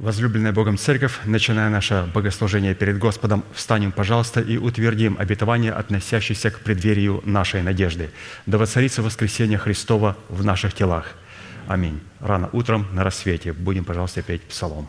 Возлюбленная 0.00 0.52
Богом 0.52 0.76
Церковь, 0.76 1.20
начиная 1.24 1.70
наше 1.70 2.10
богослужение 2.12 2.74
перед 2.74 2.98
Господом, 2.98 3.44
встанем, 3.54 3.92
пожалуйста, 3.92 4.40
и 4.40 4.56
утвердим 4.56 5.16
обетование, 5.20 5.70
относящееся 5.70 6.50
к 6.50 6.60
преддверию 6.60 7.22
нашей 7.24 7.62
надежды. 7.62 8.10
Да 8.44 8.58
воцарится 8.58 9.02
воскресение 9.02 9.56
Христова 9.56 10.16
в 10.28 10.44
наших 10.44 10.74
телах. 10.74 11.12
Аминь. 11.68 12.00
Рано 12.18 12.50
утром 12.52 12.88
на 12.92 13.04
рассвете 13.04 13.52
будем, 13.52 13.84
пожалуйста, 13.84 14.22
петь 14.22 14.42
псалом. 14.42 14.88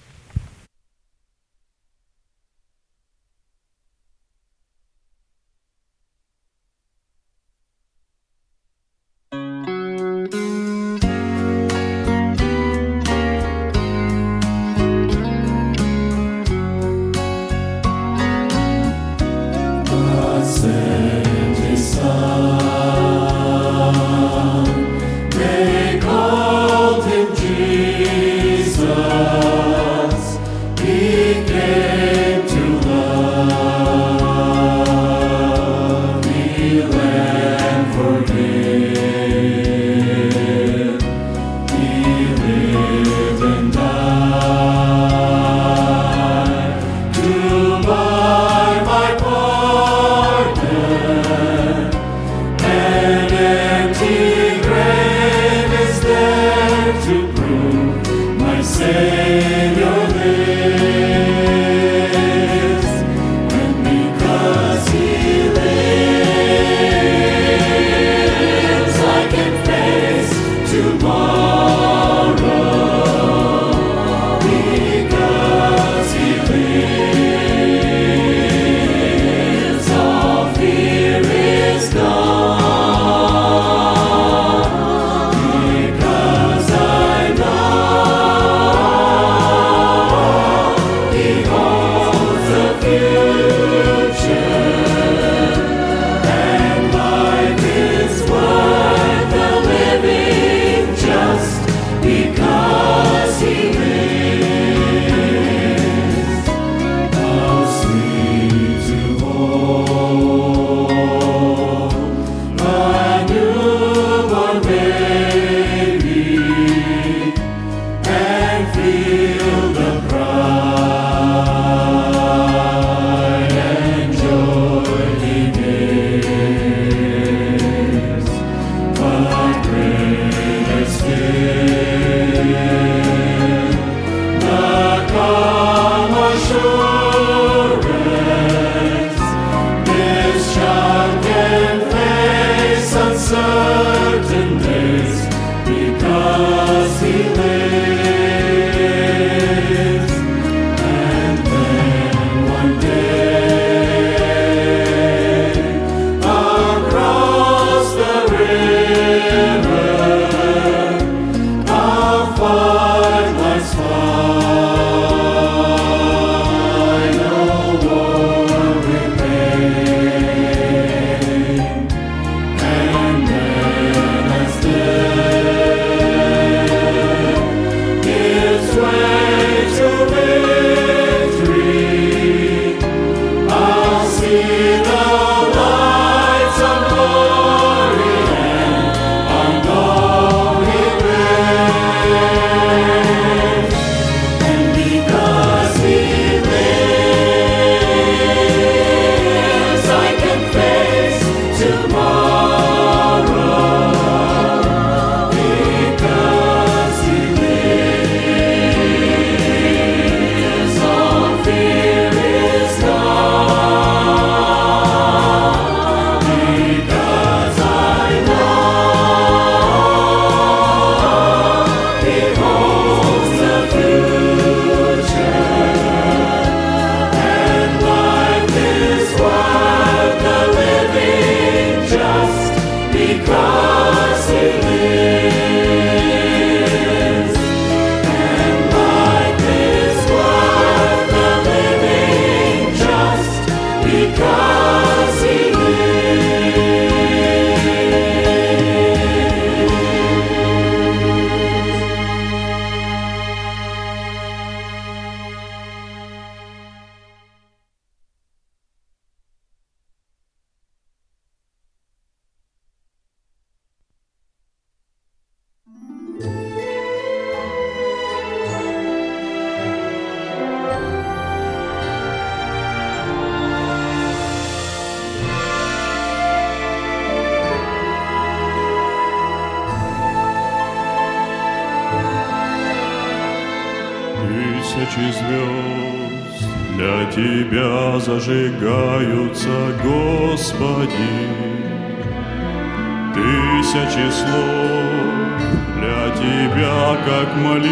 как 297.21 297.35
молитва 297.35 297.71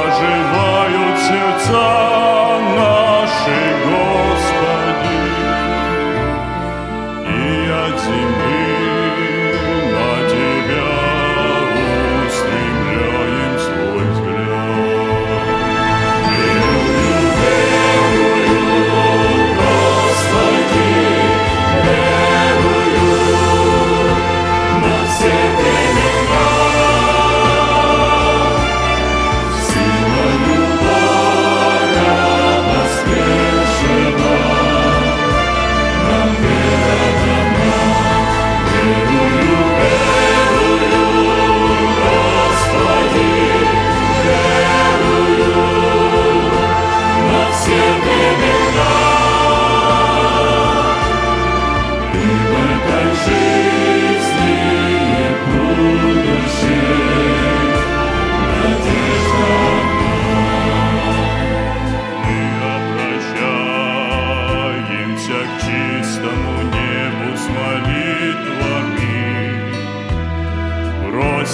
оживают 0.00 1.18
сердца 1.18 1.88
наши, 2.76 3.58
Господи, 3.84 5.20
и 7.28 7.70
от 7.70 7.96
земли. 8.00 8.45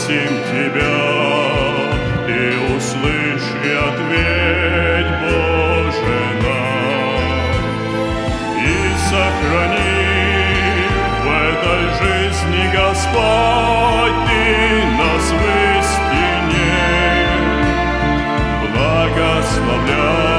попросим 0.02 0.32
Тебя, 0.50 0.98
и 2.28 2.30
услышь 2.76 3.50
и 3.64 3.70
ответь, 3.70 5.12
Боже 5.22 6.20
нам, 6.42 7.22
и 8.58 8.68
сохрани 9.08 9.98
в 11.22 11.26
этой 11.50 11.82
жизни, 12.00 12.62
Господь, 12.72 14.18
Ты 14.26 14.42
нас 14.98 15.26
в 15.30 15.42
истине 15.78 16.74
благословляй. 18.74 20.31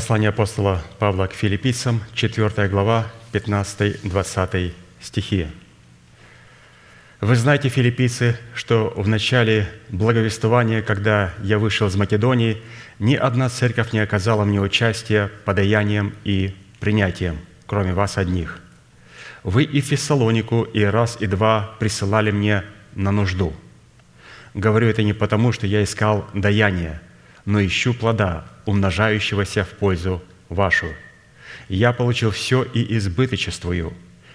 Послание 0.00 0.30
апостола 0.30 0.82
Павла 0.98 1.26
к 1.26 1.34
филиппийцам, 1.34 2.00
4 2.14 2.68
глава, 2.68 3.06
15-20 3.34 4.72
стихи. 4.98 5.46
«Вы 7.20 7.36
знаете, 7.36 7.68
филиппийцы, 7.68 8.38
что 8.54 8.94
в 8.96 9.06
начале 9.08 9.68
благовествования, 9.90 10.80
когда 10.80 11.34
я 11.42 11.58
вышел 11.58 11.86
из 11.86 11.96
Македонии, 11.96 12.62
ни 12.98 13.14
одна 13.14 13.50
церковь 13.50 13.92
не 13.92 13.98
оказала 13.98 14.46
мне 14.46 14.58
участия 14.58 15.30
подаянием 15.44 16.14
и 16.24 16.56
принятием, 16.80 17.38
кроме 17.66 17.92
вас 17.92 18.16
одних. 18.16 18.58
Вы 19.42 19.64
и 19.64 19.82
Фессалонику 19.82 20.62
и 20.62 20.82
раз, 20.82 21.18
и 21.20 21.26
два 21.26 21.74
присылали 21.78 22.30
мне 22.30 22.64
на 22.94 23.10
нужду. 23.10 23.52
Говорю 24.54 24.88
это 24.88 25.02
не 25.02 25.12
потому, 25.12 25.52
что 25.52 25.66
я 25.66 25.84
искал 25.84 26.26
даяние, 26.32 27.02
но 27.44 27.64
ищу 27.64 27.94
плода, 27.94 28.44
умножающегося 28.66 29.64
в 29.64 29.70
пользу 29.70 30.22
вашу. 30.48 30.86
Я 31.68 31.92
получил 31.92 32.30
все 32.30 32.62
и 32.62 32.96
избыточествую. 32.96 33.92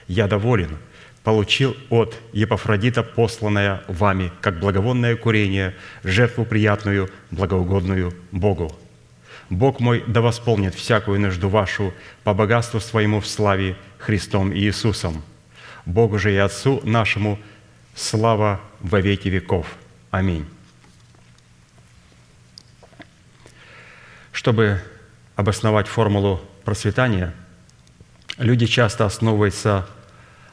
Я 0.08 0.28
доволен, 0.28 0.78
получил 1.24 1.76
от 1.90 2.16
Епафродита 2.34 3.04
посланное 3.04 3.84
вами, 3.88 4.32
как 4.42 4.60
благовонное 4.60 5.16
курение, 5.16 5.76
жертву 6.04 6.46
приятную, 6.46 7.10
благоугодную 7.32 8.14
Богу. 8.32 8.76
Бог 9.50 9.80
мой 9.80 10.04
да 10.08 10.22
восполнит 10.22 10.74
всякую 10.74 11.20
нужду 11.20 11.50
вашу 11.50 11.94
по 12.24 12.34
богатству 12.34 12.80
своему 12.80 13.20
в 13.20 13.28
славе 13.28 13.76
Христом 13.98 14.54
Иисусом. 14.54 15.22
Богу 15.86 16.18
же 16.18 16.34
и 16.34 16.38
Отцу 16.38 16.82
нашему 16.84 17.40
слава 17.96 18.60
во 18.82 19.02
веки 19.02 19.28
веков. 19.28 19.68
Аминь. 20.10 20.46
Чтобы 24.36 24.82
обосновать 25.38 25.88
формулу 25.88 26.42
процветания, 26.66 27.34
люди 28.38 28.66
часто 28.66 29.06
основываются 29.06 29.88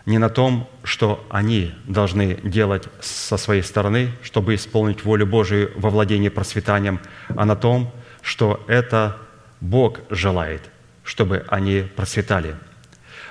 не 0.06 0.18
на 0.18 0.28
том, 0.28 0.70
что 0.84 1.26
они 1.30 1.74
должны 1.84 2.36
делать 2.44 2.84
со 3.00 3.36
своей 3.36 3.62
стороны, 3.62 4.12
чтобы 4.22 4.54
исполнить 4.54 5.04
волю 5.04 5.26
Божию 5.26 5.72
во 5.74 5.90
владении 5.90 6.28
процветанием, 6.28 7.00
а 7.26 7.44
на 7.44 7.56
том, 7.56 7.92
что 8.22 8.64
это 8.68 9.18
Бог 9.60 9.98
желает, 10.10 10.62
чтобы 11.02 11.44
они 11.48 11.80
процветали. 11.96 12.54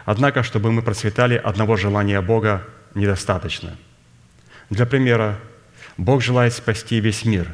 Однако, 0.03 0.43
чтобы 0.43 0.74
мы 0.74 0.81
процветали, 0.81 1.36
одного 1.36 1.77
желания 1.77 2.20
Бога 2.20 2.67
недостаточно. 2.93 3.77
Для 4.70 4.86
примера, 4.86 5.39
Бог 5.96 6.22
желает 6.22 6.53
спасти 6.53 7.00
весь 7.00 7.24
мир, 7.24 7.48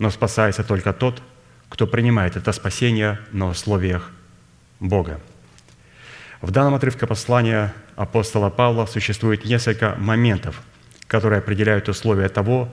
но 0.00 0.10
спасается 0.10 0.64
только 0.64 0.92
тот, 0.92 1.22
кто 1.70 1.86
принимает 1.86 2.36
это 2.36 2.52
спасение 2.52 3.18
на 3.32 3.48
условиях 3.48 4.10
Бога. 4.80 5.18
В 6.42 6.50
данном 6.50 6.74
отрывке 6.74 7.06
послания 7.06 7.72
апостола 7.96 8.50
Павла 8.50 8.86
существует 8.86 9.44
несколько 9.44 9.94
моментов, 9.96 10.60
которые 11.06 11.38
определяют 11.38 11.88
условия 11.88 12.28
того, 12.28 12.68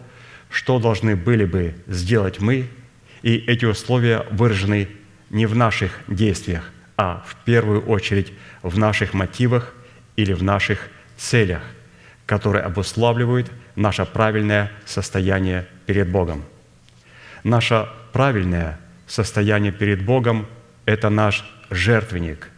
что 0.50 0.80
должны 0.80 1.16
были 1.16 1.46
бы 1.46 1.76
сделать 1.88 2.40
мы, 2.40 2.68
и 3.22 3.36
эти 3.36 3.66
условия 3.66 4.26
выражены 4.32 4.90
не 5.30 5.46
в 5.46 5.56
наших 5.56 6.00
действиях, 6.08 6.72
а 6.96 7.24
в 7.28 7.36
первую 7.46 7.82
очередь 7.86 8.34
в 8.64 8.78
наших 8.78 9.14
мотивах 9.14 9.74
или 10.16 10.34
в 10.34 10.44
наших 10.44 10.90
целях, 11.18 11.62
которые 12.26 12.64
обуславливают 12.64 13.52
наше 13.76 14.06
правильное 14.06 14.72
состояние 14.86 15.68
перед 15.86 16.10
Богом. 16.10 16.46
Наше 17.44 17.88
правильное 18.14 18.80
состояние 19.08 19.72
перед 19.72 20.04
Богом– 20.04 20.46
это 20.86 21.10
наш 21.10 21.46
жертвенник, 21.70 22.50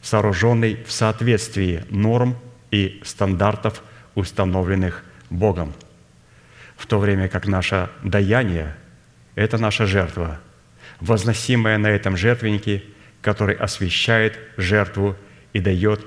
сооруженный 0.00 0.82
в 0.86 0.92
соответствии 0.92 1.84
норм 1.90 2.38
и 2.70 3.00
стандартов, 3.04 3.82
установленных 4.14 5.04
Богом, 5.28 5.74
в 6.76 6.86
то 6.86 6.98
время 6.98 7.28
как 7.28 7.46
наше 7.46 7.90
даяние– 8.02 8.76
это 9.34 9.58
наша 9.58 9.86
жертва, 9.86 10.40
возносимая 11.00 11.78
на 11.78 11.88
этом 11.88 12.16
жертвеннике, 12.16 12.84
который 13.20 13.54
освещает 13.54 14.38
жертву 14.56 15.16
и 15.52 15.60
дает 15.60 16.06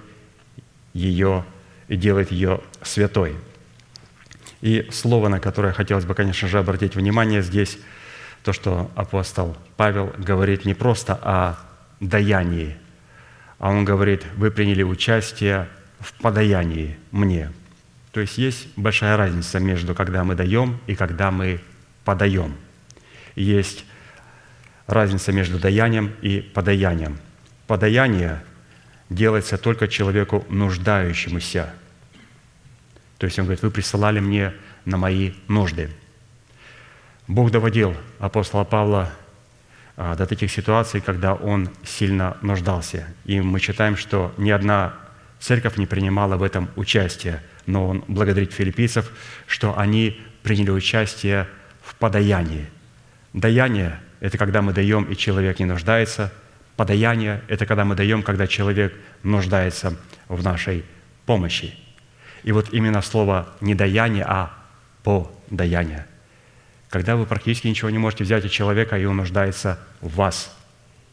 ее, 0.93 1.43
и 1.87 1.95
делает 1.95 2.31
ее 2.31 2.61
святой. 2.81 3.35
И 4.61 4.87
слово, 4.91 5.27
на 5.27 5.39
которое 5.39 5.73
хотелось 5.73 6.05
бы, 6.05 6.13
конечно 6.13 6.47
же, 6.47 6.59
обратить 6.59 6.95
внимание 6.95 7.41
здесь– 7.41 7.77
то, 8.45 8.53
что 8.53 8.91
апостол 8.93 9.57
Павел 9.75 10.13
говорит 10.19 10.65
не 10.65 10.75
просто 10.75 11.15
о 11.15 11.55
даянии, 11.99 12.77
а 13.57 13.71
он 13.71 13.85
говорит, 13.85 14.23
вы 14.35 14.51
приняли 14.51 14.83
участие 14.83 15.67
в 15.99 16.13
подаянии 16.21 16.95
мне. 17.09 17.51
То 18.11 18.19
есть 18.19 18.37
есть 18.37 18.67
большая 18.75 19.17
разница 19.17 19.59
между 19.59 19.95
когда 19.95 20.23
мы 20.23 20.35
даем 20.35 20.79
и 20.85 20.93
когда 20.93 21.31
мы 21.31 21.59
подаем. 22.03 22.55
Есть 23.35 23.83
разница 24.85 25.31
между 25.31 25.57
даянием 25.57 26.13
и 26.21 26.39
подаянием. 26.39 27.17
Подаяние 27.65 28.43
делается 29.09 29.57
только 29.57 29.87
человеку 29.87 30.45
нуждающемуся. 30.49 31.73
То 33.17 33.25
есть 33.25 33.39
он 33.39 33.45
говорит, 33.45 33.63
вы 33.63 33.71
присылали 33.71 34.19
мне 34.19 34.53
на 34.85 34.97
мои 34.97 35.31
нужды– 35.47 35.89
Бог 37.27 37.49
доводил 37.49 37.95
апостола 38.19 38.63
Павла 38.63 39.09
а, 39.97 40.15
до 40.15 40.27
таких 40.27 40.51
ситуаций, 40.51 41.01
когда 41.01 41.33
он 41.33 41.69
сильно 41.83 42.37
нуждался. 42.41 43.07
И 43.25 43.41
мы 43.41 43.59
читаем, 43.59 43.97
что 43.97 44.31
ни 44.37 44.51
одна 44.51 44.93
церковь 45.39 45.77
не 45.77 45.87
принимала 45.87 46.37
в 46.37 46.43
этом 46.43 46.69
участие, 46.75 47.41
но 47.65 47.87
он 47.87 48.03
благодарит 48.07 48.53
филиппийцев, 48.53 49.11
что 49.47 49.77
они 49.77 50.21
приняли 50.43 50.69
участие 50.69 51.47
в 51.81 51.95
подаянии. 51.95 52.67
Даяние– 53.33 53.99
это 54.19 54.37
когда 54.37 54.61
мы 54.61 54.71
даем, 54.71 55.05
и 55.05 55.17
человек 55.17 55.59
не 55.59 55.65
нуждается. 55.65 56.31
Подаяние– 56.75 57.41
это 57.47 57.65
когда 57.65 57.85
мы 57.85 57.95
даем, 57.95 58.21
когда 58.21 58.45
человек 58.45 58.93
нуждается 59.23 59.97
в 60.27 60.43
нашей 60.43 60.85
помощи. 61.25 61.73
И 62.43 62.51
вот 62.51 62.71
именно 62.71 63.01
слово 63.01 63.47
не 63.61 63.73
даяние, 63.73 64.25
а 64.27 64.53
подаяние– 65.03 66.05
когда 66.89 67.15
вы 67.15 67.25
практически 67.25 67.67
ничего 67.67 67.89
не 67.89 67.97
можете 67.97 68.23
взять 68.23 68.45
от 68.45 68.51
человека, 68.51 68.97
и 68.97 69.05
он 69.05 69.17
нуждается 69.17 69.79
в 70.01 70.15
вас, 70.15 70.55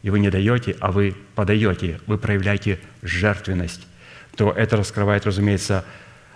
и 0.01 0.09
вы 0.09 0.19
не 0.19 0.29
даете, 0.29 0.75
а 0.79 0.91
вы 0.91 1.15
подаете, 1.35 1.99
вы 2.07 2.17
проявляете 2.17 2.79
жертвенность, 3.01 3.87
то 4.35 4.51
это 4.51 4.77
раскрывает, 4.77 5.25
разумеется, 5.25 5.85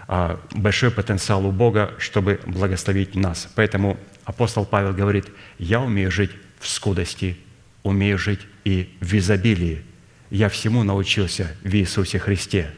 а, 0.08 0.40
большой 0.52 0.90
потенциал 0.92 1.46
у 1.46 1.52
Бога, 1.52 1.94
чтобы 1.98 2.40
благословить 2.46 3.16
нас. 3.16 3.50
Поэтому 3.56 3.98
апостол 4.24 4.66
Павел 4.66 4.94
говорит, 4.94 5.26
я 5.60 5.82
умею 5.82 6.12
жить 6.12 6.32
в 6.60 6.68
скудости, 6.68 7.38
умею 7.84 8.18
жить 8.18 8.42
и 8.64 8.96
в 9.02 9.14
изобилии. 9.14 9.84
Я 10.30 10.50
всему 10.50 10.84
научился 10.84 11.56
в 11.64 11.74
Иисусе 11.74 12.20
Христе. 12.20 12.72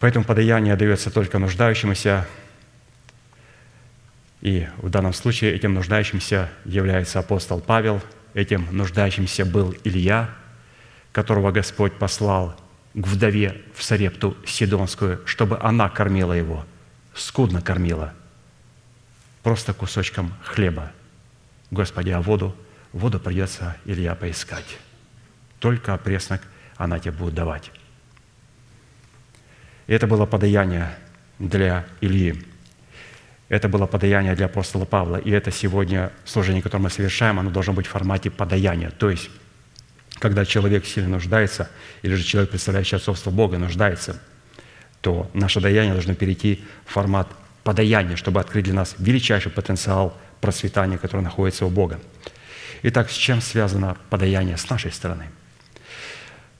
Поэтому 0.00 0.24
подаяние 0.24 0.76
дается 0.76 1.10
только 1.10 1.38
нуждающемуся, 1.38 2.26
и 4.44 4.68
в 4.76 4.90
данном 4.90 5.14
случае 5.14 5.54
этим 5.54 5.72
нуждающимся 5.72 6.50
является 6.66 7.18
апостол 7.18 7.60
Павел, 7.60 8.02
этим 8.34 8.68
нуждающимся 8.70 9.46
был 9.46 9.74
Илья, 9.84 10.30
которого 11.12 11.50
Господь 11.50 11.94
послал 11.94 12.54
к 12.92 13.06
вдове 13.06 13.62
в 13.74 13.82
Сарепту 13.82 14.36
Сидонскую, 14.46 15.26
чтобы 15.26 15.58
она 15.60 15.88
кормила 15.88 16.34
его, 16.34 16.66
скудно 17.14 17.62
кормила, 17.62 18.12
просто 19.42 19.72
кусочком 19.72 20.34
хлеба. 20.42 20.92
Господи, 21.70 22.10
а 22.10 22.20
воду? 22.20 22.54
Воду 22.92 23.18
придется 23.18 23.78
Илья 23.86 24.14
поискать. 24.14 24.78
Только 25.58 25.94
опреснок 25.94 26.42
она 26.76 26.98
тебе 26.98 27.12
будет 27.12 27.34
давать. 27.34 27.72
Это 29.86 30.06
было 30.06 30.26
подаяние 30.26 30.94
для 31.38 31.86
Ильи. 32.02 32.44
Это 33.48 33.68
было 33.68 33.86
подаяние 33.86 34.34
для 34.34 34.46
апостола 34.46 34.84
Павла, 34.84 35.16
и 35.16 35.30
это 35.30 35.50
сегодня 35.50 36.12
служение, 36.24 36.62
которое 36.62 36.84
мы 36.84 36.90
совершаем, 36.90 37.38
оно 37.38 37.50
должно 37.50 37.72
быть 37.72 37.86
в 37.86 37.90
формате 37.90 38.30
подаяния. 38.30 38.90
То 38.90 39.10
есть, 39.10 39.30
когда 40.18 40.44
человек 40.44 40.86
сильно 40.86 41.10
нуждается, 41.10 41.68
или 42.02 42.14
же 42.14 42.24
человек, 42.24 42.50
представляющий 42.50 42.96
отцовство 42.96 43.30
Бога, 43.30 43.58
нуждается, 43.58 44.20
то 45.02 45.30
наше 45.34 45.60
даяние 45.60 45.92
должно 45.92 46.14
перейти 46.14 46.64
в 46.86 46.92
формат 46.92 47.28
подаяния, 47.64 48.16
чтобы 48.16 48.40
открыть 48.40 48.64
для 48.64 48.74
нас 48.74 48.94
величайший 48.98 49.52
потенциал 49.52 50.16
процветания, 50.40 50.96
который 50.96 51.20
находится 51.20 51.66
у 51.66 51.70
Бога. 51.70 52.00
Итак, 52.82 53.10
с 53.10 53.14
чем 53.14 53.40
связано 53.42 53.96
подаяние 54.08 54.56
с 54.56 54.68
нашей 54.70 54.92
стороны? 54.92 55.26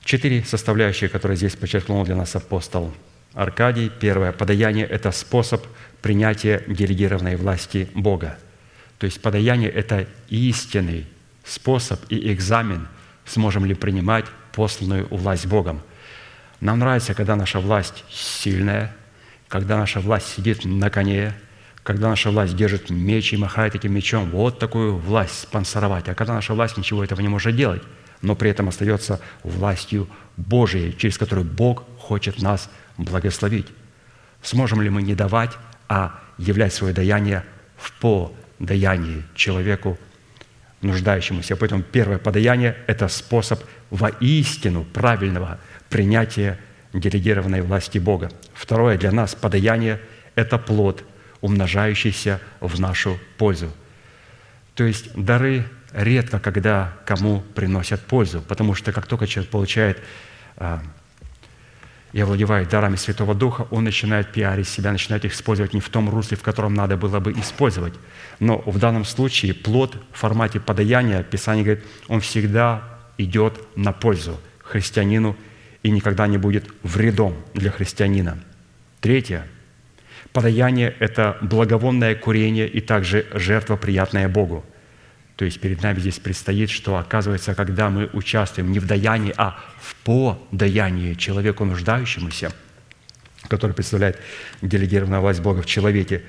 Четыре 0.05 0.45
составляющие, 0.45 1.09
которые 1.09 1.37
здесь 1.37 1.57
подчеркнул 1.57 2.05
для 2.05 2.17
нас 2.17 2.37
апостол 2.37 2.95
Аркадий. 3.35 3.91
Первое. 4.01 4.33
Подаяние– 4.33 4.87
это 4.91 5.11
способ 5.11 5.65
принятия 6.01 6.63
делегированной 6.67 7.37
власти 7.37 7.89
Бога. 7.95 8.39
То 8.99 9.07
есть 9.07 9.21
подаяние– 9.21 9.71
это 9.71 10.07
истинный 10.29 11.07
способ 11.45 12.01
и 12.09 12.33
экзамен, 12.33 12.89
сможем 13.27 13.65
ли 13.65 13.75
принимать 13.75 14.27
посланную 14.53 15.07
власть 15.11 15.47
Богом. 15.47 15.83
Нам 16.61 16.79
нравится, 16.79 17.15
когда 17.15 17.37
наша 17.37 17.59
власть 17.59 18.05
сильная, 18.09 18.95
когда 19.49 19.77
наша 19.77 20.01
власть 20.01 20.29
сидит 20.29 20.65
на 20.65 20.89
коне, 20.89 21.35
когда 21.83 22.09
наша 22.09 22.31
власть 22.31 22.57
держит 22.57 22.89
меч 22.89 23.33
и 23.33 23.37
махает 23.37 23.75
этим 23.75 23.93
мечом. 23.93 24.31
Вот 24.31 24.59
такую 24.59 24.97
власть 24.97 25.41
спонсоровать. 25.41 26.09
А 26.09 26.15
когда 26.15 26.35
наша 26.35 26.55
власть 26.55 26.79
ничего 26.79 27.05
этого 27.05 27.21
не 27.21 27.29
может 27.29 27.55
делать, 27.55 27.83
но 28.23 28.35
при 28.35 28.51
этом 28.51 28.69
остается 28.69 29.21
властью 29.43 30.09
Божией, 30.37 30.97
через 30.97 31.19
которую 31.19 31.45
Бог 31.45 31.85
хочет 31.99 32.41
нас 32.41 32.71
благословить. 32.97 33.69
Сможем 34.43 34.81
ли 34.81 34.91
мы 34.91 35.03
не 35.03 35.15
давать, 35.15 35.53
а 35.89 36.21
являть 36.39 36.73
свое 36.73 36.95
даяние 36.95 37.45
в 37.77 37.93
подаянии 38.59 39.25
человеку 39.35 39.99
нуждающемуся. 40.81 41.57
Поэтому 41.57 41.83
первое 41.83 42.19
подаяние– 42.19 42.77
это 42.87 43.09
способ 43.09 43.63
воистину 43.91 44.85
правильного 44.85 45.59
принятия 45.89 46.59
делегированной 46.93 47.63
власти 47.63 47.99
Бога. 47.99 48.31
Второе 48.53 48.99
для 48.99 49.13
нас 49.13 49.35
подаяние– 49.35 50.01
это 50.35 50.59
плод, 50.59 51.05
умножающийся 51.41 52.41
в 52.61 52.79
нашу 52.81 53.19
пользу. 53.39 53.73
То 54.75 54.85
есть 54.85 55.15
дары 55.15 55.65
редко 55.93 56.41
когда 56.41 56.93
кому 57.07 57.41
приносят 57.55 58.01
пользу, 58.01 58.43
потому 58.43 58.75
что 58.75 58.93
как 58.93 59.07
только 59.07 59.27
человек 59.27 59.51
получает 59.51 60.03
а, 60.57 60.83
и 62.15 62.21
овладевает 62.21 62.69
дарами 62.69 62.95
Святого 62.95 63.35
Духа, 63.35 63.67
он 63.73 63.83
начинает 63.83 64.31
пиарить 64.31 64.69
себя, 64.69 64.93
начинает 64.93 65.25
их 65.25 65.35
использовать 65.35 65.75
не 65.75 65.81
в 65.81 65.89
том 65.89 66.09
русле, 66.09 66.37
в 66.37 66.43
котором 66.43 66.73
надо 66.73 66.97
было 66.97 67.19
бы 67.19 67.33
использовать. 67.33 67.95
Но 68.39 68.63
в 68.67 68.79
данном 68.79 69.05
случае 69.05 69.53
плод 69.53 69.97
в 70.13 70.19
формате 70.19 70.61
подаяния, 70.61 71.25
Писание 71.25 71.65
говорит, 71.65 71.85
он 72.07 72.21
всегда 72.21 72.85
идет 73.19 73.59
на 73.75 73.91
пользу 73.91 74.39
христианину 74.63 75.37
и 75.83 75.91
никогда 75.91 76.29
не 76.29 76.39
будет 76.39 76.67
вредом 76.85 77.35
для 77.53 77.73
христианина. 77.73 78.39
Третье. 79.01 79.49
Подаяние– 80.33 80.95
это 81.01 81.37
благовонное 81.41 82.15
курение 82.15 82.69
и 82.69 82.81
также 82.81 83.27
жертва, 83.35 83.75
приятная 83.77 84.29
Богу– 84.29 84.65
то 85.37 85.45
есть 85.45 85.61
перед 85.61 85.83
нами 85.83 85.99
здесь 85.99 86.19
предстоит, 86.21 86.71
что 86.71 86.97
оказывается, 86.97 87.55
когда 87.55 87.91
мы 87.91 88.09
участвуем 88.13 88.71
не 88.71 88.79
в 88.79 88.87
даянии, 88.87 89.35
а 89.37 89.59
в 89.81 89.95
подаянии 89.97 91.15
человеку 91.15 91.65
нуждающемуся, 91.65 92.53
который 93.49 93.73
представляет 93.73 94.21
делегированную 94.63 95.21
власть 95.21 95.41
Бога 95.41 95.63
в 95.63 95.67
человеке, 95.67 96.23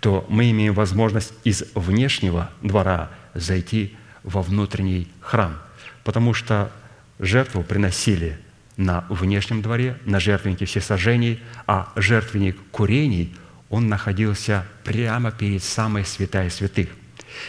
то 0.00 0.26
мы 0.28 0.50
имеем 0.50 0.74
возможность 0.74 1.32
из 1.44 1.64
внешнего 1.74 2.50
двора 2.60 3.10
зайти 3.34 3.96
во 4.24 4.42
внутренний 4.42 5.08
храм, 5.20 5.58
потому 6.02 6.34
что 6.34 6.72
жертву 7.20 7.62
приносили 7.62 8.38
на 8.76 9.04
внешнем 9.08 9.62
дворе, 9.62 9.98
на 10.04 10.18
жертвеннике 10.18 10.66
всесожжений, 10.66 11.40
а 11.66 11.92
жертвенник 11.94 12.56
курений, 12.70 13.34
он 13.70 13.88
находился 13.88 14.64
прямо 14.82 15.30
перед 15.30 15.62
самой 15.62 16.04
святая 16.04 16.50
святых– 16.50 16.88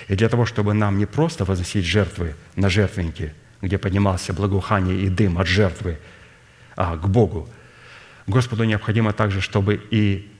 и 0.07 0.15
для 0.15 0.29
того, 0.29 0.45
чтобы 0.45 0.73
нам 0.73 0.97
не 0.97 1.05
просто 1.05 1.45
возносить 1.45 1.85
жертвы 1.85 2.35
на 2.55 2.69
жертвеннике, 2.69 3.33
где 3.61 3.77
поднимался 3.77 4.33
благоухание 4.33 5.01
и 5.01 5.09
дым 5.09 5.37
от 5.37 5.47
жертвы, 5.47 5.99
а 6.75 6.95
к 6.95 7.07
Богу, 7.07 7.49
Господу 8.27 8.63
необходимо 8.63 9.11
также, 9.11 9.41
чтобы 9.41 9.81
и 9.89 10.31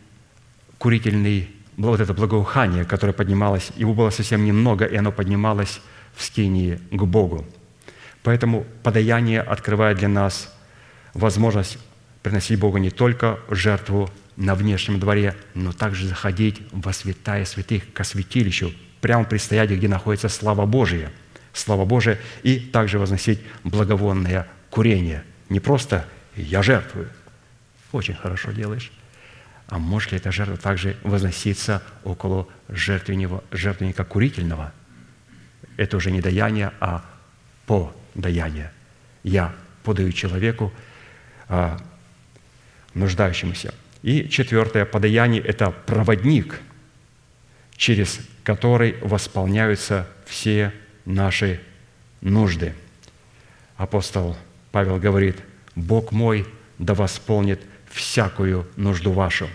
курительный, 0.78 1.50
вот 1.78 2.00
это 2.00 2.14
благоухание, 2.14 2.86
которое 2.86 3.14
поднималось, 3.14 3.72
его 3.76 3.94
было 3.94 4.10
совсем 4.12 4.46
немного, 4.46 4.86
и 4.86 4.96
оно 4.96 5.12
поднималось 5.12 5.82
в 6.16 6.24
скинии 6.24 6.80
к 6.92 7.04
Богу. 7.04 7.46
Поэтому 8.24 8.66
подаяние 8.84 9.42
открывает 9.42 9.98
для 9.98 10.08
нас 10.08 10.54
возможность 11.14 11.78
приносить 12.22 12.60
Богу 12.60 12.78
не 12.78 12.92
только 12.92 13.40
жертву 13.50 14.10
на 14.36 14.56
внешнем 14.56 15.00
дворе, 15.00 15.36
но 15.54 15.72
также 15.72 16.08
заходить 16.08 16.62
во 16.72 16.94
святая 16.94 17.46
святых, 17.46 17.92
к 17.92 18.04
святилищу, 18.04 18.74
прямо 19.02 19.24
предстоять, 19.24 19.70
где 19.70 19.88
находится 19.88 20.30
слава 20.30 20.66
Божия. 20.66 21.12
Слава 21.54 21.86
Божия, 21.86 22.20
и 22.44 22.60
также 22.60 23.00
возносить 23.00 23.40
благовонное 23.64 24.48
курение. 24.70 25.24
Не 25.50 25.60
просто 25.60 26.06
«я 26.36 26.62
жертвую». 26.62 27.10
Очень 27.92 28.14
хорошо 28.14 28.52
делаешь. 28.52 28.92
А 29.68 29.78
может 29.78 30.12
ли 30.12 30.18
эта 30.18 30.32
жертва 30.32 30.58
также 30.58 30.96
возноситься 31.04 31.84
около 32.04 32.48
жертвенника, 32.70 33.44
жертвенника 33.52 34.04
курительного? 34.04 34.74
Это 35.78 35.98
уже 35.98 36.12
не 36.12 36.22
даяние, 36.22 36.72
а 36.80 37.04
подаяние. 37.66 38.72
Я 39.24 39.54
подаю 39.84 40.12
человеку, 40.12 40.74
а, 41.48 41.80
нуждающемуся. 42.94 43.74
И 44.02 44.30
четвертое 44.30 44.86
подаяние– 44.86 45.42
это 45.44 45.72
проводник, 45.72 46.62
через 47.76 48.20
которой 48.50 48.96
восполняются 49.02 50.08
все 50.26 50.74
наши 51.06 51.62
нужды. 52.20 52.74
Апостол 53.78 54.36
Павел 54.72 54.98
говорит, 54.98 55.38
«Бог 55.76 56.12
мой 56.12 56.48
да 56.80 56.96
восполнит 56.96 57.62
всякую 57.92 58.66
нужду 58.76 59.12
вашу». 59.12 59.48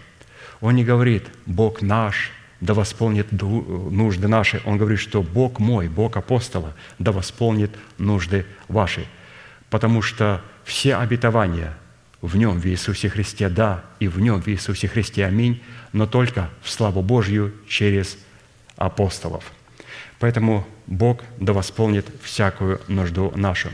Он 0.61 0.77
не 0.77 0.85
говорит, 0.85 1.25
«Бог 1.45 1.83
наш 1.83 2.31
да 2.61 2.73
восполнит 2.73 3.33
нужды 3.33 4.29
наши». 4.29 4.63
Он 4.65 4.79
говорит, 4.79 5.01
что 5.01 5.25
«Бог 5.25 5.59
мой, 5.59 5.89
Бог 5.89 6.17
апостола, 6.17 6.73
да 7.01 7.11
восполнит 7.11 7.73
нужды 7.99 8.47
ваши». 8.69 9.07
Потому 9.71 10.03
что 10.03 10.41
все 10.63 10.95
обетования 10.95 11.77
в 12.21 12.37
Нем, 12.37 12.61
в 12.61 12.67
Иисусе 12.67 13.09
Христе, 13.09 13.49
да, 13.49 13.83
и 13.99 14.07
в 14.07 14.21
Нем, 14.21 14.41
в 14.41 14.47
Иисусе 14.47 14.87
Христе, 14.87 15.27
аминь, 15.27 15.65
но 15.93 16.07
только 16.07 16.49
в 16.63 16.71
славу 16.71 17.03
Божью 17.03 17.53
через 17.67 18.19
апостолов. 18.77 19.45
Поэтому 20.19 20.67
Бог 20.87 21.23
да 21.39 21.53
восполнит 21.53 22.07
всякую 22.23 22.81
нужду 22.89 23.33
нашу. 23.37 23.71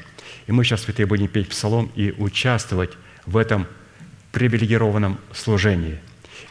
И 0.46 0.52
мы 0.52 0.64
сейчас, 0.64 0.82
святые, 0.82 1.06
будем 1.06 1.28
петь 1.28 1.48
псалом 1.48 1.90
и 1.94 2.12
участвовать 2.12 2.92
в 3.26 3.36
этом 3.36 3.66
привилегированном 4.32 5.18
служении 5.32 6.00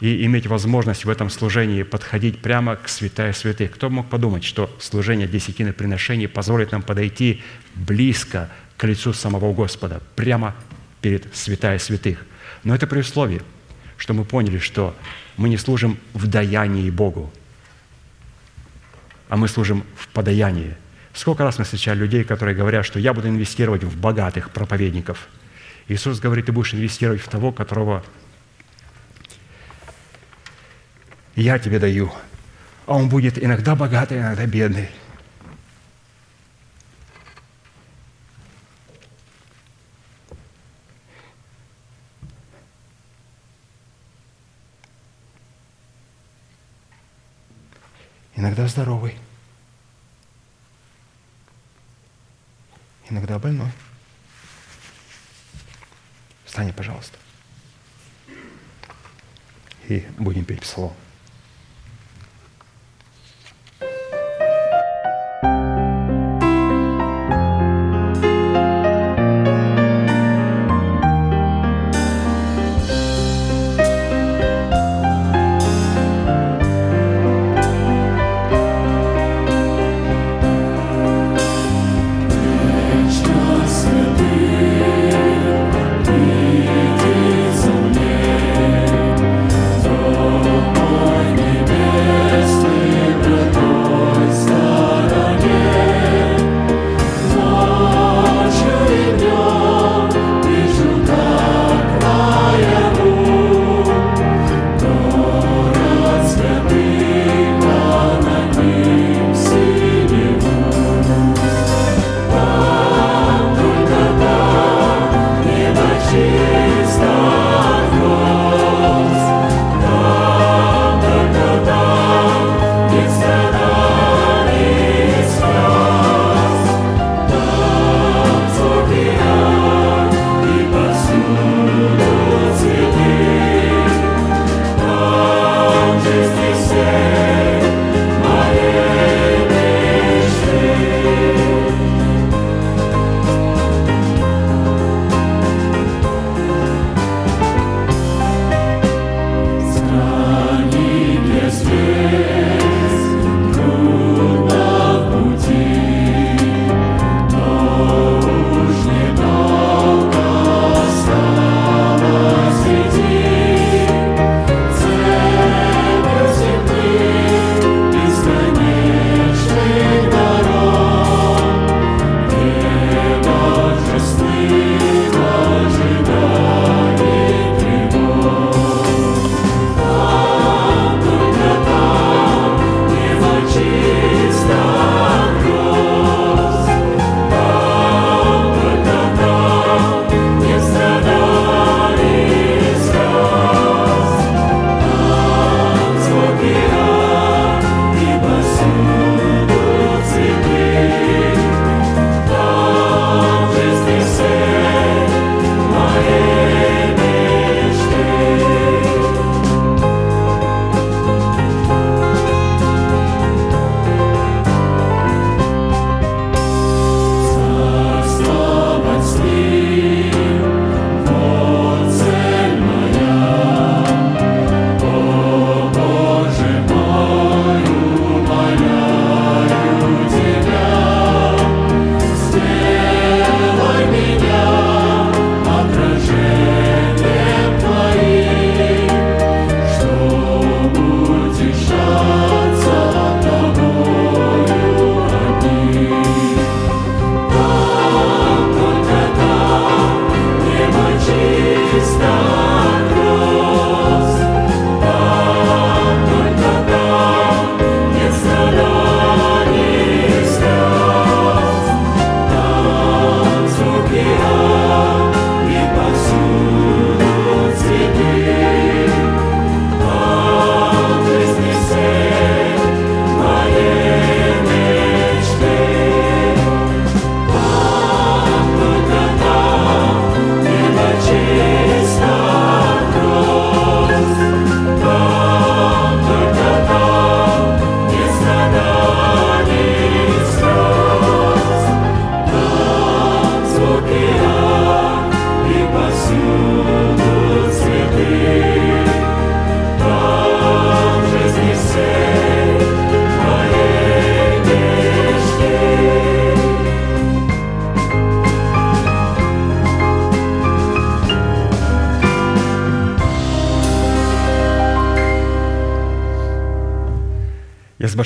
и 0.00 0.24
иметь 0.24 0.46
возможность 0.46 1.04
в 1.04 1.10
этом 1.10 1.28
служении 1.30 1.82
подходить 1.82 2.40
прямо 2.40 2.76
к 2.76 2.88
святая 2.88 3.32
святых. 3.32 3.72
Кто 3.72 3.90
мог 3.90 4.08
подумать, 4.08 4.44
что 4.44 4.74
служение 4.78 5.28
десятины 5.28 5.72
приношений 5.72 6.28
позволит 6.28 6.72
нам 6.72 6.82
подойти 6.82 7.42
близко 7.74 8.48
к 8.76 8.84
лицу 8.84 9.12
самого 9.12 9.52
Господа, 9.52 10.00
прямо 10.16 10.54
перед 11.02 11.34
святая 11.36 11.78
святых? 11.78 12.24
Но 12.64 12.74
это 12.74 12.86
при 12.86 13.00
условии, 13.00 13.42
что 13.98 14.14
мы 14.14 14.24
поняли, 14.24 14.58
что 14.58 14.96
мы 15.36 15.48
не 15.48 15.58
служим 15.58 15.98
в 16.14 16.26
даянии 16.26 16.88
Богу, 16.90 17.30
а 19.30 19.36
мы 19.36 19.48
служим 19.48 19.84
в 19.96 20.08
подаянии. 20.08 20.76
Сколько 21.14 21.44
раз 21.44 21.58
мы 21.58 21.64
встречали 21.64 22.00
людей, 22.00 22.24
которые 22.24 22.54
говорят, 22.54 22.84
что 22.84 22.98
я 22.98 23.14
буду 23.14 23.28
инвестировать 23.28 23.84
в 23.84 23.98
богатых 23.98 24.50
проповедников. 24.50 25.28
Иисус 25.86 26.18
говорит, 26.18 26.46
ты 26.46 26.52
будешь 26.52 26.74
инвестировать 26.74 27.20
в 27.20 27.28
того, 27.28 27.52
которого 27.52 28.04
я 31.36 31.58
тебе 31.60 31.78
даю. 31.78 32.12
А 32.86 32.96
он 32.96 33.08
будет 33.08 33.42
иногда 33.42 33.76
богатый, 33.76 34.18
иногда 34.18 34.46
бедный. 34.46 34.88
Иногда 48.40 48.66
здоровый, 48.66 49.18
иногда 53.10 53.38
больной. 53.38 53.70
Встань, 56.46 56.72
пожалуйста. 56.72 57.18
И 59.88 60.06
будем 60.18 60.46
петь 60.46 60.62
псалом. 60.62 60.94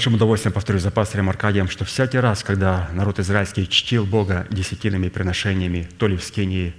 Большим 0.04 0.16
удовольствием 0.16 0.52
повторю 0.52 0.78
за 0.80 0.90
пастырем 0.90 1.30
Аркадием, 1.30 1.66
что 1.66 1.86
всякий 1.86 2.18
раз, 2.18 2.44
когда 2.44 2.90
народ 2.92 3.18
израильский 3.20 3.66
чтил 3.66 4.04
Бога 4.04 4.46
десятинными 4.50 5.08
приношениями, 5.08 5.88
то 5.96 6.06
ли 6.06 6.18
в 6.18 6.22
скинии 6.22 6.74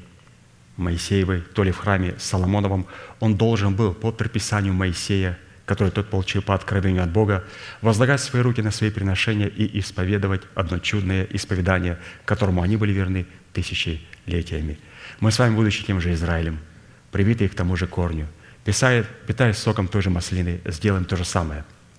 Моисеевой, 0.77 1.41
то 1.41 1.63
ли 1.63 1.71
в 1.71 1.77
храме 1.77 2.13
Соломоновом, 2.19 2.85
он 3.19 3.35
должен 3.35 3.73
был 3.73 3.95
по 3.95 4.11
предписанию 4.11 4.75
Моисея, 4.75 5.39
который 5.65 5.89
тот 5.89 6.11
получил 6.11 6.43
по 6.43 6.53
откровению 6.53 7.01
от 7.01 7.09
Бога, 7.09 7.43
возлагать 7.81 8.21
свои 8.21 8.43
руки 8.43 8.61
на 8.61 8.69
свои 8.69 8.91
приношения 8.91 9.47
и 9.47 9.79
исповедовать 9.79 10.43
одно 10.53 10.77
чудное 10.77 11.25
исповедание, 11.31 11.97
которому 12.25 12.61
они 12.61 12.77
были 12.77 12.91
верны 12.91 13.25
тысячелетиями. 13.53 14.77
Мы 15.19 15.31
с 15.31 15.39
вами, 15.39 15.55
будучи 15.55 15.83
тем 15.83 15.99
же 15.99 16.13
Израилем, 16.13 16.59
привитые 17.11 17.49
к 17.49 17.55
тому 17.55 17.75
же 17.75 17.87
корню, 17.87 18.27
питаясь 18.63 19.57
соком 19.57 19.87
той 19.87 20.03
же 20.03 20.11
маслины, 20.11 20.61
сделаем 20.67 21.05
то 21.05 21.15
же 21.15 21.25
самое– 21.25 21.65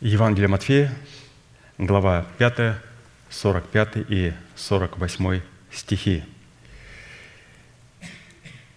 Евангелие 0.00 0.46
Матфея, 0.46 0.92
глава 1.76 2.24
5, 2.38 2.76
45 3.30 3.96
и 4.08 4.32
48 4.54 5.40
стихи. 5.72 6.22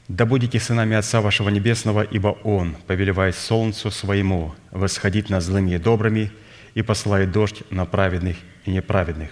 «Да 0.07 0.25
будете 0.25 0.59
сынами 0.59 0.95
Отца 0.95 1.21
вашего 1.21 1.49
Небесного, 1.49 2.01
ибо 2.01 2.29
Он, 2.43 2.73
повелевает 2.87 3.35
солнцу 3.35 3.91
своему, 3.91 4.55
восходить 4.71 5.29
над 5.29 5.43
злыми 5.43 5.75
и 5.75 5.77
добрыми, 5.77 6.31
и 6.73 6.81
посылает 6.81 7.31
дождь 7.31 7.61
на 7.69 7.85
праведных 7.85 8.37
и 8.65 8.71
неправедных. 8.71 9.29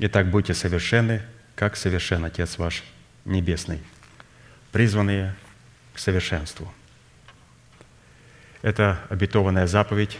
Итак, 0.00 0.28
будьте 0.28 0.52
совершенны, 0.52 1.22
как 1.54 1.76
совершен 1.76 2.24
Отец 2.24 2.58
ваш 2.58 2.82
Небесный, 3.24 3.78
призванные 4.72 5.36
к 5.94 6.00
совершенству». 6.00 6.74
Это 8.62 8.98
обетованная 9.08 9.68
заповедь, 9.68 10.18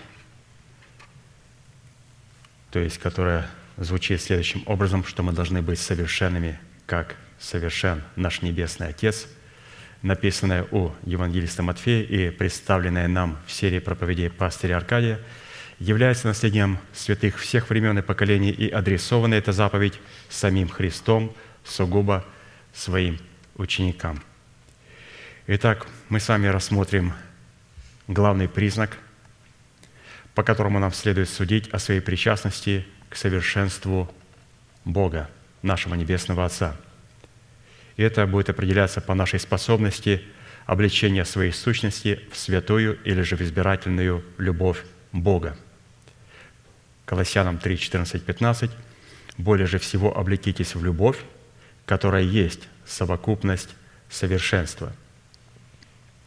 то 2.71 2.79
есть 2.79 2.99
которая 2.99 3.49
звучит 3.77 4.21
следующим 4.21 4.63
образом, 4.67 5.05
что 5.05 5.23
мы 5.23 5.33
должны 5.33 5.63
быть 5.63 5.79
совершенными, 5.79 6.59
как 6.87 7.17
совершен 7.39 8.03
наш 8.17 8.43
Небесный 8.43 8.89
Отец, 8.89 9.27
написанное 10.03 10.67
у 10.71 10.93
евангелиста 11.05 11.63
Матфея 11.63 12.03
и 12.03 12.31
представленное 12.31 13.09
нам 13.09 13.39
в 13.47 13.53
серии 13.53 13.79
проповедей 13.79 14.31
пастыря 14.31 14.77
Аркадия, 14.77 15.21
является 15.79 16.27
наследием 16.27 16.79
святых 16.93 17.39
всех 17.39 17.71
времен 17.71 17.99
и 17.99 18.03
поколений, 18.03 18.51
и 18.51 18.69
адресована 18.69 19.35
эта 19.35 19.53
заповедь 19.53 20.01
самим 20.29 20.69
Христом 20.69 21.33
сугубо 21.65 22.25
своим 22.73 23.19
ученикам. 23.57 24.23
Итак, 25.47 25.87
мы 26.09 26.21
с 26.21 26.29
вами 26.29 26.49
рассмотрим 26.49 27.13
главный 28.09 28.49
признак– 28.49 28.99
по 30.39 30.45
которому 30.45 30.79
нам 30.79 30.93
следует 30.93 31.29
судить 31.29 31.69
о 31.71 31.81
своей 31.81 31.99
причастности 31.99 32.87
к 33.09 33.17
совершенству 33.17 34.09
Бога, 34.85 35.29
нашего 35.63 35.97
Небесного 35.97 36.45
Отца. 36.45 36.77
И 37.97 38.05
это 38.05 38.25
будет 38.25 38.49
определяться 38.49 39.01
по 39.01 39.15
нашей 39.15 39.41
способности 39.41 40.23
обличения 40.65 41.25
своей 41.25 41.51
сущности 41.51 42.21
в 42.31 42.37
святую 42.37 43.01
или 43.03 43.23
же 43.23 43.35
в 43.35 43.41
избирательную 43.41 44.25
любовь 44.39 44.85
Бога. 45.11 45.59
Колоссянам 47.05 47.59
3, 47.59 47.77
14, 47.77 48.23
15. 48.23 48.71
«Более 49.39 49.67
же 49.67 49.81
всего 49.81 50.17
облекитесь 50.17 50.77
в 50.77 50.85
любовь, 50.85 51.19
которая 51.85 52.23
есть 52.23 52.69
совокупность 52.87 53.71
совершенства. 54.09 54.93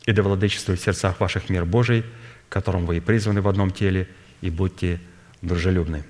И 0.05 0.11
да 0.11 0.21
владычествует 0.21 0.81
в 0.81 0.83
сердцах 0.83 1.21
ваших 1.21 1.47
мир 1.47 1.63
Божий– 1.63 2.03
которым 2.51 2.85
вы 2.85 2.97
и 2.97 2.99
призваны 2.99 3.41
в 3.41 3.47
одном 3.47 3.71
теле, 3.71 4.07
и 4.41 4.51
будьте 4.51 4.99
дружелюбны». 5.41 6.03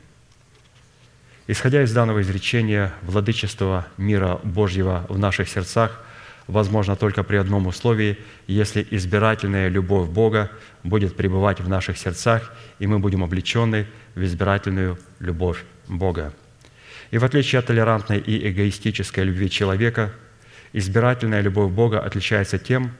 Исходя 1.47 1.83
из 1.83 1.93
данного 1.93 2.21
изречения, 2.21 2.93
владычество 3.01 3.87
мира 3.97 4.39
Божьего 4.43 5.05
в 5.09 5.17
наших 5.19 5.49
сердцах 5.49 6.01
возможно 6.47 6.95
только 6.95 7.23
при 7.23 7.37
одном 7.37 7.67
условии, 7.67 8.17
если 8.47 8.85
избирательная 8.91 9.67
любовь 9.67 10.09
Бога 10.09 10.51
будет 10.83 11.15
пребывать 11.15 11.59
в 11.59 11.69
наших 11.69 11.97
сердцах, 11.97 12.53
и 12.79 12.87
мы 12.87 12.99
будем 12.99 13.23
облечены 13.23 13.87
в 14.15 14.23
избирательную 14.23 14.97
любовь 15.19 15.63
Бога. 15.87 16.33
И 17.11 17.17
в 17.17 17.25
отличие 17.25 17.59
от 17.59 17.67
толерантной 17.67 18.19
и 18.19 18.49
эгоистической 18.49 19.23
любви 19.25 19.49
человека, 19.49 20.13
избирательная 20.73 21.41
любовь 21.41 21.71
Бога 21.71 21.99
отличается 21.99 22.57
тем, 22.57 22.91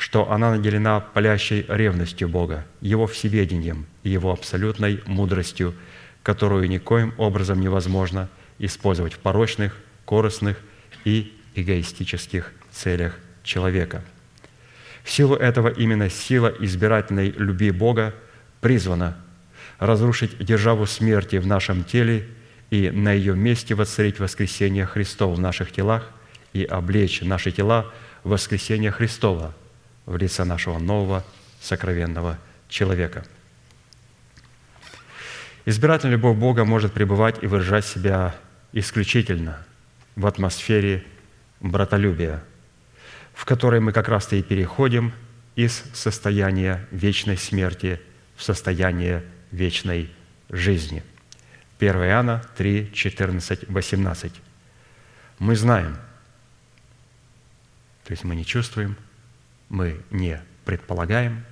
что 0.00 0.32
она 0.32 0.52
наделена 0.52 1.00
палящей 1.00 1.66
ревностью 1.68 2.26
Бога, 2.26 2.64
Его 2.80 3.06
всеведением 3.06 3.84
и 4.02 4.08
Его 4.08 4.32
абсолютной 4.32 5.02
мудростью, 5.04 5.74
которую 6.22 6.70
никоим 6.70 7.12
образом 7.18 7.60
невозможно 7.60 8.30
использовать 8.58 9.12
в 9.12 9.18
порочных, 9.18 9.76
корыстных 10.06 10.56
и 11.04 11.34
эгоистических 11.54 12.50
целях 12.72 13.18
человека. 13.42 14.02
В 15.04 15.10
силу 15.10 15.36
этого 15.36 15.68
именно 15.68 16.08
сила 16.08 16.50
избирательной 16.60 17.32
любви 17.32 17.70
Бога 17.70 18.14
призвана 18.62 19.18
разрушить 19.78 20.38
державу 20.42 20.86
смерти 20.86 21.36
в 21.36 21.46
нашем 21.46 21.84
теле 21.84 22.26
и 22.70 22.88
на 22.88 23.12
ее 23.12 23.36
месте 23.36 23.74
воцарить 23.74 24.18
воскресение 24.18 24.86
Христова 24.86 25.34
в 25.34 25.40
наших 25.40 25.72
телах 25.72 26.10
и 26.54 26.64
облечь 26.64 27.20
наши 27.20 27.52
тела 27.52 27.92
в 28.24 28.30
воскресение 28.30 28.92
Христова– 28.92 29.54
в 30.10 30.16
лице 30.16 30.42
нашего 30.42 30.78
нового 30.78 31.24
сокровенного 31.60 32.36
человека. 32.68 33.24
Избирательная 35.64 36.16
любовь 36.16 36.36
Бога 36.36 36.64
может 36.64 36.92
пребывать 36.92 37.40
и 37.42 37.46
выражать 37.46 37.86
себя 37.86 38.34
исключительно 38.72 39.64
в 40.16 40.26
атмосфере 40.26 41.04
братолюбия, 41.60 42.42
в 43.34 43.44
которой 43.44 43.78
мы 43.78 43.92
как 43.92 44.08
раз-то 44.08 44.34
и 44.34 44.42
переходим 44.42 45.12
из 45.54 45.84
состояния 45.94 46.88
вечной 46.90 47.36
смерти 47.36 48.00
в 48.34 48.42
состояние 48.42 49.22
вечной 49.52 50.10
жизни. 50.48 51.04
1 51.78 51.94
Иоанна 51.94 52.42
3, 52.56 52.90
14, 52.92 53.68
18. 53.68 54.32
Мы 55.38 55.54
знаем, 55.54 55.96
то 58.04 58.10
есть 58.10 58.24
мы 58.24 58.34
не 58.34 58.44
чувствуем, 58.44 58.96
мы 59.70 60.02
не 60.10 60.42
предполагаем, 60.66 61.46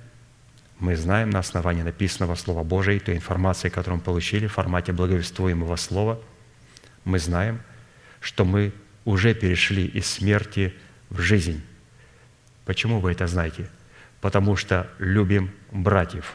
мы 0.77 0.95
знаем 0.95 1.29
на 1.31 1.39
основании 1.39 1.81
написанного 1.81 2.35
Слова 2.35 2.63
Божия, 2.63 2.99
той 2.99 3.15
информации, 3.15 3.69
которую 3.69 3.97
мы 3.97 4.03
получили 4.03 4.45
в 4.47 4.53
формате 4.53 4.91
благовествуемого 4.93 5.75
Слова, 5.77 6.19
мы 7.05 7.17
знаем, 7.17 7.61
что 8.19 8.45
мы 8.45 8.71
уже 9.05 9.33
перешли 9.33 9.85
из 9.85 10.05
смерти 10.05 10.73
в 11.09 11.19
жизнь. 11.19 11.63
Почему 12.65 12.99
вы 12.99 13.13
это 13.13 13.25
знаете? 13.25 13.67
Потому 14.21 14.55
что 14.55 14.89
любим 14.99 15.51
братьев. 15.71 16.33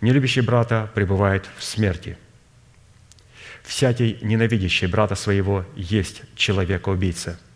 Нелюбящий 0.00 0.42
брата 0.42 0.90
пребывает 0.94 1.48
в 1.58 1.62
смерти. 1.62 2.16
Всякий 3.62 4.18
ненавидящий 4.22 4.86
брата 4.86 5.16
своего 5.16 5.64
есть 5.76 6.22
человека-убийца– 6.36 7.38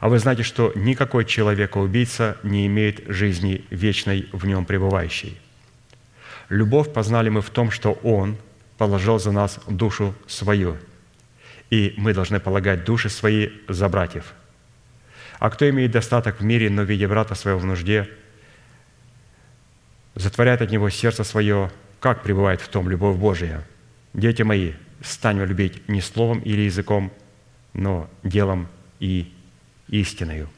А 0.00 0.08
вы 0.08 0.18
знаете, 0.18 0.42
что 0.42 0.72
никакой 0.74 1.26
человека-убийца 1.26 2.38
не 2.42 2.66
имеет 2.66 3.06
жизни 3.06 3.66
вечной 3.70 4.28
в 4.32 4.46
нем 4.46 4.64
пребывающей. 4.64 5.38
Любовь 6.48 6.92
познали 6.92 7.28
мы 7.28 7.42
в 7.42 7.50
том, 7.50 7.70
что 7.70 7.92
Он 8.02 8.36
положил 8.78 9.18
за 9.18 9.30
нас 9.30 9.60
душу 9.68 10.14
свою, 10.26 10.78
и 11.68 11.92
мы 11.98 12.14
должны 12.14 12.40
полагать 12.40 12.84
души 12.84 13.10
свои 13.10 13.50
за 13.68 13.90
братьев. 13.90 14.32
А 15.38 15.50
кто 15.50 15.68
имеет 15.68 15.90
достаток 15.90 16.40
в 16.40 16.44
мире, 16.44 16.70
но 16.70 16.82
видя 16.82 17.06
брата 17.06 17.34
своего 17.34 17.60
в 17.60 17.66
нужде, 17.66 18.08
затворяет 20.14 20.62
от 20.62 20.70
него 20.70 20.88
сердце 20.88 21.24
свое, 21.24 21.70
как 22.00 22.22
пребывает 22.22 22.62
в 22.62 22.68
том 22.68 22.88
любовь 22.88 23.16
Божия. 23.16 23.66
Дети 24.14 24.42
мои, 24.42 24.72
станем 25.02 25.44
любить 25.44 25.86
не 25.88 26.00
словом 26.00 26.40
или 26.40 26.62
языком, 26.62 27.12
но 27.74 28.08
делом 28.22 28.66
и 28.98 29.32
истиною. 29.90 30.48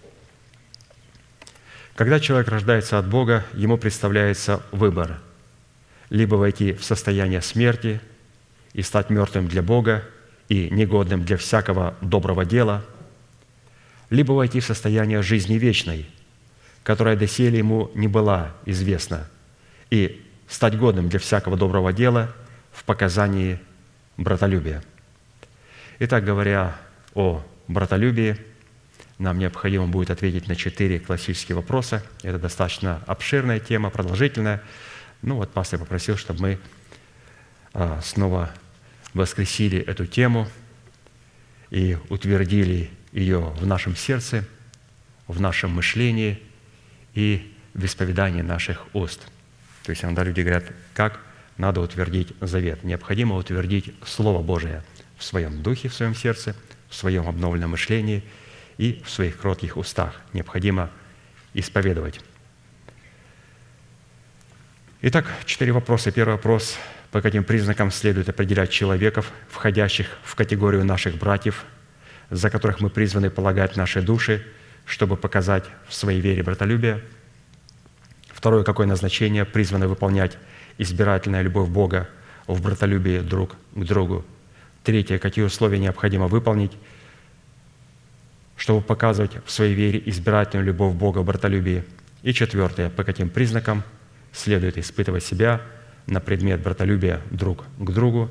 Когда 1.97 2.21
человек 2.21 2.49
рождается 2.49 2.99
от 2.99 3.09
Бога, 3.09 3.45
ему 3.55 3.77
представляется 3.77 4.63
выбор– 4.71 5.19
либо 6.13 6.35
войти 6.35 6.75
в 6.75 6.85
состояние 6.85 7.41
смерти 7.41 7.99
и 8.75 8.83
стать 8.83 9.09
мертвым 9.09 9.49
для 9.49 9.63
Бога 9.63 10.05
и 10.51 10.69
негодным 10.69 11.25
для 11.25 11.39
всякого 11.39 11.95
доброго 12.03 12.45
дела, 12.45 12.85
либо 14.11 14.33
войти 14.33 14.61
в 14.61 14.67
состояние 14.67 15.23
жизни 15.23 15.55
вечной, 15.55 16.07
которая 16.83 17.17
доселе 17.17 17.57
ему 17.57 17.91
не 17.95 18.09
была 18.09 18.53
известна, 18.67 19.27
и 19.89 20.23
стать 20.49 20.77
годным 20.77 21.09
для 21.09 21.19
всякого 21.19 21.57
доброго 21.57 21.95
дела 21.95 22.31
в 22.73 22.85
показании 22.85 23.59
братолюбия. 24.19 24.83
Итак, 25.99 26.27
говоря 26.27 26.77
о 27.15 27.43
братолюбии, 27.69 28.37
нам 29.23 29.39
необходимо 29.39 29.87
будет 29.87 30.11
ответить 30.11 30.49
на 30.49 30.57
четыре 30.57 30.99
классические 30.99 31.55
вопроса. 31.55 32.05
Это 32.23 32.39
достаточно 32.39 33.03
обширная 33.07 33.61
тема, 33.61 33.89
продолжительная. 33.89 34.63
Ну 35.23 35.37
вот 35.37 35.53
пастор 35.53 35.79
попросил, 35.79 36.17
чтобы 36.17 36.41
мы 36.41 36.59
а, 37.73 38.01
снова 38.03 38.51
воскресили 39.15 39.79
эту 39.79 40.07
тему 40.07 40.49
и 41.71 41.97
утвердили 42.09 42.91
ее 43.13 43.39
в 43.41 43.65
нашем 43.65 43.95
сердце, 43.95 44.45
в 45.29 45.41
нашем 45.41 45.71
мышлении 45.71 46.43
и 47.15 47.55
в 47.75 47.85
исповедании 47.85 48.43
наших 48.43 48.87
уст. 48.93 49.21
То 49.85 49.91
есть 49.91 50.03
иногда 50.03 50.25
люди 50.25 50.41
говорят, 50.41 50.65
как 50.95 51.21
надо 51.59 51.81
утвердить 51.81 52.33
завет. 52.41 52.83
Необходимо 52.83 53.37
утвердить 53.37 53.95
Слово 54.05 54.43
Божие 54.43 54.83
в 55.17 55.23
своем 55.23 55.63
духе, 55.63 55.89
в 55.89 55.95
своем 55.95 56.17
сердце, 56.17 56.57
в 56.89 56.95
своем 56.97 57.29
обновленном 57.29 57.71
мышлении 57.71 58.25
и 58.79 59.03
в 59.05 59.11
своих 59.11 59.39
кротких 59.39 59.77
устах. 59.77 60.21
Необходимо 60.33 60.91
исповедовать. 61.55 62.21
Итак, 65.03 65.27
четыре 65.45 65.73
вопроса. 65.73 66.13
Первый 66.13 66.33
вопрос. 66.35 66.77
По 67.11 67.21
каким 67.21 67.45
признакам 67.45 67.91
следует 67.91 68.29
определять 68.29 68.71
человеков, 68.71 69.33
входящих 69.49 70.07
в 70.23 70.35
категорию 70.35 70.85
наших 70.85 71.17
братьев, 71.17 71.65
за 72.31 72.51
которых 72.51 72.81
мы 72.81 72.89
призваны 72.89 73.29
полагать 73.29 73.77
наши 73.77 74.01
души, 74.01 74.47
чтобы 74.87 75.17
показать 75.17 75.65
в 75.89 75.95
своей 75.95 76.21
вере 76.21 76.43
братолюбие? 76.43 77.03
Второе. 78.29 78.65
Какое 78.65 78.87
назначение 78.87 79.45
призваны 79.45 79.89
выполнять 79.89 80.39
избирательная 80.79 81.43
любовь 81.43 81.69
Бога 81.69 82.09
в 82.47 82.63
братолюбии 82.63 83.21
друг 83.21 83.57
к 83.75 83.85
другу? 83.85 84.25
Третье. 84.85 85.19
Какие 85.19 85.45
условия 85.45 85.79
необходимо 85.79 86.29
выполнить, 86.29 86.73
чтобы 88.63 88.81
показывать 88.81 89.33
в 89.45 89.51
своей 89.51 89.75
вере 89.75 90.01
избирательную 90.07 90.65
любовь 90.65 90.95
Бога 90.95 91.19
в 91.19 91.25
братолюбии? 91.25 91.83
И 92.23 92.33
четвертое. 92.33 92.91
По 92.91 93.03
каким 93.03 93.29
признакам– 93.29 93.83
следует 94.33 94.79
испытывать 94.79 95.25
себя 95.25 95.61
на 96.07 96.21
предмет 96.21 96.61
братолюбия 96.63 97.21
друг 97.31 97.65
к 97.77 97.91
другу 97.91 98.31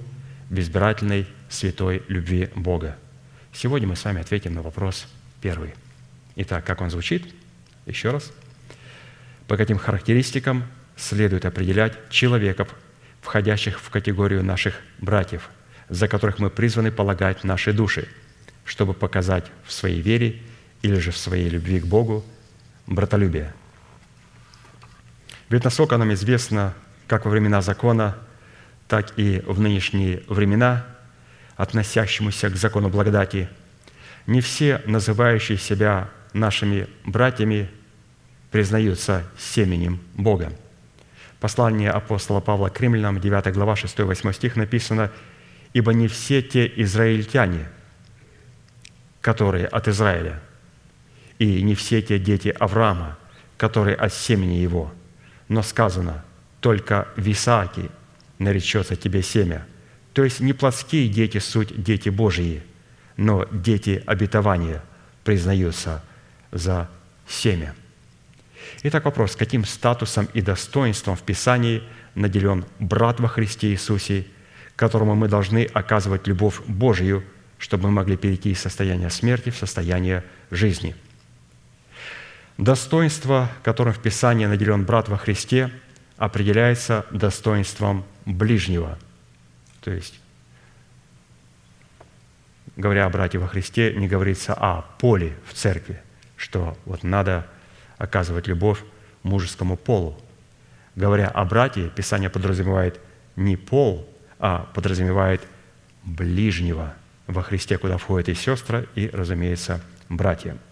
в 0.50 0.58
избирательной 0.58 1.28
святой 1.50 2.04
любви 2.08 2.50
Бога. 2.56 2.98
Сегодня 3.54 3.90
мы 3.90 3.98
с 3.98 4.06
вами 4.06 4.22
ответим 4.22 4.54
на 4.54 4.62
вопрос 4.62 5.06
первый. 5.42 5.74
Итак, 6.38 6.66
как 6.66 6.80
он 6.80 6.90
звучит? 6.90 7.34
Еще 7.86 8.12
раз. 8.12 8.32
По 9.50 9.58
каким 9.58 9.78
характеристикам 9.78 10.64
следует 10.96 11.46
определять 11.46 11.98
человеков, 12.10 12.74
входящих 13.22 13.82
в 13.82 13.90
категорию 13.90 14.44
наших 14.44 14.76
братьев, 15.00 15.50
за 15.90 16.08
которых 16.08 16.40
мы 16.40 16.50
призваны 16.50 16.90
полагать 16.90 17.44
наши 17.44 17.74
души, 17.74 18.08
чтобы 18.66 18.94
показать 18.94 19.46
в 19.66 19.72
своей 19.72 20.02
вере 20.02 20.42
или 20.82 20.96
же 20.96 21.12
в 21.12 21.18
своей 21.18 21.50
любви 21.50 21.80
к 21.80 21.86
Богу 21.86 22.24
братолюбие– 22.88 23.54
ведь 25.52 25.66
насколько 25.66 25.98
нам 25.98 26.14
известно, 26.14 26.74
как 27.08 27.26
во 27.26 27.32
времена 27.32 27.62
закона, 27.62 28.18
так 28.88 29.20
и 29.20 29.44
в 29.46 29.60
нынешние 29.60 30.24
времена, 30.30 30.86
относящемуся 31.58 32.50
к 32.50 32.56
закону 32.56 32.88
благодати, 32.88 33.50
не 34.28 34.40
все 34.40 34.82
называющие 34.86 35.58
себя 35.58 36.10
нашими 36.32 36.88
братьями 37.04 37.70
признаются 38.50 39.26
семенем 39.38 40.00
Бога. 40.14 40.54
Послание 41.42 41.92
апостола 41.92 42.40
Павла 42.40 42.70
к 42.70 42.80
римлянам, 42.80 43.20
9 43.20 43.54
глава, 43.54 43.74
6-8 43.74 44.32
стих 44.34 44.56
написано, 44.56 45.12
«Ибо 45.74 45.94
не 45.94 46.08
все 46.08 46.42
те 46.42 46.66
израильтяне, 46.78 47.68
которые 49.22 49.68
от 49.68 49.88
Израиля, 49.88 50.42
и 51.40 51.62
не 51.64 51.76
все 51.76 52.02
те 52.02 52.20
дети 52.20 52.50
Авраама, 52.50 53.18
которые 53.58 53.96
от 53.96 54.14
семени 54.14 54.56
его, 54.56 54.92
но 55.48 55.62
сказано, 55.64 56.24
только 56.60 57.08
в 57.16 57.32
Исааке 57.32 57.90
наречется 58.40 58.96
тебе 58.96 59.22
семя. 59.22 59.66
То 60.14 60.24
есть 60.24 60.40
не 60.40 60.54
плотские 60.54 61.08
дети 61.08 61.38
суть 61.38 61.82
дети 61.82 62.10
Божьи, 62.10 62.64
но 63.18 63.48
дети 63.52 64.04
обетования 64.06 64.84
признаются 65.24 66.04
за 66.52 66.90
семя. 67.28 67.76
Итак, 68.84 69.06
вопрос, 69.06 69.36
каким 69.36 69.66
статусом 69.66 70.28
и 70.34 70.42
достоинством 70.42 71.16
в 71.16 71.22
Писании 71.22 71.84
наделен 72.16 72.66
брат 72.80 73.20
во 73.20 73.28
Христе 73.28 73.72
Иисусе, 73.72 74.26
которому 74.76 75.16
мы 75.16 75.28
должны 75.28 75.66
оказывать 75.66 76.28
любовь 76.28 76.62
Божию, 76.66 77.24
чтобы 77.62 77.86
мы 77.86 77.92
могли 77.92 78.18
перейти 78.18 78.52
из 78.52 78.60
состояния 78.60 79.10
смерти 79.10 79.52
в 79.52 79.56
состояние 79.56 80.26
жизни– 80.50 80.94
Достоинство, 82.62 83.50
которым 83.64 83.92
в 83.92 84.00
Писании 84.00 84.46
наделен 84.46 84.86
брат 84.86 85.10
во 85.10 85.18
Христе, 85.18 85.72
определяется 86.18 87.08
достоинством 87.10 88.06
ближнего. 88.28 89.00
То 89.82 89.90
есть, 89.90 90.20
говоря 92.76 93.08
о 93.08 93.10
брате 93.10 93.40
во 93.40 93.48
Христе, 93.48 93.96
не 93.96 94.08
говорится 94.08 94.54
о 94.54 94.84
поле 95.00 95.36
в 95.48 95.56
церкви, 95.56 96.00
что 96.36 96.78
вот 96.86 97.02
надо 97.04 97.48
оказывать 97.98 98.46
любовь 98.46 98.84
мужескому 99.24 99.76
полу. 99.76 100.22
Говоря 100.96 101.30
о 101.30 101.44
брате, 101.46 101.90
Писание 101.90 102.30
подразумевает 102.30 103.00
не 103.36 103.58
пол, 103.58 104.08
а 104.38 104.70
подразумевает 104.76 105.42
ближнего 106.04 106.94
во 107.28 107.42
Христе, 107.42 107.78
куда 107.78 107.98
входят 107.98 108.30
и 108.30 108.36
сестры, 108.36 108.88
и, 108.96 109.10
разумеется, 109.12 109.82
братья– 110.10 110.58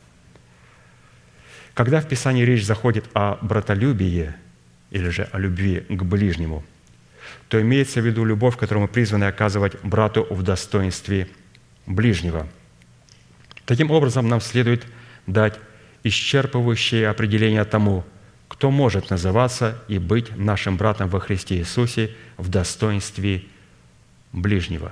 когда 1.80 2.02
в 2.02 2.10
Писании 2.10 2.44
речь 2.44 2.66
заходит 2.66 3.06
о 3.14 3.38
братолюбии 3.42 4.34
или 4.92 5.08
же 5.08 5.30
о 5.32 5.40
любви 5.40 5.86
к 5.88 6.04
ближнему, 6.04 6.66
то 7.48 7.62
имеется 7.62 8.02
в 8.02 8.06
виду 8.06 8.26
любовь, 8.26 8.58
которую 8.58 8.82
мы 8.82 8.88
призваны 8.90 9.24
оказывать 9.24 9.82
брату 9.82 10.28
в 10.30 10.44
достоинстве 10.44 11.30
ближнего. 11.86 12.50
Таким 13.66 13.92
образом, 13.92 14.28
нам 14.28 14.42
следует 14.42 14.86
дать 15.26 15.58
исчерпывающее 16.04 17.06
определение 17.06 17.64
тому, 17.64 18.04
кто 18.50 18.72
может 18.72 19.10
называться 19.10 19.82
и 19.88 20.00
быть 20.00 20.36
нашим 20.36 20.76
братом 20.76 21.08
во 21.08 21.22
Христе 21.22 21.60
Иисусе 21.60 22.14
в 22.36 22.50
достоинстве 22.50 23.46
ближнего. 24.34 24.92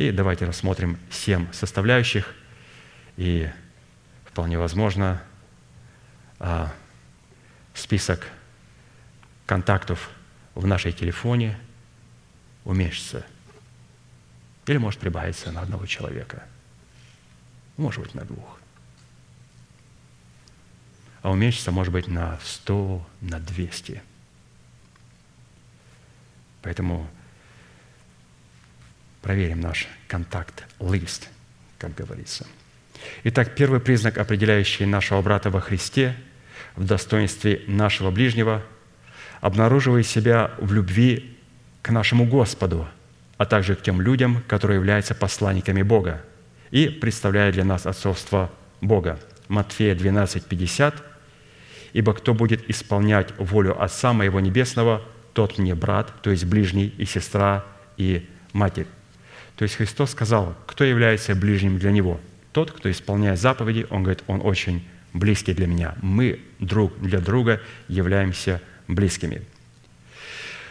И 0.00 0.12
давайте 0.12 0.46
рассмотрим 0.46 0.98
семь 1.10 1.52
составляющих 1.52 2.34
и 3.18 3.50
вполне 4.24 4.58
возможно, 4.58 5.22
а, 6.38 6.72
список 7.74 8.26
контактов 9.44 10.08
в 10.54 10.66
нашей 10.66 10.92
телефоне 10.92 11.60
уменьшится. 12.64 13.26
Или 14.64 14.78
может 14.78 14.98
прибавиться 14.98 15.52
на 15.52 15.60
одного 15.60 15.84
человека. 15.84 16.44
Может 17.76 18.02
быть, 18.02 18.14
на 18.14 18.24
двух. 18.24 18.58
А 21.20 21.30
уменьшится, 21.30 21.72
может 21.72 21.92
быть, 21.92 22.08
на 22.08 22.38
100, 22.42 23.06
на 23.20 23.38
200. 23.38 24.02
Поэтому 26.62 27.06
проверим 29.22 29.60
наш 29.60 29.88
контакт-лист, 30.08 31.28
как 31.78 31.94
говорится– 31.94 32.46
Итак, 33.24 33.54
первый 33.54 33.80
признак, 33.80 34.18
определяющий 34.18 34.86
нашего 34.86 35.22
брата 35.22 35.50
во 35.50 35.60
Христе 35.60 36.14
в 36.76 36.84
достоинстве 36.84 37.62
нашего 37.66 38.10
ближнего, 38.10 38.62
обнаруживает 39.40 40.06
себя 40.06 40.52
в 40.58 40.72
любви 40.72 41.36
к 41.82 41.90
нашему 41.90 42.26
Господу, 42.26 42.88
а 43.36 43.46
также 43.46 43.74
к 43.74 43.82
тем 43.82 44.00
людям, 44.00 44.42
которые 44.46 44.76
являются 44.76 45.14
посланниками 45.14 45.82
Бога 45.82 46.22
и 46.70 46.88
представляют 46.88 47.54
для 47.54 47.64
нас 47.64 47.86
отцовство 47.86 48.50
Бога. 48.80 49.18
Матфея 49.48 49.94
12, 49.94 50.44
50. 50.44 51.02
«Ибо 51.92 52.14
кто 52.14 52.34
будет 52.34 52.70
исполнять 52.70 53.36
волю 53.36 53.82
Отца 53.82 54.12
Моего 54.12 54.38
Небесного, 54.38 55.02
тот 55.32 55.58
мне 55.58 55.74
брат, 55.74 56.12
то 56.22 56.30
есть 56.30 56.44
ближний 56.44 56.86
и 56.86 57.04
сестра 57.04 57.64
и 57.96 58.28
матерь». 58.52 58.86
То 59.60 59.64
есть 59.64 59.76
Христос 59.76 60.12
сказал, 60.12 60.56
кто 60.66 60.84
является 60.84 61.34
ближним 61.34 61.78
для 61.78 61.90
Него. 61.90 62.18
Тот, 62.52 62.72
кто 62.72 62.90
исполняет 62.90 63.38
заповеди, 63.38 63.86
Он 63.90 64.02
говорит, 64.02 64.24
Он 64.26 64.40
очень 64.42 64.88
близкий 65.12 65.52
для 65.52 65.66
меня. 65.66 65.96
Мы 66.00 66.40
друг 66.60 66.98
для 66.98 67.20
друга 67.20 67.60
являемся 67.86 68.62
близкими. 68.88 69.42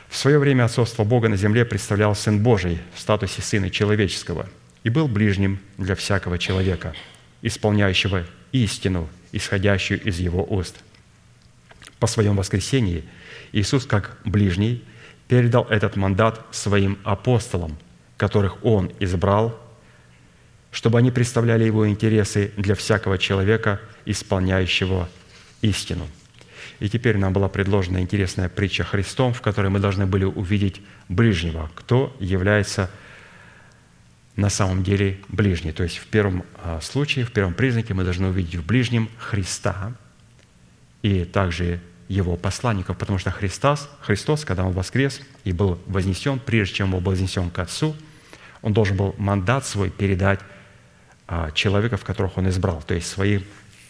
В 0.07 0.17
свое 0.17 0.39
время 0.39 0.63
отцовство 0.63 1.03
Бога 1.03 1.29
на 1.29 1.37
земле 1.37 1.65
представлял 1.65 2.15
Сын 2.15 2.41
Божий 2.41 2.79
в 2.95 2.99
статусе 2.99 3.43
Сына 3.43 3.69
Человеческого 3.69 4.49
и 4.83 4.89
был 4.89 5.07
ближним 5.07 5.59
для 5.77 5.93
всякого 5.93 6.39
человека, 6.39 6.95
исполняющего 7.43 8.25
истину, 8.53 9.07
исходящую 9.31 10.01
из 10.01 10.17
Его 10.17 10.43
уст. 10.43 10.77
По 11.99 12.07
своем 12.07 12.37
воскресении 12.37 13.03
Иисус, 13.51 13.85
как 13.85 14.17
ближний, 14.25 14.83
передал 15.27 15.67
этот 15.69 15.95
мандат 15.95 16.43
своим 16.49 16.97
апостолам, 17.03 17.77
которых 18.19 18.63
Он 18.63 18.91
избрал, 18.99 19.59
чтобы 20.69 20.99
они 20.99 21.09
представляли 21.09 21.63
Его 21.63 21.89
интересы 21.89 22.51
для 22.55 22.75
всякого 22.75 23.17
человека, 23.17 23.81
исполняющего 24.05 25.09
истину– 25.61 26.07
и 26.79 26.87
теперь 26.87 27.17
нам 27.17 27.33
была 27.33 27.49
предложена 27.49 27.99
интересная 27.99 28.47
притча 28.47 28.83
Христом, 28.83 29.33
в 29.33 29.41
которой 29.41 29.69
мы 29.69 29.79
должны 29.79 30.05
были 30.05 30.23
увидеть 30.23 30.81
ближнего, 31.09 31.69
кто 31.75 32.15
является 32.19 32.89
на 34.35 34.49
самом 34.49 34.83
деле 34.83 35.19
ближний. 35.27 35.73
То 35.73 35.83
есть 35.83 35.97
в 35.97 36.07
первом 36.07 36.45
а, 36.63 36.79
случае, 36.81 37.25
в 37.25 37.31
первом 37.31 37.53
признаке 37.53 37.93
мы 37.93 38.05
должны 38.05 38.27
увидеть 38.27 38.55
в 38.55 38.65
ближнем 38.65 39.09
Христа 39.17 39.93
и 41.01 41.25
также 41.25 41.81
его 42.07 42.37
посланников, 42.37 42.97
потому 42.97 43.19
что 43.19 43.29
Христос, 43.31 43.89
Христос, 43.99 44.45
когда 44.45 44.63
Он 44.63 44.71
воскрес 44.71 45.21
и 45.43 45.51
был 45.51 45.79
вознесен, 45.85 46.39
прежде 46.39 46.75
чем 46.75 46.93
Он 46.93 47.03
был 47.03 47.11
вознесен 47.11 47.49
к 47.49 47.59
Отцу, 47.59 47.95
Он 48.61 48.73
должен 48.73 48.97
был 48.97 49.15
мандат 49.17 49.65
свой 49.65 49.89
передать 49.89 50.39
а, 51.27 51.51
человеков, 51.51 52.03
которых 52.03 52.37
Он 52.37 52.49
избрал, 52.49 52.81
то 52.81 52.93
есть 52.93 53.07
своим 53.07 53.43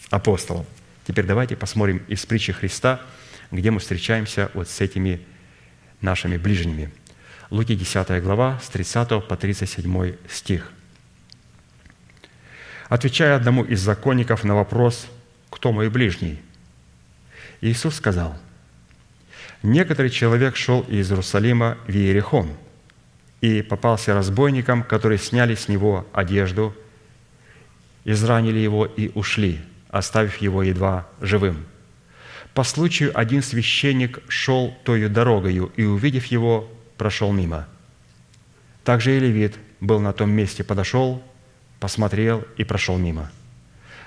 апостолам– 0.09 0.65
Теперь 1.09 1.25
давайте 1.25 1.55
посмотрим 1.55 2.03
из 2.07 2.23
притчи 2.27 2.53
Христа, 2.53 3.01
где 3.49 3.71
мы 3.71 3.79
встречаемся 3.79 4.51
вот 4.53 4.69
с 4.69 4.79
этими 4.79 5.19
нашими 6.01 6.37
ближними. 6.37 6.91
Луки 7.49 7.73
10 7.73 8.21
глава, 8.21 8.59
с 8.61 8.67
30 8.67 9.27
по 9.27 9.35
37 9.35 10.17
стих. 10.29 10.71
Отвечая 12.89 13.35
одному 13.35 13.63
из 13.63 13.81
законников 13.81 14.43
на 14.43 14.53
вопрос 14.53 15.07
«Кто 15.49 15.71
мой 15.71 15.89
ближний?», 15.89 16.39
Иисус 17.61 17.95
сказал, 17.95 18.37
«Некоторый 19.63 20.11
человек 20.11 20.55
шел 20.55 20.81
из 20.81 21.09
Иерусалима 21.09 21.79
в 21.87 21.89
Иерихон 21.89 22.51
и 23.41 23.61
попался 23.61 24.13
разбойникам, 24.13 24.83
которые 24.83 25.17
сняли 25.17 25.55
с 25.55 25.67
него 25.67 26.07
одежду, 26.13 26.75
изранили 28.05 28.59
его 28.59 28.85
и 28.85 29.11
ушли– 29.13 29.59
оставив 29.89 30.37
его 30.37 30.63
едва 30.63 31.07
живым. 31.19 31.65
По 32.53 32.63
случаю 32.63 33.11
один 33.17 33.41
священник 33.41 34.19
шел 34.27 34.75
тою 34.83 35.09
дорогою 35.09 35.71
и, 35.75 35.83
увидев 35.83 36.25
его, 36.25 36.69
прошел 36.97 37.31
мимо. 37.31 37.67
Также 38.83 39.17
и 39.17 39.19
левит 39.19 39.57
был 39.79 39.99
на 39.99 40.13
том 40.13 40.31
месте, 40.31 40.63
подошел, 40.63 41.23
посмотрел 41.79 42.43
и 42.57 42.63
прошел 42.63 42.97
мимо. 42.97 43.31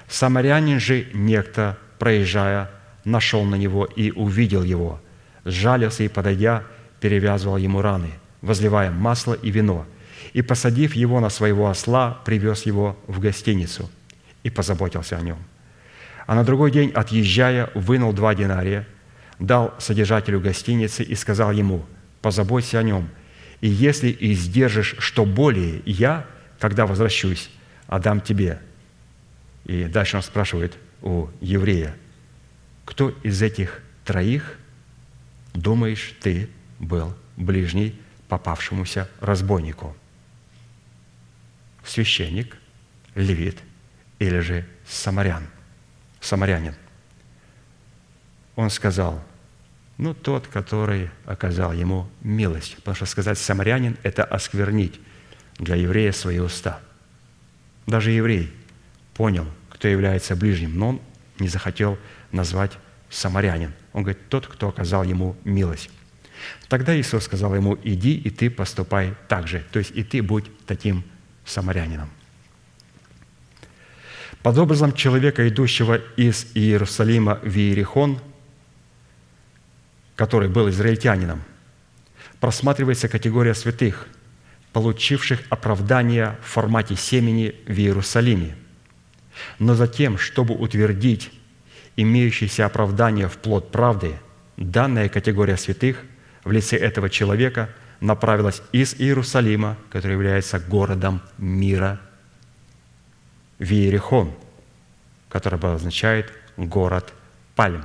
Самарянин 0.09 0.81
же 0.81 1.07
некто, 1.15 1.79
проезжая, 1.99 2.71
нашел 3.05 3.45
на 3.45 3.55
него 3.55 3.85
и 3.85 4.11
увидел 4.11 4.63
его, 4.63 5.01
сжалился 5.45 6.03
и, 6.03 6.09
подойдя, 6.09 6.65
перевязывал 7.01 7.57
ему 7.57 7.81
раны, 7.81 8.11
возливая 8.43 8.91
масло 8.91 9.33
и 9.35 9.51
вино, 9.51 9.87
и, 10.35 10.43
посадив 10.43 10.95
его 10.95 11.21
на 11.21 11.31
своего 11.31 11.69
осла, 11.69 12.21
привез 12.25 12.67
его 12.67 12.99
в 13.07 13.19
гостиницу 13.19 13.91
и 14.43 14.51
позаботился 14.51 15.17
о 15.17 15.23
нем 15.23 15.39
а 16.27 16.35
на 16.35 16.45
другой 16.45 16.71
день, 16.71 16.91
отъезжая, 16.91 17.71
вынул 17.75 18.13
два 18.13 18.35
динария, 18.35 18.87
дал 19.39 19.75
содержателю 19.79 20.41
гостиницы 20.41 21.03
и 21.03 21.15
сказал 21.15 21.53
ему, 21.53 21.85
позаботься 22.21 22.79
о 22.79 22.83
нем, 22.83 23.09
и 23.61 23.69
если 23.69 24.17
издержишь 24.19 24.97
что 24.99 25.25
более, 25.25 25.83
я, 25.85 26.27
когда 26.59 26.87
возвращусь, 26.87 27.51
отдам 27.87 28.21
тебе». 28.21 28.61
И 29.65 29.85
дальше 29.85 30.17
он 30.17 30.23
спрашивает 30.23 30.77
у 31.03 31.29
еврея, 31.41 31.95
кто 32.85 33.11
из 33.23 33.41
этих 33.43 33.81
троих, 34.05 34.59
думаешь, 35.55 36.15
ты 36.21 36.49
был 36.81 37.15
ближний 37.37 38.01
попавшемуся 38.33 39.11
разбойнику? 39.21 39.95
Священник, 41.85 42.57
левит 43.15 43.59
или 44.19 44.39
же 44.39 44.67
самарян– 44.87 45.47
самарянин. 46.23 46.75
Он 48.57 48.71
сказал, 48.71 49.23
ну, 49.99 50.15
тот, 50.15 50.47
который 50.47 51.11
оказал 51.27 51.75
ему 51.75 52.09
милость. 52.23 52.77
Потому 52.77 52.95
что 52.95 53.05
сказать 53.05 53.37
«самарянин»– 53.37 53.99
это 54.03 54.25
осквернить 54.25 54.99
для 55.59 55.75
еврея 55.75 56.13
свои 56.13 56.39
уста. 56.39 56.81
Даже 57.87 58.13
еврей 58.13 58.51
понял, 59.13 59.47
кто 59.69 59.89
является 59.89 60.37
ближним, 60.37 60.79
но 60.79 60.89
он 60.89 61.03
не 61.39 61.49
захотел 61.49 61.99
назвать 62.31 62.73
самарянин. 63.11 63.75
Он 63.93 64.05
говорит, 64.05 64.31
тот, 64.31 64.47
кто 64.47 64.69
оказал 64.69 65.03
ему 65.03 65.37
милость. 65.45 65.91
Тогда 66.69 66.99
Иисус 66.99 67.25
сказал 67.25 67.55
ему, 67.55 67.79
иди 67.83 68.15
и 68.15 68.31
ты 68.31 68.51
поступай 68.51 69.15
так 69.29 69.49
же. 69.49 69.65
То 69.73 69.79
есть 69.79 69.93
и 69.95 70.03
ты 70.03 70.23
будь 70.23 70.45
таким 70.67 71.05
самарянином. 71.45 72.09
Под 74.43 74.59
образом 74.59 74.93
человека, 74.93 75.49
идущего 75.49 76.01
из 76.17 76.47
Иерусалима 76.55 77.39
в 77.43 77.57
Иерихон, 77.57 78.21
который 80.17 80.49
был 80.49 80.69
израильтянином, 80.69 81.43
просматривается 82.41 83.09
категория 83.09 83.55
святых, 83.55 84.09
получивших 84.73 85.43
оправдание 85.49 86.39
в 86.43 86.47
формате 86.47 86.97
семени 86.97 87.55
в 87.67 87.79
Иерусалиме. 87.79 88.57
Но 89.59 89.75
затем, 89.75 90.19
чтобы 90.19 90.55
утвердить 90.55 91.31
имеющееся 91.97 92.67
оправдание 92.67 93.29
в 93.29 93.37
плод 93.37 93.71
правды, 93.71 94.19
данная 94.57 95.09
категория 95.09 95.57
святых 95.57 96.03
в 96.45 96.51
лице 96.51 96.77
этого 96.77 97.09
человека 97.09 97.71
направилась 98.01 98.63
из 98.73 98.95
Иерусалима, 98.95 99.77
который 99.91 100.13
является 100.13 100.59
городом 100.59 101.21
мира– 101.39 102.01
в 103.63 103.71
Иерихон, 103.71 104.35
который 105.29 105.55
обозначает 105.55 106.33
город 106.57 107.13
Пальм. 107.55 107.85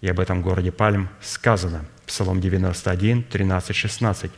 И 0.00 0.08
об 0.08 0.20
этом 0.20 0.40
городе 0.40 0.70
Пальм 0.70 1.08
сказано, 1.20 1.84
Псалом 2.06 2.40
91, 2.40 3.24
13, 3.24 3.74
16. 3.74 4.30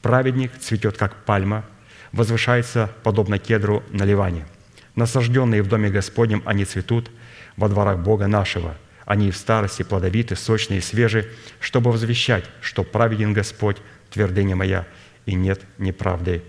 «Праведник 0.00 0.56
цветет, 0.58 0.96
как 0.96 1.24
пальма, 1.24 1.64
возвышается, 2.12 2.88
подобно 3.02 3.38
кедру 3.38 3.82
на 3.90 4.04
Ливане. 4.04 4.46
Насажденные 4.94 5.62
в 5.62 5.68
доме 5.68 5.90
Господнем 5.90 6.42
они 6.46 6.64
цветут 6.64 7.10
во 7.56 7.68
дворах 7.68 7.98
Бога 7.98 8.28
нашего. 8.28 8.76
Они 9.06 9.30
в 9.30 9.36
старости 9.36 9.82
плодовиты, 9.82 10.36
сочные 10.36 10.80
и 10.80 10.82
свежие, 10.82 11.30
чтобы 11.60 11.90
возвещать, 11.90 12.44
что 12.60 12.84
праведен 12.84 13.32
Господь, 13.32 13.78
твердыня 14.10 14.54
моя, 14.54 14.86
и 15.24 15.34
нет 15.34 15.62
неправды 15.78 16.42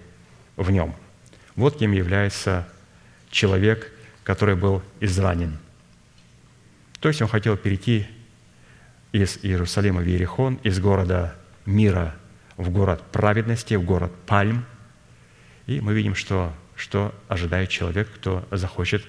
в 0.57 0.69
нем». 0.69 0.93
Вот 1.55 1.79
кем 1.79 1.91
является 1.91 2.67
человек, 3.31 3.91
который 4.23 4.55
был 4.55 4.83
изранен. 4.99 5.57
То 6.99 7.09
есть 7.09 7.21
он 7.21 7.27
хотел 7.27 7.57
перейти 7.57 8.07
из 9.11 9.39
Иерусалима 9.43 10.01
в 10.01 10.05
Иерихон, 10.05 10.59
из 10.63 10.79
города 10.79 11.35
мира 11.65 12.15
в 12.57 12.69
город 12.69 13.01
праведности, 13.11 13.75
в 13.75 13.83
город 13.83 14.11
Пальм. 14.25 14.65
И 15.65 15.79
мы 15.79 15.93
видим, 15.93 16.15
что, 16.15 16.53
что 16.75 17.13
ожидает 17.27 17.69
человек, 17.69 18.09
кто 18.13 18.47
захочет 18.51 19.03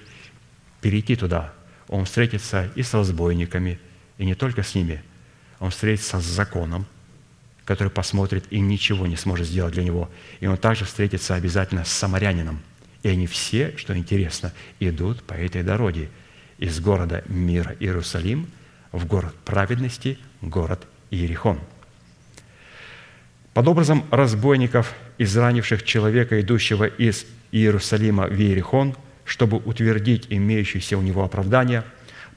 перейти 0.81 1.15
туда. 1.15 1.53
Он 1.89 2.05
встретится 2.05 2.71
и 2.75 2.83
с 2.83 2.93
разбойниками, 2.93 3.79
и 4.17 4.25
не 4.25 4.35
только 4.35 4.63
с 4.63 4.75
ними. 4.75 5.03
Он 5.59 5.71
встретится 5.71 6.21
с 6.21 6.23
законом, 6.23 6.85
который 7.65 7.89
посмотрит 7.89 8.45
и 8.51 8.59
ничего 8.59 9.07
не 9.07 9.15
сможет 9.15 9.47
сделать 9.47 9.73
для 9.73 9.83
него. 9.83 10.09
И 10.39 10.47
он 10.47 10.57
также 10.57 10.85
встретится 10.85 11.35
обязательно 11.35 11.83
с 11.83 11.89
самарянином. 11.89 12.61
И 13.01 13.09
они 13.09 13.27
все, 13.27 13.73
что 13.77 13.97
интересно, 13.97 14.53
идут 14.79 15.23
по 15.23 15.33
этой 15.33 15.63
дороге 15.63 16.09
из 16.59 16.79
города 16.79 17.23
мира 17.27 17.75
Иерусалим 17.79 18.47
в 18.91 19.05
город 19.05 19.33
праведности, 19.43 20.19
город 20.41 20.85
Иерихон. 21.09 21.59
Под 23.53 23.67
образом 23.67 24.05
разбойников, 24.11 24.93
изранивших 25.17 25.83
человека, 25.83 26.39
идущего 26.39 26.85
из 26.85 27.25
Иерусалима 27.51 28.27
в 28.27 28.39
Иерихон, 28.39 28.95
чтобы 29.29 29.57
утвердить 29.57 30.25
имеющееся 30.29 30.97
у 30.97 31.01
него 31.01 31.23
оправдание, 31.23 31.83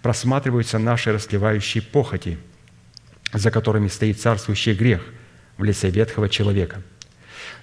просматриваются 0.03 0.79
наши 0.79 1.11
расливающие 1.11 1.83
похоти, 1.83 2.37
за 3.33 3.51
которыми 3.51 3.89
стоит 3.89 4.21
царствующий 4.21 4.75
грех 4.75 5.03
в 5.57 5.65
лице 5.65 5.89
ветхого 5.89 6.29
человека. 6.29 6.83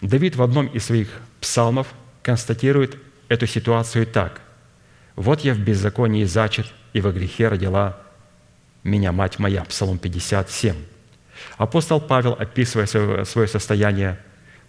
Давид 0.01 0.35
в 0.35 0.41
одном 0.41 0.65
из 0.65 0.85
своих 0.85 1.09
псалмов 1.39 1.93
констатирует 2.23 2.97
эту 3.27 3.45
ситуацию 3.45 4.07
так. 4.07 4.41
«Вот 5.15 5.41
я 5.41 5.53
в 5.53 5.59
беззаконии 5.59 6.23
зачат, 6.23 6.65
и 6.93 6.99
во 6.99 7.11
грехе 7.11 7.49
родила 7.49 7.99
меня 8.83 9.11
мать 9.11 9.37
моя». 9.37 9.63
Псалом 9.65 9.99
57. 9.99 10.75
Апостол 11.57 12.01
Павел, 12.01 12.33
описывая 12.33 12.87
свое 12.87 13.47
состояние 13.47 14.17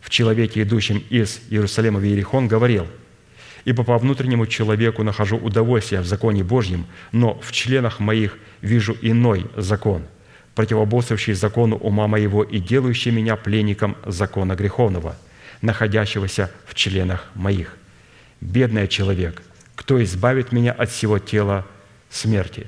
в 0.03 0.11
человеке, 0.11 0.63
идущем 0.63 1.03
из 1.09 1.41
Иерусалима 1.49 1.99
в 1.99 2.05
Иерихон, 2.05 2.47
говорил, 2.47 2.87
«Ибо 3.65 3.85
по 3.85 3.99
внутреннему 3.99 4.47
человеку 4.47 5.03
нахожу 5.03 5.37
удовольствие 5.37 6.01
в 6.01 6.07
законе 6.07 6.43
Божьем, 6.43 6.87
но 7.13 7.39
в 7.41 7.53
членах 7.53 8.01
моих 8.01 8.39
вижу 8.63 8.97
иной 9.03 9.47
закон, 9.57 10.03
противоборствующий 10.55 11.35
закону 11.35 11.77
ума 11.77 12.07
моего 12.07 12.43
и 12.43 12.59
делающий 12.59 13.11
меня 13.11 13.37
пленником 13.37 13.97
закона 14.07 14.55
греховного, 14.55 15.17
находящегося 15.61 16.51
в 16.67 16.75
членах 16.75 17.29
моих. 17.35 17.77
Бедный 18.41 18.89
человек, 18.89 19.43
кто 19.75 20.03
избавит 20.03 20.53
меня 20.53 20.73
от 20.73 20.91
всего 20.91 21.19
тела 21.19 21.67
смерти?» 22.09 22.67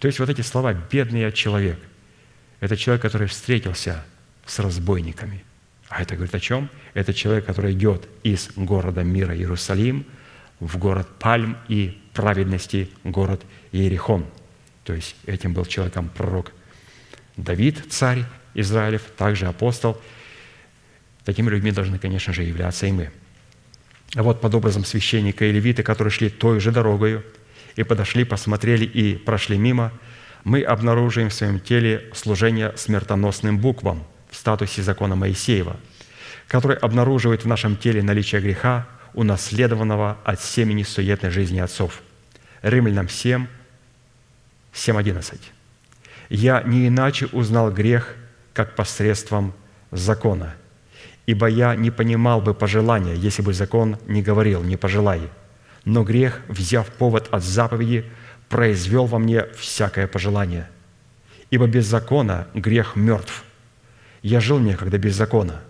То 0.00 0.08
есть 0.08 0.18
вот 0.18 0.28
эти 0.28 0.40
слова 0.40 0.74
«бедный 0.74 1.30
человек»– 1.32 1.78
это 2.60 2.76
человек, 2.76 3.02
который 3.02 3.28
встретился 3.28 4.04
с 4.44 4.58
разбойниками– 4.58 5.44
а 5.88 6.02
это 6.02 6.14
говорит 6.14 6.34
о 6.34 6.40
чем? 6.40 6.68
Это 6.94 7.14
человек, 7.14 7.44
который 7.44 7.72
идет 7.72 8.08
из 8.22 8.50
города 8.56 9.02
мира 9.02 9.36
Иерусалим 9.36 10.04
в 10.60 10.78
город 10.78 11.08
Пальм 11.18 11.56
и 11.68 12.00
праведности 12.12 12.88
город 13.04 13.42
Иерихон. 13.72 14.26
То 14.84 14.94
есть 14.94 15.16
этим 15.26 15.52
был 15.52 15.64
человеком 15.64 16.10
пророк 16.14 16.52
Давид, 17.36 17.82
царь 17.90 18.24
Израилев, 18.54 19.02
также 19.16 19.46
апостол. 19.46 20.00
Такими 21.24 21.50
людьми 21.50 21.72
должны, 21.72 21.98
конечно 21.98 22.32
же, 22.32 22.42
являться 22.42 22.86
и 22.86 22.92
мы. 22.92 23.10
А 24.14 24.22
вот 24.22 24.40
под 24.40 24.54
образом 24.54 24.84
священника 24.84 25.44
и 25.44 25.52
левиты, 25.52 25.82
которые 25.82 26.10
шли 26.10 26.30
той 26.30 26.60
же 26.60 26.70
дорогою 26.70 27.24
и 27.74 27.82
подошли, 27.82 28.24
посмотрели 28.24 28.84
и 28.84 29.16
прошли 29.16 29.58
мимо, 29.58 29.92
мы 30.44 30.62
обнаруживаем 30.62 31.28
в 31.28 31.34
своем 31.34 31.60
теле 31.60 32.10
служение 32.14 32.72
смертоносным 32.76 33.58
буквам– 33.58 34.04
в 34.30 34.36
статусе 34.36 34.82
закона 34.82 35.16
Моисеева, 35.16 35.76
который 36.48 36.76
обнаруживает 36.76 37.44
в 37.44 37.48
нашем 37.48 37.76
теле 37.76 38.02
наличие 38.02 38.40
греха, 38.40 38.86
унаследованного 39.16 40.18
от 40.22 40.40
семени 40.40 40.84
суетной 40.84 41.30
жизни 41.30 41.58
отцов. 41.58 42.02
Римлянам 42.62 43.08
7, 43.08 43.46
7.11. 44.72 45.40
«Я 46.28 46.62
не 46.62 46.86
иначе 46.86 47.26
узнал 47.32 47.72
грех, 47.72 48.14
как 48.52 48.76
посредством 48.76 49.52
закона, 49.90 50.54
ибо 51.26 51.46
я 51.46 51.74
не 51.74 51.90
понимал 51.90 52.40
бы 52.40 52.54
пожелания, 52.54 53.14
если 53.14 53.42
бы 53.42 53.52
закон 53.52 53.98
не 54.06 54.22
говорил 54.22 54.62
«не 54.62 54.76
пожелай». 54.76 55.22
Но 55.84 56.02
грех, 56.02 56.40
взяв 56.48 56.86
повод 56.88 57.28
от 57.30 57.44
заповеди, 57.44 58.04
произвел 58.48 59.06
во 59.06 59.18
мне 59.18 59.46
всякое 59.56 60.06
пожелание. 60.06 60.68
Ибо 61.50 61.66
без 61.68 61.86
закона 61.86 62.48
грех 62.54 62.96
мертв, 62.96 63.44
я 64.22 64.40
жил 64.40 64.58
некогда 64.58 64.98
без 64.98 65.14
закона, 65.14 65.62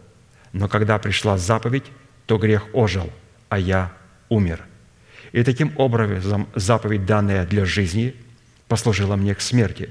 но 0.52 0.68
когда 0.68 0.98
пришла 0.98 1.36
заповедь, 1.36 1.84
то 2.24 2.38
грех 2.38 2.66
ожил, 2.72 3.12
а 3.48 3.58
я 3.58 3.92
умер. 4.28 4.62
И 5.32 5.42
таким 5.42 5.72
образом 5.76 6.48
заповедь, 6.54 7.04
данная 7.06 7.46
для 7.46 7.64
жизни, 7.64 8.14
послужила 8.68 9.16
мне 9.16 9.34
к 9.34 9.40
смерти, 9.40 9.90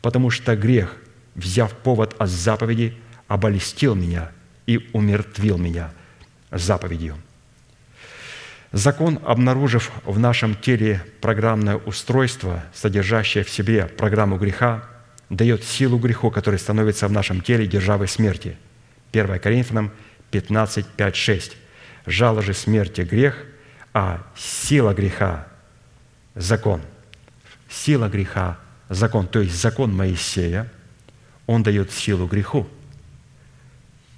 потому 0.00 0.30
что 0.30 0.56
грех, 0.56 0.96
взяв 1.34 1.72
повод 1.72 2.14
от 2.18 2.28
заповеди, 2.28 2.94
обольстил 3.28 3.94
меня 3.94 4.30
и 4.66 4.88
умертвил 4.92 5.58
меня 5.58 5.90
заповедью. 6.50 7.16
Закон, 8.72 9.20
обнаружив 9.24 9.92
в 10.04 10.18
нашем 10.18 10.56
теле 10.56 11.04
программное 11.20 11.76
устройство, 11.76 12.64
содержащее 12.74 13.44
в 13.44 13.50
себе 13.50 13.86
программу 13.86 14.36
греха, 14.36 14.84
дает 15.30 15.64
силу 15.64 15.98
греху, 15.98 16.30
который 16.30 16.58
становится 16.58 17.06
в 17.06 17.12
нашем 17.12 17.40
теле 17.40 17.66
державой 17.66 18.08
смерти. 18.08 18.56
1 19.12 19.38
Коринфянам 19.38 19.92
15, 20.30 20.86
5, 20.86 21.16
6. 21.16 21.56
«Жало 22.06 22.42
же 22.42 22.54
смерти– 22.54 23.00
грех, 23.02 23.44
а 23.92 24.22
сила 24.36 24.92
греха– 24.92 25.46
закон». 26.34 26.80
Сила 27.68 28.08
греха– 28.08 28.58
закон, 28.88 29.26
то 29.26 29.40
есть 29.40 29.60
закон 29.60 29.94
Моисея, 29.96 30.70
он 31.46 31.62
дает 31.62 31.90
силу 31.90 32.26
греху. 32.26 32.68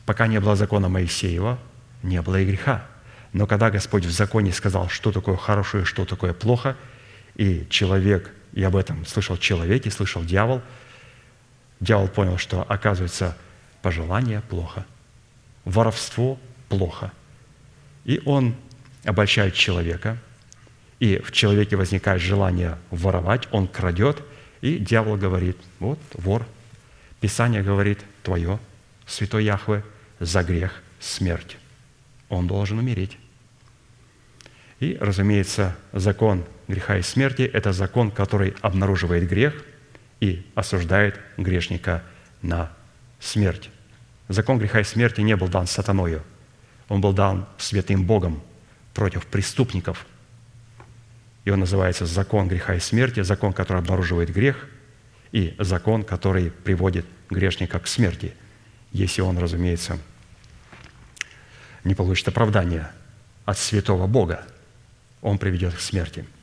Пока 0.05 0.27
не 0.27 0.41
было 0.41 0.57
закона 0.57 0.89
Моисеева, 0.89 1.59
не 2.03 2.21
было 2.23 2.41
и 2.41 2.45
греха. 2.45 2.87
Но 3.33 3.47
когда 3.47 3.71
Господь 3.71 4.05
в 4.05 4.11
законе 4.11 4.53
сказал, 4.53 4.89
что 4.89 5.11
такое 5.13 5.37
хорошее, 5.37 5.85
что 5.85 6.05
такое 6.05 6.33
плохо, 6.33 6.77
и 7.35 7.67
человек, 7.71 8.33
и 8.53 8.63
об 8.63 8.77
этом 8.77 9.07
слышал 9.07 9.37
человек, 9.37 9.87
и 9.87 9.91
слышал 9.91 10.23
дьявол– 10.25 10.63
Дьявол 11.81 12.09
понял, 12.09 12.39
что, 12.39 12.63
оказывается, 12.63 13.37
пожелание 13.83 14.41
плохо, 14.41 14.87
воровство 15.65 16.39
плохо. 16.69 17.13
И 18.07 18.23
он 18.25 18.55
обольщает 19.05 19.53
человека, 19.53 20.17
и 20.99 21.19
в 21.19 21.31
человеке 21.33 21.77
возникает 21.77 22.23
желание 22.23 22.79
воровать, 22.91 23.47
он 23.51 23.69
крадет, 23.69 24.23
и 24.63 24.79
дьявол 24.79 25.19
говорит, 25.19 25.59
вот 25.79 25.99
вор. 26.15 26.47
Писание 27.21 27.63
говорит, 27.63 27.99
твое, 28.23 28.59
святой 29.07 29.45
Яхве, 29.45 29.85
за 30.21 30.43
грех 30.43 30.73
смерть. 31.01 31.59
Он 32.31 32.47
должен 32.47 32.79
умереть. 32.79 33.19
И, 34.81 34.97
разумеется, 34.99 35.77
закон 35.93 36.47
греха 36.69 36.97
и 36.97 37.03
смерти– 37.03 37.43
это 37.53 37.75
закон, 37.75 38.11
который 38.11 38.55
обнаруживает 38.63 39.29
грех– 39.29 39.63
и 40.21 40.45
осуждает 40.55 41.19
грешника 41.37 42.03
на 42.43 42.71
смерть. 43.21 43.71
Закон 44.29 44.59
греха 44.59 44.81
и 44.81 44.85
смерти 44.85 45.21
не 45.21 45.37
был 45.37 45.49
дан 45.49 45.67
сатаною. 45.67 46.23
Он 46.89 47.01
был 47.01 47.13
дан 47.13 47.47
святым 47.59 48.05
Богом 48.05 48.43
против 48.95 49.27
преступников. 49.27 50.07
И 51.45 51.51
он 51.51 51.61
называется 51.61 52.07
закон 52.07 52.49
греха 52.49 52.75
и 52.75 52.81
смерти, 52.81 53.23
закон, 53.23 53.53
который 53.53 53.79
обнаруживает 53.79 54.33
грех, 54.33 54.69
и 55.33 55.55
закон, 55.59 56.03
который 56.03 56.51
приводит 56.51 57.07
грешника 57.31 57.79
к 57.79 57.87
смерти, 57.87 58.35
если 58.93 59.21
он, 59.21 59.39
разумеется, 59.39 59.99
не 61.85 61.95
получит 61.95 62.29
оправдания 62.29 62.91
от 63.45 63.59
святого 63.59 64.07
Бога, 64.07 64.47
он 65.23 65.39
приведет 65.39 65.75
к 65.75 65.81
смерти– 65.81 66.25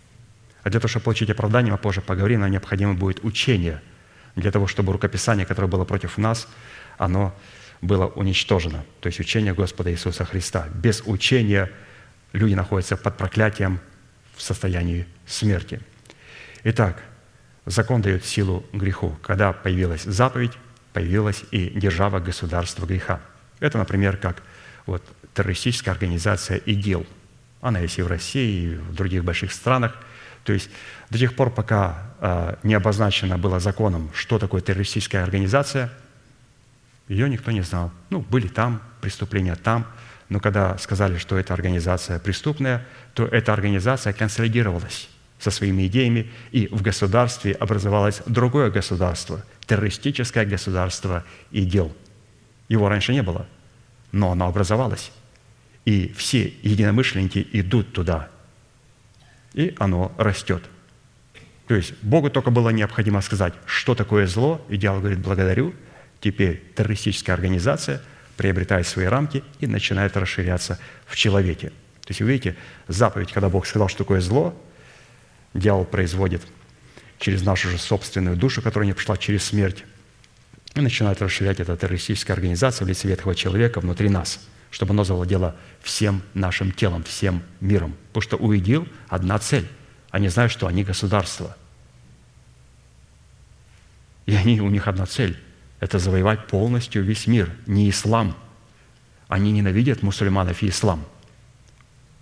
а 0.64 0.70
для 0.70 0.80
того, 0.80 0.90
чтобы 0.90 1.04
получить 1.04 1.30
оправдание, 1.30 1.72
мы 1.72 1.78
позже 1.78 2.02
поговорим, 2.02 2.40
нам 2.40 2.52
необходимо 2.52 2.94
будет 2.94 3.24
учение 3.24 3.82
для 4.36 4.50
того, 4.52 4.66
чтобы 4.66 4.94
рукописание, 4.94 5.46
которое 5.46 5.68
было 5.68 5.84
против 5.84 6.18
нас, 6.18 6.48
оно 6.98 7.36
было 7.84 8.08
уничтожено. 8.08 8.84
То 9.02 9.08
есть 9.08 9.20
учение 9.20 9.54
Господа 9.54 9.92
Иисуса 9.92 10.26
Христа. 10.26 10.68
Без 10.74 11.04
учения 11.06 11.72
люди 12.32 12.54
находятся 12.54 12.98
под 12.98 13.18
проклятием 13.18 13.80
в 14.36 14.42
состоянии 14.42 15.06
смерти. 15.28 15.80
Итак, 16.64 17.04
закон 17.66 18.02
дает 18.02 18.26
силу 18.26 18.66
греху. 18.74 19.16
Когда 19.22 19.54
появилась 19.54 20.04
заповедь, 20.04 20.54
появилась 20.94 21.44
и 21.52 21.70
держава 21.70 22.20
государства 22.20 22.86
греха. 22.86 23.22
Это, 23.60 23.78
например, 23.78 24.18
как 24.18 24.42
вот 24.86 25.04
террористическая 25.34 25.94
организация 25.94 26.58
ИГИЛ. 26.58 27.06
Она 27.62 27.80
есть 27.80 28.00
и 28.00 28.02
в 28.02 28.08
России, 28.08 28.74
и 28.74 28.76
в 28.76 28.96
других 28.96 29.24
больших 29.24 29.52
странах– 29.52 29.96
то 30.44 30.54
есть 30.54 30.70
до 31.10 31.18
тех 31.18 31.36
пор, 31.36 31.50
пока 31.50 32.04
а, 32.20 32.60
не 32.64 32.74
обозначено 32.74 33.38
было 33.38 33.60
законом, 33.60 34.12
что 34.14 34.40
такое 34.40 34.62
террористическая 34.62 35.24
организация, 35.24 35.90
ее 37.08 37.30
никто 37.30 37.52
не 37.52 37.62
знал. 37.62 37.92
Ну, 38.10 38.22
были 38.22 38.48
там 38.48 38.82
преступления 39.02 39.56
там, 39.56 39.86
но 40.30 40.40
когда 40.40 40.78
сказали, 40.78 41.18
что 41.18 41.38
эта 41.38 41.54
организация 41.54 42.20
преступная, 42.20 42.86
то 43.14 43.26
эта 43.26 43.54
организация 43.54 44.14
консолидировалась 44.14 45.10
со 45.40 45.52
своими 45.52 45.88
идеями, 45.88 46.32
и 46.52 46.68
в 46.68 46.82
государстве 46.82 47.52
образовалось 47.54 48.22
другое 48.26 48.72
государство, 48.72 49.44
террористическое 49.66 50.46
государство 50.46 51.26
ИГИЛ. 51.52 51.94
Его 52.70 52.88
раньше 52.88 53.12
не 53.12 53.22
было, 53.22 53.46
но 54.12 54.32
оно 54.32 54.48
образовалось. 54.48 55.12
и 55.86 56.14
все 56.16 56.54
единомышленники 56.64 57.46
идут 57.52 57.92
туда, 57.94 58.30
и 59.54 59.76
оно 59.80 60.14
растет. 60.18 60.64
То 61.68 61.76
есть 61.76 61.94
Богу 62.02 62.30
только 62.30 62.52
было 62.52 62.70
необходимо 62.70 63.22
сказать, 63.22 63.54
что 63.66 63.96
такое 63.96 64.28
зло, 64.28 64.66
и 64.70 64.78
дьявол 64.78 65.00
говорит, 65.00 65.20
благодарю, 65.20 65.74
теперь 66.24 66.64
террористическая 66.76 67.36
организация 67.36 68.02
приобретает 68.38 68.88
свои 68.88 69.06
рамки 69.06 69.44
и 69.60 69.68
начинает 69.68 70.16
расширяться 70.16 70.80
в 71.06 71.18
человеке. 71.18 71.70
То 72.02 72.10
есть 72.10 72.22
вы 72.22 72.30
видите, 72.30 72.56
заповедь, 72.88 73.32
когда 73.34 73.50
Бог 73.50 73.68
сказал, 73.68 73.90
что 73.90 74.00
такое 74.00 74.22
зло, 74.22 74.58
дьявол 75.54 75.84
производит 75.84 76.42
через 77.20 77.44
нашу 77.44 77.70
же 77.70 77.78
собственную 77.78 78.38
душу, 78.38 78.62
которая 78.62 78.88
не 78.88 78.94
пришла 78.94 79.18
через 79.18 79.44
смерть, 79.44 79.84
и 80.76 80.82
начинает 80.82 81.22
расширять 81.22 81.60
эта 81.60 81.76
террористическая 81.76 82.36
организация 82.36 82.86
в 82.86 82.88
лице 82.88 83.08
ветхого 83.08 83.36
человека 83.36 83.82
внутри 83.82 84.10
нас, 84.10 84.40
чтобы 84.72 84.94
оно 84.94 85.04
завладело 85.04 85.56
всем 85.82 86.24
нашим 86.34 86.72
телом, 86.72 87.04
всем 87.04 87.44
миром. 87.60 87.96
Потому 88.08 88.22
что 88.22 88.38
у 88.38 88.56
идил 88.56 88.88
одна 89.10 89.38
цель. 89.40 89.68
Они 90.10 90.30
знают, 90.30 90.52
что 90.52 90.68
они 90.68 90.84
государство. 90.84 91.56
И 94.26 94.34
они, 94.36 94.62
у 94.62 94.70
них 94.70 94.88
одна 94.88 95.06
цель– 95.06 95.38
это 95.84 96.00
завоевать 96.00 96.48
полностью 96.48 97.04
весь 97.04 97.28
мир, 97.28 97.50
не 97.66 97.90
ислам. 97.90 98.36
Они 99.28 99.52
ненавидят 99.52 100.04
мусульманов 100.04 100.62
и 100.64 100.70
ислам. 100.70 101.04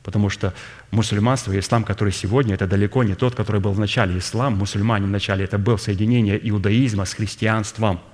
Потому 0.04 0.30
что 0.30 0.54
мусульманство 0.90 1.52
и 1.54 1.60
ислам, 1.60 1.84
который 1.84 2.12
сегодня, 2.12 2.56
это 2.56 2.68
далеко 2.68 3.04
не 3.04 3.16
тот, 3.16 3.36
который 3.36 3.62
был 3.62 3.72
в 3.72 3.80
начале. 3.80 4.18
Ислам, 4.18 4.58
мусульмане 4.58 5.06
в 5.06 5.10
начале, 5.10 5.46
это 5.46 5.58
был 5.58 5.78
соединение 5.78 6.40
иудаизма 6.50 7.06
с 7.06 7.14
христианством– 7.14 8.00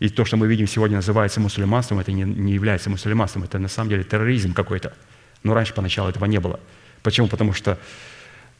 и 0.00 0.08
то, 0.08 0.24
что 0.24 0.36
мы 0.36 0.46
видим 0.46 0.66
сегодня 0.68 0.96
называется 0.96 1.40
мусульманством, 1.40 1.98
это 1.98 2.12
не, 2.12 2.22
не 2.22 2.52
является 2.52 2.88
мусульманством, 2.88 3.44
это 3.44 3.58
на 3.58 3.68
самом 3.68 3.90
деле 3.90 4.04
терроризм 4.04 4.54
какой-то. 4.54 4.94
Но 5.42 5.54
раньше 5.54 5.74
поначалу 5.74 6.08
этого 6.08 6.24
не 6.26 6.38
было. 6.38 6.60
Почему? 7.02 7.26
Потому 7.26 7.52
что 7.52 7.78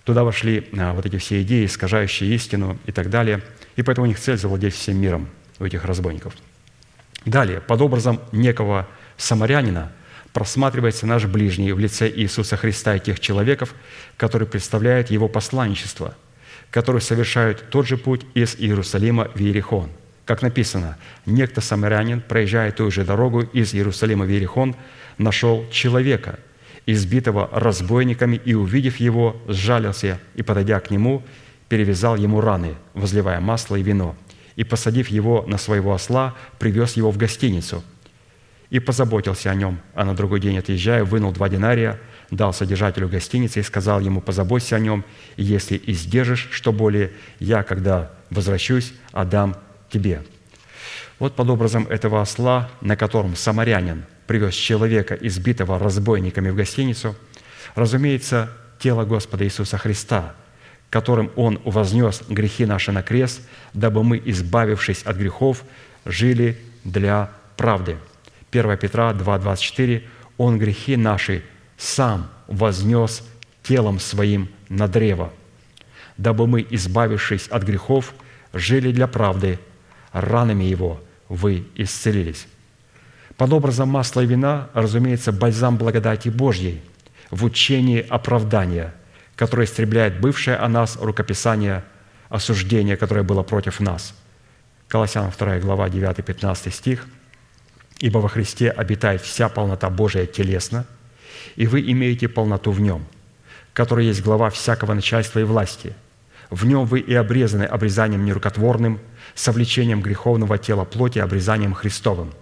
туда 0.04 0.24
вошли 0.24 0.68
а, 0.76 0.94
вот 0.94 1.06
эти 1.06 1.16
все 1.18 1.42
идеи, 1.42 1.66
искажающие 1.66 2.34
истину 2.34 2.78
и 2.86 2.92
так 2.92 3.08
далее. 3.08 3.42
И 3.78 3.82
поэтому 3.82 4.06
у 4.06 4.08
них 4.08 4.18
цель 4.18 4.36
завладеть 4.36 4.74
всем 4.74 5.00
миром 5.00 5.28
у 5.60 5.64
этих 5.64 5.84
разбойников. 5.84 6.34
Далее, 7.24 7.60
под 7.60 7.80
образом 7.80 8.20
некого 8.32 8.88
самарянина 9.16 9.92
просматривается 10.32 11.06
наш 11.06 11.26
ближний 11.26 11.72
в 11.72 11.78
лице 11.78 12.10
Иисуса 12.10 12.56
Христа 12.56 12.96
и 12.96 13.00
тех 13.00 13.20
человеков, 13.20 13.74
которые 14.16 14.48
представляют 14.48 15.10
Его 15.10 15.28
посланничество, 15.28 16.14
которые 16.70 17.00
совершают 17.00 17.70
тот 17.70 17.86
же 17.86 17.96
путь 17.96 18.26
из 18.34 18.56
Иерусалима 18.56 19.30
в 19.34 19.40
Иерихон– 19.40 19.90
как 20.28 20.42
написано, 20.42 20.98
некто 21.24 21.62
самарянин, 21.62 22.20
проезжая 22.20 22.70
ту 22.70 22.90
же 22.90 23.02
дорогу 23.02 23.40
из 23.40 23.72
Иерусалима 23.72 24.26
в 24.26 24.28
Иерихон, 24.28 24.76
нашел 25.16 25.64
человека, 25.70 26.38
избитого 26.84 27.48
разбойниками, 27.50 28.38
и, 28.44 28.52
увидев 28.52 28.98
его, 28.98 29.40
сжалился 29.48 30.20
и, 30.34 30.42
подойдя 30.42 30.80
к 30.80 30.90
нему, 30.90 31.22
перевязал 31.68 32.16
ему 32.16 32.40
раны, 32.40 32.74
возливая 32.94 33.40
масло 33.40 33.76
и 33.76 33.82
вино, 33.82 34.16
и, 34.56 34.64
посадив 34.64 35.08
его 35.08 35.44
на 35.46 35.58
своего 35.58 35.94
осла, 35.94 36.34
привез 36.58 36.96
его 36.96 37.10
в 37.10 37.16
гостиницу 37.16 37.82
и 38.70 38.80
позаботился 38.80 39.50
о 39.50 39.54
нем. 39.54 39.80
А 39.94 40.04
на 40.04 40.14
другой 40.14 40.40
день, 40.40 40.58
отъезжая, 40.58 41.04
вынул 41.04 41.32
два 41.32 41.48
динария, 41.48 41.98
дал 42.30 42.52
содержателю 42.52 43.08
гостиницы 43.08 43.60
и 43.60 43.62
сказал 43.62 44.00
ему, 44.00 44.20
позаботься 44.20 44.76
о 44.76 44.80
нем, 44.80 45.04
и 45.36 45.44
если 45.44 45.80
издержишь, 45.86 46.48
что 46.50 46.72
более, 46.72 47.12
я, 47.38 47.62
когда 47.62 48.10
возвращусь, 48.30 48.92
отдам 49.12 49.56
тебе». 49.90 50.22
Вот 51.18 51.34
под 51.34 51.50
образом 51.50 51.86
этого 51.88 52.20
осла, 52.20 52.70
на 52.80 52.96
котором 52.96 53.34
самарянин 53.34 54.04
привез 54.28 54.54
человека, 54.54 55.18
избитого 55.20 55.78
разбойниками 55.78 56.50
в 56.50 56.54
гостиницу, 56.54 57.16
разумеется, 57.74 58.50
тело 58.78 59.04
Господа 59.04 59.44
Иисуса 59.44 59.78
Христа, 59.78 60.34
которым 60.90 61.30
Он 61.36 61.60
вознес 61.64 62.22
грехи 62.28 62.66
наши 62.66 62.92
на 62.92 63.02
крест, 63.02 63.42
дабы 63.74 64.02
мы, 64.02 64.20
избавившись 64.24 65.02
от 65.02 65.16
грехов, 65.16 65.64
жили 66.04 66.58
для 66.84 67.30
правды. 67.56 67.96
1 68.50 68.76
Петра 68.78 69.12
2,24 69.12 70.02
«Он 70.38 70.58
грехи 70.58 70.96
наши 70.96 71.42
сам 71.76 72.28
вознес 72.46 73.22
телом 73.62 73.98
Своим 74.00 74.48
на 74.68 74.88
древо, 74.88 75.32
дабы 76.16 76.46
мы, 76.46 76.66
избавившись 76.70 77.48
от 77.48 77.62
грехов, 77.64 78.14
жили 78.52 78.92
для 78.92 79.06
правды, 79.06 79.58
ранами 80.12 80.64
Его 80.64 81.00
вы 81.28 81.66
исцелились». 81.74 82.46
Под 83.36 83.52
образом 83.52 83.88
масла 83.88 84.22
и 84.22 84.26
вина, 84.26 84.68
разумеется, 84.74 85.30
бальзам 85.30 85.76
благодати 85.76 86.28
Божьей 86.28 86.80
в 87.30 87.44
учении 87.44 88.00
оправдания, 88.00 88.94
которое 89.38 89.64
истребляет 89.64 90.20
бывшее 90.20 90.56
о 90.56 90.68
нас 90.68 90.98
рукописание 91.00 91.84
осуждения, 92.28 92.96
которое 92.96 93.22
было 93.22 93.42
против 93.42 93.78
нас. 93.78 94.12
Колоссянам 94.88 95.32
2 95.36 95.60
глава 95.60 95.88
9-15 95.88 96.70
стих. 96.72 97.06
«Ибо 98.00 98.18
во 98.18 98.28
Христе 98.28 98.70
обитает 98.70 99.22
вся 99.22 99.48
полнота 99.48 99.90
Божия 99.90 100.26
телесно, 100.26 100.86
и 101.56 101.66
вы 101.66 101.80
имеете 101.90 102.28
полноту 102.28 102.72
в 102.72 102.80
Нем, 102.80 103.06
который 103.72 104.06
есть 104.06 104.22
глава 104.22 104.50
всякого 104.50 104.94
начальства 104.94 105.38
и 105.38 105.44
власти. 105.44 105.94
В 106.50 106.66
Нем 106.66 106.84
вы 106.84 107.00
и 107.00 107.14
обрезаны 107.14 107.64
обрезанием 107.64 108.24
нерукотворным– 108.24 109.00
совлечением 109.34 110.02
греховного 110.02 110.58
тела 110.58 110.84
плоти 110.84 111.20
обрезанием 111.20 111.74
Христовым. 111.74 112.32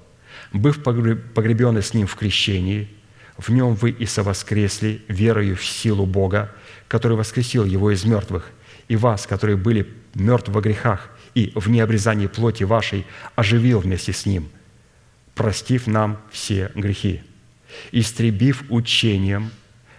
Быв 0.53 0.83
погребены 0.83 1.83
с 1.83 1.93
Ним 1.93 2.07
в 2.07 2.17
крещении, 2.17 2.89
в 3.37 3.51
Нем 3.51 3.75
вы 3.75 3.91
и 3.91 4.07
совоскресли 4.07 5.03
верою 5.09 5.57
в 5.57 5.65
силу 5.65 6.07
Бога, 6.07 6.53
который 6.89 7.17
воскресил 7.17 7.65
Его 7.65 7.91
из 7.91 8.05
мертвых, 8.05 8.51
и 8.89 8.97
вас, 8.97 9.27
которые 9.27 9.57
были 9.57 9.93
мертвы 10.15 10.55
во 10.55 10.61
грехах 10.61 11.11
и 11.35 11.53
в 11.55 11.69
необрезании 11.69 12.27
плоти 12.27 12.65
вашей, 12.65 13.07
оживил 13.35 13.81
вместе 13.81 14.13
с 14.13 14.27
Ним, 14.27 14.49
простив 15.35 15.87
нам 15.87 16.21
все 16.31 16.71
грехи, 16.75 17.23
истребив 17.93 18.65
учением 18.69 19.51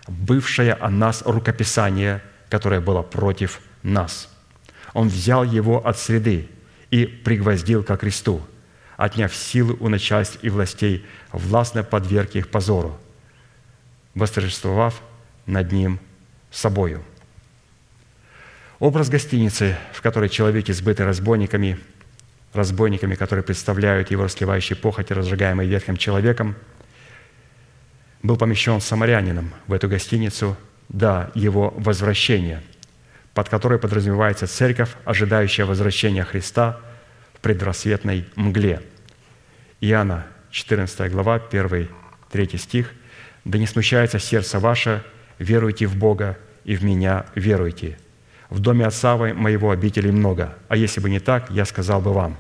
бывшее 0.07 0.73
о 0.73 0.89
нас 0.89 1.21
рукописание, 1.25 2.23
которое 2.49 2.79
было 2.79 3.01
против 3.01 3.59
нас. 3.83 4.29
Он 4.93 5.09
взял 5.09 5.43
его 5.43 5.85
от 5.85 5.99
среды, 5.99 6.47
и 6.91 7.05
пригвоздил 7.05 7.83
ко 7.83 7.97
кресту, 7.97 8.41
отняв 8.95 9.35
силы 9.35 9.75
у 9.79 9.89
начальств 9.89 10.39
и 10.41 10.49
властей, 10.49 11.05
властно 11.31 11.83
подверг 11.83 12.35
их 12.35 12.49
позору, 12.49 12.97
восторжествовав 14.15 15.01
над 15.45 15.71
ним 15.71 15.99
собою. 16.58 17.03
Образ 18.80 19.10
гостиницы, 19.10 19.76
в 19.93 20.01
которой 20.01 20.30
человек 20.30 20.70
избытый 20.70 21.05
разбойниками, 21.05 21.80
разбойниками, 22.53 23.16
которые 23.16 23.43
представляют 23.43 24.12
его 24.12 24.24
расливающий 24.24 24.76
похоть, 24.76 25.12
разжигаемый 25.12 25.68
ветхим 25.68 25.97
человеком, 25.97 26.55
был 28.24 28.38
помещен 28.38 28.82
самарянином 28.82 29.53
в 29.68 29.74
эту 29.74 29.88
гостиницу 29.88 30.58
до 30.89 31.32
его 31.36 31.74
возвращения– 31.78 32.64
под 33.38 33.49
которой 33.49 33.78
подразумевается 33.78 34.47
церковь, 34.47 34.89
ожидающая 35.05 35.64
возвращения 35.64 36.24
Христа 36.24 36.80
в 37.36 37.39
предрассветной 37.39 38.26
мгле. 38.36 38.82
Иоанна, 39.80 40.26
14 40.49 41.12
глава, 41.12 41.36
1, 41.36 41.88
3 42.32 42.58
стих. 42.58 42.93
«Да 43.45 43.60
не 43.60 43.68
смущается 43.68 44.18
сердце 44.18 44.58
ваше, 44.58 45.03
веруйте 45.38 45.86
в 45.86 45.95
Бога, 45.95 46.36
и 46.68 46.76
в 46.76 46.84
Меня 46.84 47.26
веруйте. 47.34 47.97
В 48.51 48.59
доме 48.59 48.86
Отца 48.86 49.18
моего 49.18 49.72
обителей 49.72 50.11
много, 50.11 50.55
а 50.68 50.76
если 50.76 50.99
бы 50.99 51.09
не 51.09 51.20
так, 51.20 51.49
я 51.49 51.65
сказал 51.65 52.01
бы 52.01 52.13
вам. 52.13 52.38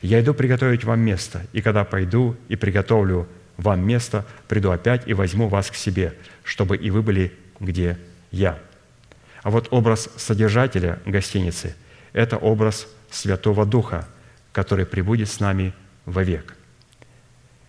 Я 0.00 0.20
иду 0.20 0.32
приготовить 0.32 0.84
вам 0.84 1.00
место, 1.00 1.44
и 1.52 1.60
когда 1.60 1.84
пойду 1.84 2.36
и 2.48 2.56
приготовлю 2.56 3.28
вам 3.56 3.84
место, 3.86 4.24
приду 4.48 4.70
опять 4.70 5.06
и 5.06 5.14
возьму 5.14 5.48
вас 5.48 5.70
к 5.70 5.74
себе, 5.74 6.14
чтобы 6.44 6.76
и 6.76 6.90
вы 6.90 7.02
были, 7.02 7.32
где 7.58 7.98
я». 8.30 8.58
А 9.42 9.50
вот 9.50 9.68
образ 9.70 10.08
содержателя 10.16 11.00
гостиницы– 11.04 11.74
это 12.12 12.36
образ 12.36 12.86
Святого 13.10 13.66
Духа, 13.66 14.06
который 14.52 14.86
прибудет 14.86 15.28
с 15.28 15.40
нами 15.40 15.72
вовек. 16.06 16.56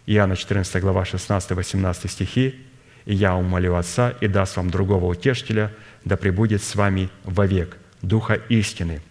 Иоанна 0.06 0.36
14 0.36 0.82
глава 0.82 1.04
16-18 1.04 2.08
стихи 2.08 2.68
«И 3.06 3.14
я 3.14 3.36
умолю 3.36 3.76
Отца, 3.76 4.12
и 4.22 4.28
даст 4.28 4.58
вам 4.58 4.70
другого 4.70 5.06
утешителя, 5.06 5.72
да 6.06 6.18
пребудет 6.18 6.64
с 6.64 6.76
вами 6.76 7.10
вовек, 7.24 7.78
Духа 8.02 8.36
истины, 8.50 9.02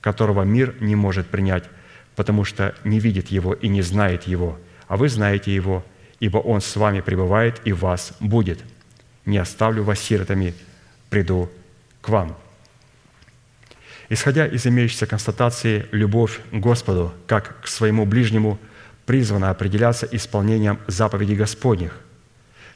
которого 0.00 0.42
мир 0.42 0.74
не 0.80 0.96
может 0.96 1.26
принять, 1.28 1.64
потому 2.16 2.44
что 2.44 2.74
не 2.84 2.98
видит 3.00 3.28
Его 3.28 3.54
и 3.54 3.68
не 3.68 3.82
знает 3.82 4.24
Его, 4.24 4.58
а 4.88 4.96
вы 4.96 5.08
знаете 5.08 5.54
Его, 5.54 5.84
ибо 6.18 6.38
Он 6.38 6.60
с 6.60 6.76
вами 6.76 7.00
пребывает 7.00 7.60
и 7.64 7.72
вас 7.72 8.12
будет. 8.20 8.60
Не 9.24 9.38
оставлю 9.38 9.84
вас 9.84 10.00
сиротами, 10.00 10.54
приду 11.10 11.50
к 12.00 12.08
вам. 12.08 12.36
Исходя 14.08 14.46
из 14.46 14.66
имеющейся 14.66 15.06
констатации, 15.06 15.86
любовь 15.92 16.40
к 16.50 16.56
Господу, 16.56 17.12
как 17.28 17.60
к 17.60 17.68
своему 17.68 18.06
ближнему, 18.06 18.58
призвана 19.06 19.50
определяться 19.50 20.08
исполнением 20.10 20.80
заповедей 20.88 21.36
Господних, 21.36 21.98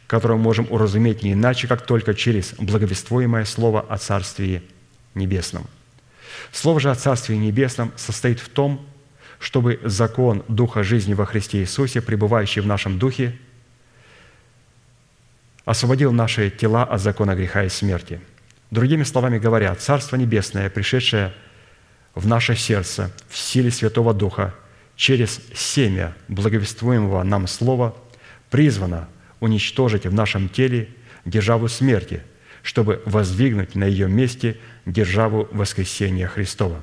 которое 0.06 0.34
мы 0.34 0.42
можем 0.42 0.66
уразуметь 0.70 1.22
не 1.22 1.32
иначе, 1.32 1.66
как 1.66 1.86
только 1.86 2.14
через 2.14 2.54
благовествуемое 2.54 3.44
Слово 3.44 3.80
о 3.80 3.98
Царстве 3.98 4.62
Небесном. 5.14 5.66
Слово 6.52 6.80
же 6.80 6.90
о 6.90 6.94
Царстве 6.94 7.38
Небесном 7.38 7.92
состоит 7.96 8.40
в 8.40 8.48
том, 8.48 8.86
чтобы 9.38 9.80
закон 9.84 10.44
Духа 10.48 10.82
жизни 10.82 11.14
во 11.14 11.26
Христе 11.26 11.58
Иисусе, 11.60 12.00
пребывающий 12.00 12.62
в 12.62 12.66
нашем 12.66 12.98
Духе, 12.98 13.38
освободил 15.64 16.12
наши 16.12 16.50
тела 16.50 16.84
от 16.84 17.00
закона 17.00 17.34
греха 17.34 17.64
и 17.64 17.68
смерти. 17.68 18.20
Другими 18.70 19.02
словами 19.02 19.38
говоря, 19.38 19.74
Царство 19.74 20.16
Небесное, 20.16 20.68
пришедшее 20.70 21.32
в 22.14 22.26
наше 22.26 22.56
сердце 22.56 23.12
в 23.28 23.36
силе 23.36 23.70
Святого 23.70 24.14
Духа, 24.14 24.54
через 24.96 25.40
семя 25.54 26.14
благовествуемого 26.28 27.22
нам 27.22 27.46
Слова, 27.46 27.94
призвано 28.50 29.08
уничтожить 29.44 30.06
в 30.06 30.14
нашем 30.14 30.48
теле 30.48 30.88
державу 31.26 31.68
смерти, 31.68 32.22
чтобы 32.62 33.02
воздвигнуть 33.04 33.74
на 33.74 33.84
ее 33.84 34.08
месте 34.08 34.56
державу 34.86 35.48
воскресения 35.52 36.26
Христова. 36.26 36.82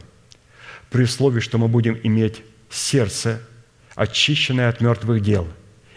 При 0.91 1.03
условии, 1.03 1.39
что 1.39 1.57
мы 1.57 1.67
будем 1.67 1.99
иметь 2.03 2.43
сердце, 2.69 3.41
очищенное 3.95 4.69
от 4.69 4.79
мертвых 4.79 5.21
дел, 5.21 5.47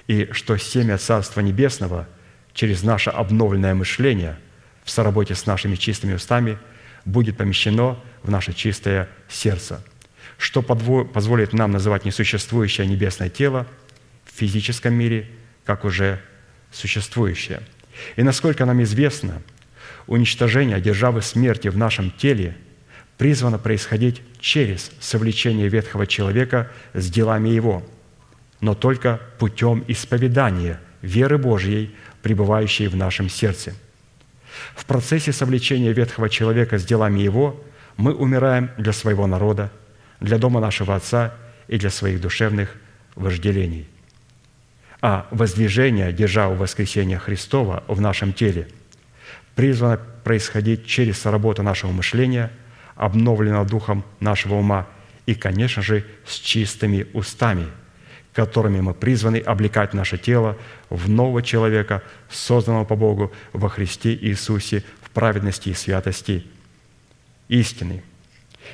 и 0.09 0.29
что 0.33 0.57
семя 0.57 0.97
Царства 0.97 1.41
Небесного 1.41 2.09
через 2.55 2.83
наше 2.83 3.11
обновленное 3.11 3.75
мышление 3.75 4.39
в 4.85 4.91
соработе 4.91 5.35
с 5.35 5.45
нашими 5.45 5.77
чистыми 5.77 6.15
устами 6.15 6.59
будет 7.05 7.37
помещено 7.37 7.99
в 8.23 8.31
наше 8.31 8.55
чистое 8.55 9.09
сердце, 9.29 9.85
что 10.39 10.63
позволит 10.63 11.53
нам 11.53 11.73
называть 11.73 12.07
несуществующее 12.07 12.87
небесное 12.87 13.29
тело 13.29 13.67
в 14.25 14.39
физическом 14.39 14.95
мире 14.95 15.29
как 15.65 15.85
уже 15.85 16.21
существующее. 16.75 17.63
И 18.17 18.23
насколько 18.23 18.65
нам 18.65 18.83
известно, 18.83 19.43
уничтожение 20.07 20.81
державы 20.81 21.23
смерти 21.23 21.69
в 21.69 21.77
нашем 21.77 22.11
теле 22.11 22.57
призвано 23.17 23.59
происходить 23.59 24.23
через 24.41 24.91
совлечение 25.01 25.69
ветхого 25.69 26.07
человека 26.07 26.71
с 26.93 27.09
делами 27.11 27.49
его, 27.49 27.87
но 28.61 28.75
только 28.75 29.21
путем 29.39 29.85
исповедания 29.89 30.81
веры 31.01 31.39
Божьей, 31.39 31.95
пребывающей 32.23 32.89
в 32.89 32.97
нашем 32.97 33.29
сердце. 33.29 33.75
В 34.75 34.85
процессе 34.85 35.33
совлечения 35.33 35.93
ветхого 35.93 36.29
человека 36.29 36.79
с 36.79 36.85
делами 36.85 37.21
его 37.21 37.63
мы 37.97 38.15
умираем 38.15 38.71
для 38.79 38.93
своего 38.93 39.27
народа, 39.27 39.71
для 40.21 40.39
дома 40.39 40.61
нашего 40.61 40.97
Отца 40.97 41.35
и 41.69 41.79
для 41.79 41.91
своих 41.91 42.21
душевных 42.21 42.75
вожделений 43.15 43.89
а 45.07 45.27
воздвижение 45.31 46.15
державы 46.15 46.57
воскресения 46.57 47.19
Христова 47.19 47.85
в 47.89 48.01
нашем 48.01 48.33
теле 48.33 48.69
призвано 49.55 49.99
происходить 49.99 50.87
через 50.87 51.27
работу 51.27 51.63
нашего 51.63 51.93
мышления, 51.93 52.51
обновленного 52.97 53.67
духом 53.67 54.03
нашего 54.21 54.55
ума 54.55 54.87
и, 55.27 55.35
конечно 55.35 55.83
же, 55.83 56.07
с 56.25 56.37
чистыми 56.37 57.07
устами, 57.13 57.67
которыми 58.33 58.81
мы 58.81 58.95
призваны 58.95 59.37
облекать 59.37 59.93
наше 59.93 60.17
тело 60.17 60.57
в 60.89 61.07
нового 61.11 61.43
человека, 61.43 62.03
созданного 62.31 62.87
по 62.87 62.97
Богу 62.97 63.31
во 63.53 63.69
Христе 63.69 64.15
Иисусе 64.15 64.85
в 65.03 65.11
праведности 65.11 65.69
и 65.69 65.75
святости 65.75 66.47
истины. 67.49 68.03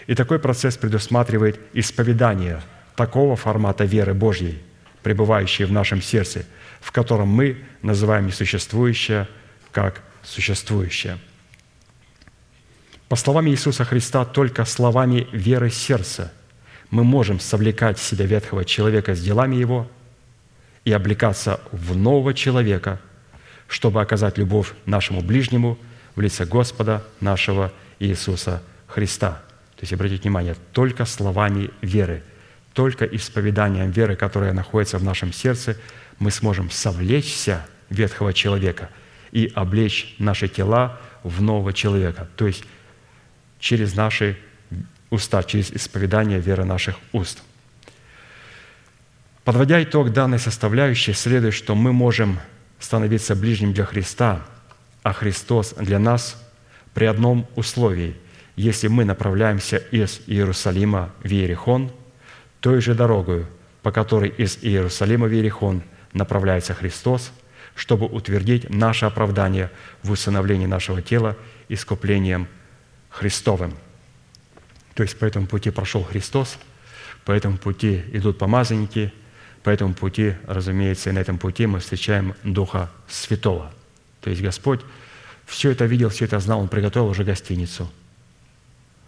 И 0.07 0.15
такой 0.15 0.39
процесс 0.39 0.77
предусматривает 0.77 1.59
исповедание 1.73 2.63
такого 2.95 3.35
формата 3.35 3.83
веры 3.83 4.15
Божьей– 4.15 4.63
пребывающее 5.03 5.67
в 5.67 5.73
нашем 5.73 6.03
сердце, 6.03 6.45
в 6.81 6.93
котором 6.93 7.29
мы 7.29 7.59
называем 7.83 8.27
несуществующее 8.27 9.29
как 9.73 10.03
существующее. 10.23 11.19
По 13.09 13.17
словам 13.17 13.49
Иисуса 13.49 13.85
Христа, 13.85 14.25
только 14.25 14.65
словами 14.65 15.27
веры 15.33 15.71
сердца 15.71 16.33
мы 16.91 17.05
можем 17.05 17.41
совлекать 17.41 17.99
в 17.99 18.03
себя 18.03 18.27
ветхого 18.27 18.65
человека 18.65 19.15
с 19.15 19.21
делами 19.21 19.57
его 19.57 19.91
и 20.85 20.93
облекаться 20.93 21.61
в 21.73 21.97
нового 21.97 22.35
человека, 22.35 23.01
чтобы 23.69 24.01
оказать 24.01 24.39
любовь 24.39 24.73
нашему 24.87 25.23
ближнему 25.23 25.79
в 26.15 26.21
лице 26.21 26.45
Господа 26.45 27.05
нашего 27.21 27.73
Иисуса 28.01 28.63
Христа. 28.87 29.43
То 29.77 29.83
есть, 29.83 29.93
обратите 29.93 30.23
внимание, 30.23 30.57
только 30.73 31.05
словами 31.05 31.71
веры– 31.81 32.23
только 32.73 33.05
исповеданием 33.05 33.91
веры, 33.91 34.17
которая 34.17 34.53
находится 34.53 34.99
в 34.99 35.05
нашем 35.05 35.33
сердце, 35.33 35.77
мы 36.19 36.31
сможем 36.31 36.71
совлечься 36.71 37.67
ветхого 37.89 38.33
человека 38.33 38.91
и 39.33 39.51
облечь 39.55 40.15
наши 40.19 40.49
тела 40.49 41.01
в 41.23 41.43
нового 41.43 41.73
человека, 41.73 42.29
то 42.37 42.47
есть 42.47 42.65
через 43.59 43.95
наши 43.95 44.39
уста, 45.11 45.43
через 45.43 45.71
исповедание 45.73 46.39
веры 46.41 46.65
наших 46.65 46.97
уст. 47.13 47.43
Подводя 49.45 49.83
итог 49.83 50.13
данной 50.13 50.39
составляющей, 50.39 51.13
следует, 51.13 51.55
что 51.55 51.75
мы 51.75 51.93
можем 51.93 52.39
становиться 52.79 53.35
ближним 53.35 53.73
для 53.73 53.85
Христа, 53.85 54.43
а 55.03 55.13
Христос 55.13 55.75
для 55.75 55.99
нас 55.99 56.41
при 56.95 57.07
одном 57.07 57.49
условии, 57.57 58.17
если 58.55 58.89
мы 58.89 59.05
направляемся 59.05 59.79
из 59.79 60.21
Иерусалима 60.27 61.11
в 61.23 61.27
Иерихон– 61.27 61.91
той 62.61 62.81
же 62.81 62.95
дорогою, 62.95 63.47
по 63.83 63.91
которой 63.91 64.29
из 64.29 64.59
Иерусалима 64.63 65.27
в 65.27 65.33
Иерихон 65.33 65.83
направляется 66.13 66.75
Христос, 66.75 67.33
чтобы 67.75 68.07
утвердить 68.07 68.69
наше 68.69 69.07
оправдание 69.07 69.71
в 70.03 70.11
усыновлении 70.11 70.67
нашего 70.67 71.01
тела 71.01 71.37
искуплением 71.69 72.49
Христовым. 73.09 73.75
То 74.95 75.03
есть 75.03 75.19
по 75.19 75.25
этому 75.25 75.47
пути 75.47 75.71
прошел 75.71 76.03
Христос, 76.03 76.59
по 77.25 77.33
этому 77.33 77.57
пути 77.57 78.03
идут 78.13 78.39
помазанники, 78.39 79.13
по 79.63 79.71
этому 79.71 79.95
пути, 79.95 80.35
разумеется, 80.47 81.11
и 81.11 81.13
на 81.13 81.19
этом 81.21 81.39
пути 81.39 81.67
мы 81.67 81.81
встречаем 81.81 82.35
Духа 82.45 82.91
Святого. 83.09 83.73
То 84.21 84.31
есть 84.31 84.43
Господь 84.43 84.81
все 85.47 85.71
это 85.71 85.87
видел, 85.87 86.11
все 86.11 86.27
это 86.27 86.39
знал, 86.41 86.61
Он 86.61 86.69
приготовил 86.69 87.09
уже 87.09 87.25
гостиницу. 87.25 87.91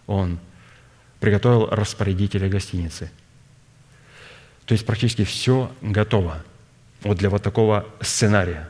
Он 0.07 0.39
приготовил 1.19 1.67
распорядителя 1.67 2.49
гостиницы– 2.49 3.11
то 4.65 4.73
есть 4.73 4.85
практически 4.85 5.23
все 5.23 5.71
готово 5.81 6.43
вот 7.01 7.17
для 7.17 7.29
вот 7.29 7.43
такого 7.43 7.85
сценария. 8.01 8.69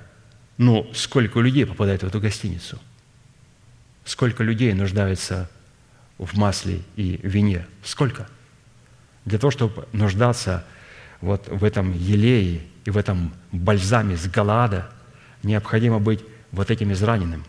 Ну, 0.57 0.89
сколько 0.93 1.39
людей 1.39 1.65
попадает 1.65 2.03
в 2.03 2.07
эту 2.07 2.19
гостиницу? 2.19 2.79
Сколько 4.05 4.43
людей 4.43 4.73
нуждается 4.73 5.49
в 6.17 6.37
масле 6.37 6.81
и 6.95 7.19
вине? 7.23 7.65
Сколько? 7.83 8.27
Для 9.25 9.37
того, 9.37 9.51
чтобы 9.51 9.87
нуждаться 9.93 10.65
вот 11.21 11.47
в 11.47 11.63
этом 11.63 11.93
елее 11.93 12.61
и 12.85 12.89
в 12.89 12.97
этом 12.97 13.33
бальзаме 13.51 14.17
с 14.17 14.27
Галаада, 14.27 14.89
необходимо 15.41 15.99
быть 15.99 16.23
вот 16.51 16.69
этим 16.69 16.91
израненным. 16.91 17.45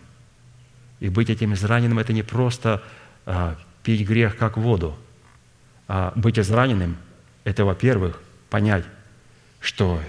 И 1.00 1.08
быть 1.08 1.30
этим 1.30 1.54
израненным– 1.54 1.98
это 2.00 2.12
не 2.12 2.22
просто 2.22 2.82
а, 3.26 3.58
пить 3.82 4.06
грех 4.06 4.36
как 4.36 4.56
воду, 4.56 4.96
а 5.88 6.12
быть 6.14 6.38
израненным– 6.38 6.96
это, 7.44 7.64
во-первых, 7.64 8.22
понять, 8.50 8.84
что 9.60 10.00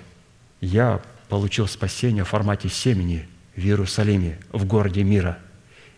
я 0.62 1.02
получил 1.30 1.68
спасение 1.68 2.24
в 2.24 2.30
формате 2.30 2.70
семени 2.70 3.28
в 3.56 3.60
Иерусалиме, 3.60 4.38
в 4.52 4.66
городе 4.66 5.03
мира. 5.03 5.40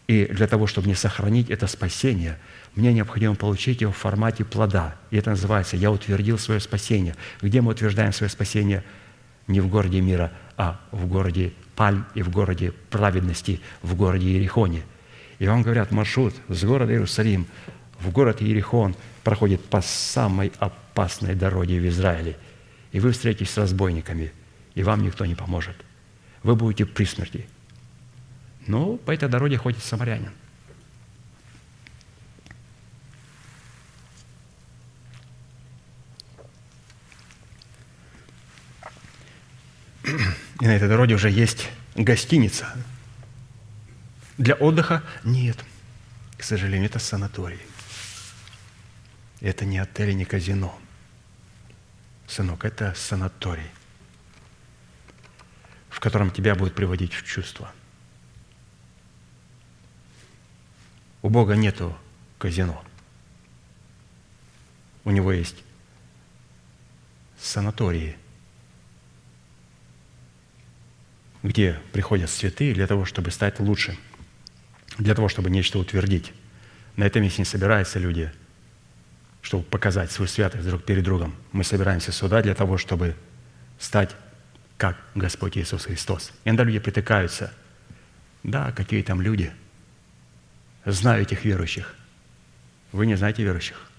И 0.07 0.25
для 0.25 0.47
того, 0.47 0.67
чтобы 0.67 0.87
не 0.87 0.95
сохранить 0.95 1.49
это 1.49 1.67
спасение, 1.67 2.37
мне 2.75 2.93
необходимо 2.93 3.35
получить 3.35 3.81
его 3.81 3.91
в 3.91 3.97
формате 3.97 4.45
плода. 4.45 4.95
И 5.11 5.17
это 5.17 5.31
называется 5.31 5.75
«я 5.75 5.91
утвердил 5.91 6.37
свое 6.37 6.59
спасение». 6.59 7.15
Где 7.41 7.61
мы 7.61 7.71
утверждаем 7.71 8.13
свое 8.13 8.29
спасение? 8.29 8.83
Не 9.47 9.59
в 9.59 9.67
городе 9.67 9.99
мира, 9.99 10.31
а 10.55 10.79
в 10.91 11.07
городе 11.07 11.53
Пальм 11.75 12.05
и 12.15 12.21
в 12.21 12.29
городе 12.29 12.71
праведности, 12.89 13.61
в 13.81 13.95
городе 13.95 14.27
Иерихоне. 14.27 14.83
И 15.39 15.47
вам 15.47 15.61
говорят, 15.61 15.91
маршрут 15.91 16.33
с 16.49 16.63
города 16.63 16.91
Иерусалим 16.91 17.47
в 17.99 18.11
город 18.11 18.41
Иерихон 18.41 18.95
проходит 19.23 19.63
по 19.65 19.81
самой 19.81 20.51
опасной 20.59 21.35
дороге 21.35 21.79
в 21.79 21.87
Израиле, 21.87 22.37
и 22.91 22.99
вы 22.99 23.11
встретитесь 23.11 23.51
с 23.51 23.57
разбойниками, 23.57 24.31
и 24.75 24.83
вам 24.83 25.03
никто 25.03 25.25
не 25.25 25.35
поможет. 25.35 25.75
Вы 26.43 26.55
будете 26.55 26.85
при 26.85 27.05
смерти. 27.05 27.47
Но 28.67 28.97
по 28.97 29.11
этой 29.11 29.29
дороге 29.29 29.57
ходит 29.57 29.83
самарянин. 29.83 30.31
И 40.59 40.65
на 40.65 40.75
этой 40.75 40.87
дороге 40.87 41.15
уже 41.15 41.29
есть 41.29 41.69
гостиница. 41.95 42.67
Для 44.37 44.55
отдыха 44.55 45.03
нет. 45.23 45.57
К 46.37 46.43
сожалению, 46.43 46.85
это 46.85 46.99
санаторий. 46.99 47.59
Это 49.41 49.65
не 49.65 49.77
отель, 49.77 50.15
не 50.15 50.25
казино– 50.25 50.77
Сынок, 52.27 52.65
это 52.65 52.93
санаторий. 52.93 53.71
в 55.89 55.99
котором 55.99 56.29
тебя 56.29 56.53
будет 56.53 56.75
приводить 56.75 57.13
в 57.13 57.23
чувство. 57.25 57.71
У 61.23 61.29
Бога 61.29 61.55
нету 61.55 61.97
казино. 62.37 62.83
У 65.05 65.09
Него 65.09 65.31
есть 65.31 65.63
санатории, 67.39 68.15
где 71.41 71.81
приходят 71.93 72.29
святые 72.29 72.75
для 72.75 72.85
того, 72.85 73.05
чтобы 73.05 73.31
стать 73.31 73.59
лучше, 73.59 73.97
для 74.99 75.15
того, 75.15 75.29
чтобы 75.29 75.49
нечто 75.49 75.79
утвердить. 75.79 76.31
На 76.95 77.05
этом 77.05 77.23
месте 77.23 77.41
не 77.41 77.45
собираются 77.45 77.97
люди, 77.97 78.31
чтобы 79.47 79.63
показать 79.63 80.11
свою 80.11 80.27
святость 80.27 80.67
друг 80.67 80.83
перед 80.83 81.05
другом. 81.05 81.33
Мы 81.53 81.63
собираемся 81.63 82.11
сюда 82.11 82.41
для 82.41 82.53
того, 82.53 82.77
чтобы 82.77 83.15
стать 83.79 84.13
как 84.75 84.97
Господь 85.15 85.57
Иисус 85.57 85.85
Христос. 85.85 86.33
Иногда 86.43 86.65
люди 86.65 86.79
притыкаются. 86.79 87.53
Да, 88.43 88.73
какие 88.73 89.01
там 89.03 89.21
люди. 89.21 89.53
Знаю 90.83 91.21
этих 91.21 91.45
верующих. 91.45 91.95
Вы 92.91 93.05
не 93.05 93.15
знаете 93.15 93.41
верующих. 93.41 93.89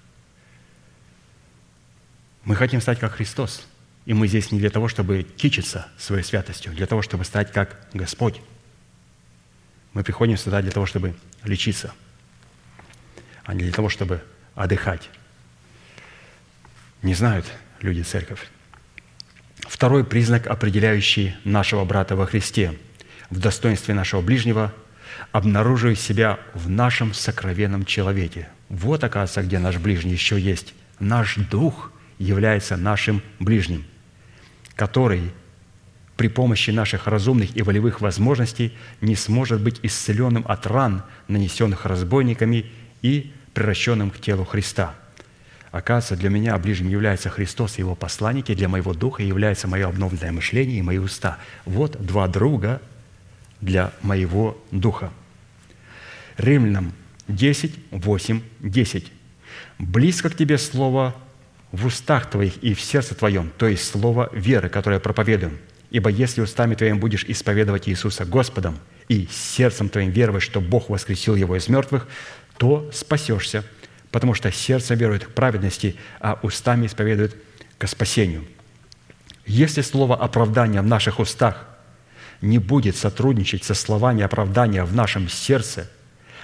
Мы 2.45 2.55
хотим 2.55 2.83
стать 2.83 2.99
как 2.99 3.13
Христос. 3.13 3.67
И 4.05 4.13
мы 4.13 4.29
здесь 4.29 4.53
не 4.53 4.59
для 4.59 4.69
того, 4.69 4.87
чтобы 4.87 5.23
кичиться 5.23 5.89
своей 5.97 6.25
святостью, 6.25 6.75
для 6.75 6.87
того, 6.87 7.01
чтобы 7.01 7.25
стать 7.25 7.53
как 7.53 7.89
Господь. 7.95 8.43
Мы 9.95 10.05
приходим 10.05 10.37
сюда 10.37 10.61
для 10.61 10.73
того, 10.73 10.85
чтобы 10.85 11.15
лечиться, 11.43 11.95
а 13.45 13.55
не 13.55 13.63
для 13.63 13.73
того, 13.73 13.89
чтобы 13.89 14.23
отдыхать. 14.55 15.09
Не 17.03 17.15
знают 17.15 17.47
люди 17.81 18.03
церковь. 18.03 18.49
Второй 19.61 20.05
признак, 20.05 20.49
определяющий 20.49 21.37
нашего 21.45 21.85
брата 21.85 22.17
во 22.17 22.27
Христе 22.27 22.75
в 23.31 23.39
достоинстве 23.39 23.95
нашего 23.95 24.21
ближнего, 24.21 24.73
обнаруживая 25.31 25.95
себя 25.95 26.41
в 26.55 26.69
нашем 26.69 27.15
сокровенном 27.15 27.85
человеке. 27.85 28.49
Вот, 28.69 29.05
оказывается, 29.05 29.43
где 29.43 29.59
наш 29.59 29.77
ближний 29.77 30.13
еще 30.13 30.41
есть. 30.41 30.75
Наш 30.99 31.37
дух 31.37 31.93
является 32.19 32.77
нашим 32.77 33.23
ближним, 33.39 33.85
который 34.75 35.31
при 36.17 36.27
помощи 36.27 36.71
наших 36.71 37.07
разумных 37.07 37.57
и 37.57 37.63
волевых 37.63 38.01
возможностей 38.01 38.77
не 39.01 39.15
сможет 39.15 39.61
быть 39.61 39.79
исцеленным 39.85 40.45
от 40.49 40.67
ран, 40.67 41.05
нанесенных 41.29 41.87
разбойниками 41.87 42.67
и 43.03 43.33
превращенным 43.55 44.11
к 44.11 44.19
телу 44.19 44.45
Христа– 44.45 44.97
Оказывается, 45.71 46.17
для 46.17 46.31
меня 46.31 46.57
ближним 46.59 46.89
является 46.89 47.29
Христос 47.29 47.79
и 47.79 47.83
Его 47.83 47.95
посланники, 47.95 48.55
для 48.55 48.69
моего 48.69 48.95
духа 48.95 49.23
является 49.23 49.69
мое 49.69 49.87
обновленное 49.87 50.33
мышление 50.33 50.79
и 50.79 50.83
мои 50.83 50.99
уста. 50.99 51.39
Вот 51.67 52.01
два 52.05 52.27
друга 52.27 52.81
для 53.61 53.93
моего 54.03 54.57
духа. 54.71 55.11
Римлянам 56.39 56.93
10, 57.29 57.75
8, 57.91 58.43
10. 58.61 59.13
«Близко 59.79 60.31
к 60.31 60.37
тебе 60.37 60.57
слово 60.57 61.15
в 61.73 61.87
устах 61.87 62.31
твоих 62.31 62.57
и 62.63 62.75
в 62.75 62.81
сердце 62.81 63.15
твоем, 63.15 63.51
то 63.59 63.67
есть 63.67 63.85
слово 63.85 64.31
веры, 64.33 64.69
которое 64.69 65.01
проповедуем. 65.01 65.59
Ибо 65.91 66.11
если 66.11 66.41
устами 66.41 66.75
твоим 66.75 66.99
будешь 66.99 67.25
исповедовать 67.25 67.89
Иисуса 67.89 68.25
Господом 68.25 68.79
и 69.09 69.29
сердцем 69.31 69.89
твоим 69.89 70.11
веровать, 70.11 70.43
что 70.43 70.61
Бог 70.61 70.89
воскресил 70.89 71.35
Его 71.35 71.57
из 71.57 71.69
мертвых, 71.69 72.09
то 72.57 72.91
спасешься, 72.93 73.65
потому 74.11 74.35
что 74.35 74.51
сердце 74.51 74.95
верует 74.95 75.27
к 75.27 75.31
праведности, 75.31 75.97
а 76.21 76.39
устами 76.43 76.87
исповедует 76.87 77.37
к 77.79 77.87
спасению. 77.87 78.45
Если 79.47 79.81
слово 79.83 80.17
оправдания 80.17 80.83
в 80.83 80.87
наших 80.87 81.21
устах 81.21 81.67
не 82.41 82.59
будет 82.59 82.97
сотрудничать 82.97 83.65
со 83.65 83.75
словами 83.75 84.23
оправдания 84.23 84.85
в 84.85 84.95
нашем 84.95 85.29
сердце, 85.29 85.91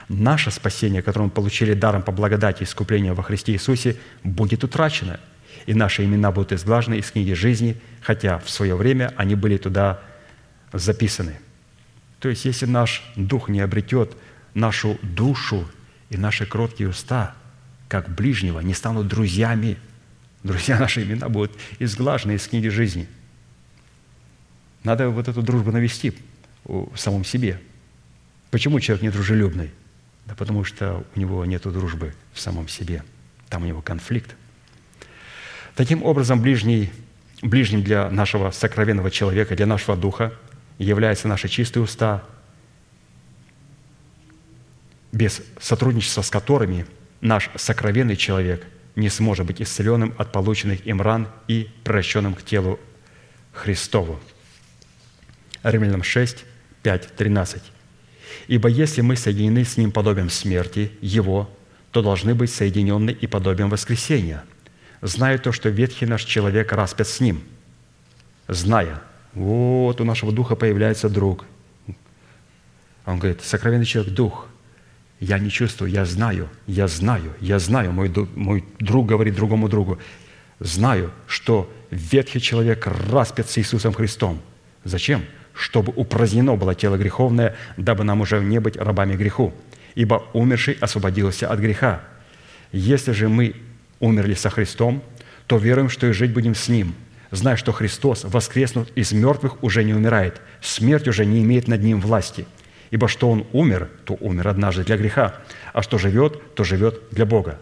наше 0.08 0.50
спасение, 0.50 1.02
которое 1.02 1.26
мы 1.26 1.30
получили 1.30 1.74
даром 1.74 2.02
по 2.02 2.12
благодати 2.12 2.64
искупления 2.64 3.14
во 3.14 3.22
Христе 3.22 3.52
Иисусе, 3.52 3.96
будет 4.22 4.64
утрачено, 4.64 5.20
и 5.66 5.74
наши 5.74 6.04
имена 6.04 6.32
будут 6.32 6.52
изглажены 6.52 6.96
из 6.96 7.10
книги 7.10 7.32
жизни, 7.32 7.76
хотя 8.00 8.38
в 8.38 8.50
свое 8.50 8.74
время 8.74 9.12
они 9.16 9.34
были 9.34 9.56
туда 9.56 10.00
записаны. 10.72 11.38
То 12.18 12.28
есть, 12.28 12.44
если 12.44 12.66
наш 12.66 13.02
дух 13.16 13.48
не 13.48 13.60
обретет 13.60 14.16
нашу 14.54 14.98
душу 15.02 15.68
и 16.10 16.16
наши 16.16 16.44
кроткие 16.44 16.88
уста– 16.90 17.34
как 17.88 18.08
ближнего, 18.08 18.60
не 18.60 18.74
станут 18.74 19.08
друзьями. 19.08 19.78
Друзья, 20.42 20.78
наши 20.78 21.02
имена 21.02 21.28
будут 21.28 21.52
изглажены 21.78 22.32
из 22.32 22.46
книги 22.46 22.68
жизни. 22.68 23.08
Надо 24.82 25.08
вот 25.08 25.28
эту 25.28 25.42
дружбу 25.42 25.72
навести 25.72 26.12
в 26.64 26.96
самом 26.96 27.24
себе. 27.24 27.60
Почему 28.50 28.80
человек 28.80 29.02
недружелюбный? 29.02 29.70
Да 30.26 30.34
потому 30.34 30.64
что 30.64 31.04
у 31.14 31.18
него 31.18 31.44
нет 31.44 31.62
дружбы 31.62 32.14
в 32.32 32.40
самом 32.40 32.68
себе. 32.68 33.02
Там 33.48 33.62
у 33.62 33.66
него 33.66 33.82
конфликт. 33.82 34.34
Таким 35.74 36.02
образом, 36.02 36.40
ближний, 36.40 36.92
ближним 37.42 37.82
для 37.82 38.10
нашего 38.10 38.50
сокровенного 38.50 39.10
человека, 39.10 39.56
для 39.56 39.66
нашего 39.66 39.96
духа 39.96 40.32
являются 40.78 41.28
наши 41.28 41.48
чистые 41.48 41.82
уста, 41.82 42.22
без 45.12 45.42
сотрудничества 45.60 46.22
с 46.22 46.30
которыми– 46.30 46.86
наш 47.24 47.50
сокровенный 47.56 48.16
человек 48.16 48.64
не 48.94 49.08
сможет 49.08 49.46
быть 49.46 49.60
исцеленным 49.60 50.14
от 50.18 50.30
полученных 50.30 50.86
им 50.86 51.00
ран 51.00 51.26
и 51.48 51.68
превращенным 51.82 52.34
к 52.34 52.42
телу 52.42 52.78
Христову. 53.52 54.20
Римлянам 55.62 56.02
6, 56.02 56.44
5, 56.82 57.16
13. 57.16 57.62
«Ибо 58.46 58.68
если 58.68 59.00
мы 59.00 59.16
соединены 59.16 59.64
с 59.64 59.76
Ним 59.78 59.90
подобием 59.90 60.28
смерти 60.28 60.92
Его, 61.00 61.50
то 61.92 62.02
должны 62.02 62.34
быть 62.34 62.52
соединены 62.52 63.10
и 63.10 63.26
подобием 63.26 63.70
воскресения, 63.70 64.44
зная 65.00 65.38
то, 65.38 65.50
что 65.50 65.70
ветхий 65.70 66.06
наш 66.06 66.24
человек 66.24 66.72
распят 66.72 67.08
с 67.08 67.20
Ним, 67.20 67.42
зная, 68.48 69.00
вот 69.32 70.00
у 70.00 70.04
нашего 70.04 70.30
духа 70.30 70.56
появляется 70.56 71.08
друг. 71.08 71.46
Он 73.06 73.18
говорит, 73.18 73.42
сокровенный 73.42 73.86
человек– 73.86 74.12
дух– 74.14 74.46
я 75.24 75.38
не 75.38 75.50
чувствую, 75.50 75.90
я 75.90 76.04
знаю, 76.04 76.48
я 76.66 76.86
знаю, 76.86 77.34
я 77.40 77.58
знаю, 77.58 77.92
мой, 77.92 78.12
мой 78.34 78.64
друг 78.78 79.06
говорит 79.06 79.34
другому 79.34 79.68
другу, 79.68 79.98
знаю, 80.60 81.12
что 81.26 81.72
ветхий 81.90 82.40
человек 82.40 82.86
распят 82.86 83.48
с 83.48 83.58
Иисусом 83.58 83.94
Христом. 83.94 84.40
Зачем? 84.84 85.24
Чтобы 85.54 85.92
упразднено 85.96 86.56
было 86.56 86.74
тело 86.74 86.96
греховное, 86.96 87.56
дабы 87.76 88.04
нам 88.04 88.20
уже 88.20 88.40
не 88.40 88.60
быть 88.60 88.76
рабами 88.76 89.16
греху. 89.16 89.54
Ибо 89.94 90.24
умерший 90.34 90.76
освободился 90.80 91.48
от 91.48 91.58
греха. 91.58 92.02
Если 92.72 93.12
же 93.12 93.28
мы 93.28 93.54
умерли 94.00 94.34
со 94.34 94.50
Христом, 94.50 95.02
то 95.46 95.56
веруем, 95.56 95.88
что 95.88 96.06
и 96.06 96.12
жить 96.12 96.32
будем 96.32 96.54
с 96.54 96.68
Ним, 96.68 96.94
зная, 97.30 97.56
что 97.56 97.72
Христос, 97.72 98.24
воскреснув 98.24 98.88
из 98.94 99.12
мертвых, 99.12 99.62
уже 99.62 99.84
не 99.84 99.94
умирает. 99.94 100.40
Смерть 100.60 101.08
уже 101.08 101.24
не 101.24 101.42
имеет 101.42 101.66
над 101.68 101.82
Ним 101.82 102.00
власти– 102.00 102.46
Ибо 102.94 103.08
что 103.08 103.28
он 103.28 103.44
умер, 103.52 103.88
то 104.04 104.16
умер 104.20 104.46
однажды 104.46 104.84
для 104.84 104.96
греха, 104.96 105.34
а 105.72 105.82
что 105.82 105.98
живет, 105.98 106.54
то 106.54 106.62
живет 106.62 107.02
для 107.10 107.26
Бога. 107.26 107.58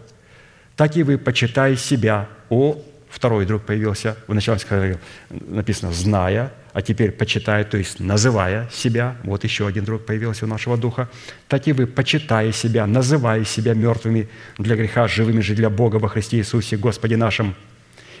Так 0.75 0.95
и 0.95 1.01
вы, 1.01 1.17
почитай 1.17 1.75
себя, 1.75 2.29
о, 2.51 2.79
второй 3.09 3.47
друг 3.47 3.63
появился, 3.63 4.15
в 4.27 4.33
начале 4.35 4.99
написано 5.31 5.91
«зная», 5.91 6.51
а 6.71 6.83
теперь 6.83 7.11
почитай, 7.11 7.63
то 7.63 7.77
есть 7.77 7.99
называя 7.99 8.69
себя, 8.71 9.15
вот 9.23 9.43
еще 9.43 9.65
один 9.65 9.85
друг 9.85 10.05
появился 10.05 10.45
у 10.45 10.47
нашего 10.47 10.77
духа, 10.77 11.09
так 11.47 11.67
и 11.67 11.73
вы, 11.73 11.87
почитая 11.87 12.51
себя, 12.51 12.85
называя 12.85 13.43
себя 13.43 13.73
мертвыми 13.73 14.29
для 14.59 14.75
греха, 14.75 15.07
живыми 15.07 15.41
же 15.41 15.55
для 15.55 15.71
Бога 15.71 15.95
во 15.95 16.09
Христе 16.09 16.37
Иисусе, 16.37 16.77
Господе 16.77 17.17
нашим. 17.17 17.55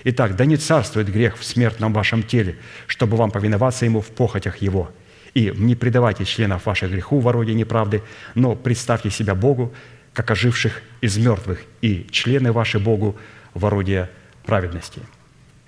Итак, 0.03 0.35
да 0.35 0.45
не 0.45 0.57
царствует 0.57 1.11
грех 1.11 1.37
в 1.37 1.43
смертном 1.43 1.93
вашем 1.93 2.23
теле, 2.23 2.57
чтобы 2.87 3.17
вам 3.17 3.29
повиноваться 3.29 3.85
Ему 3.85 4.01
в 4.01 4.07
похотях 4.07 4.63
Его– 4.63 4.89
и 5.33 5.51
не 5.55 5.75
предавайте 5.75 6.25
членов 6.25 6.65
ваших 6.65 6.91
греху 6.91 7.19
в 7.19 7.27
ороде 7.27 7.53
неправды, 7.53 8.03
но 8.35 8.55
представьте 8.55 9.09
себя 9.09 9.33
Богу, 9.35 9.73
как 10.13 10.29
оживших 10.29 10.81
из 11.01 11.17
мертвых, 11.17 11.61
и 11.81 12.07
члены 12.11 12.51
ваши 12.51 12.79
Богу 12.79 13.17
в 13.53 13.65
ороде 13.65 14.09
праведности. 14.45 15.01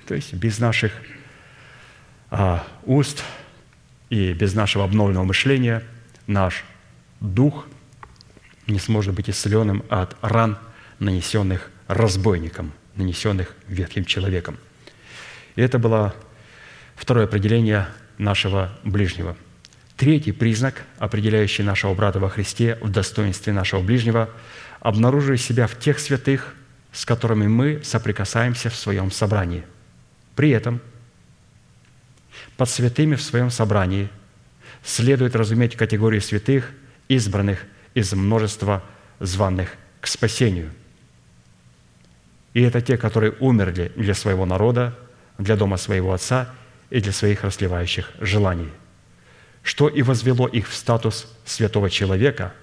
То 0.08 0.14
есть 0.14 0.34
без 0.34 0.60
наших 0.60 0.92
а, 2.30 2.66
уст 2.84 3.24
и 4.10 4.34
без 4.34 4.54
нашего 4.54 4.84
обновленного 4.84 5.24
мышления 5.24 5.82
наш 6.28 6.64
дух 7.20 7.66
не 8.68 8.78
сможет 8.78 9.16
быть 9.16 9.30
исцеленным 9.30 9.84
от 9.90 10.16
ран, 10.22 10.60
нанесенных 11.00 11.72
разбойником, 11.88 12.72
нанесенных 12.96 13.56
ветхим 13.68 14.06
человеком. 14.06 14.58
И 15.56 15.62
это 15.62 15.80
было 15.80 16.14
второе 16.96 17.26
определение 17.26 17.88
нашего 18.18 18.78
ближнего– 18.84 19.36
Третий 19.98 20.34
признак, 20.34 20.84
определяющий 20.98 21.64
нашего 21.64 21.94
брата 21.94 22.20
во 22.20 22.30
Христе 22.30 22.78
в 22.82 22.90
достоинстве 22.90 23.54
нашего 23.54 23.82
ближнего, 23.82 24.30
обнаруживает 24.82 25.42
себя 25.42 25.68
в 25.68 25.80
тех 25.80 26.00
святых, 26.00 26.56
с 26.92 27.06
которыми 27.06 27.48
мы 27.48 27.82
соприкасаемся 27.84 28.70
в 28.70 28.76
своем 28.76 29.12
собрании. 29.12 29.64
При 30.36 30.50
этом 30.50 30.82
Под 32.58 32.70
святыми 32.70 33.16
в 33.16 33.22
своем 33.22 33.50
собрании 33.50 34.10
следует 34.84 35.36
разуметь 35.36 35.76
категорию 35.76 36.22
святых, 36.22 36.72
избранных 37.08 37.66
из 37.94 38.14
множества 38.14 38.84
званных 39.20 39.76
к 40.02 40.08
спасению. 40.08 40.72
И 42.54 42.62
это 42.62 42.82
те, 42.82 42.98
которые 42.98 43.34
умерли 43.40 43.92
для 43.96 44.14
своего 44.14 44.46
народа, 44.46 44.98
для 45.38 45.56
дома 45.56 45.78
своего 45.78 46.14
отца 46.14 46.54
и 46.90 47.02
для 47.02 47.12
своих 47.12 47.44
расливающих 47.44 48.12
желаний, 48.20 48.70
что 49.66 49.90
и 49.90 50.04
возвело 50.04 50.48
их 50.48 50.70
в 50.70 50.76
статус 50.76 51.28
святого 51.44 51.90
человека, 51.90 52.54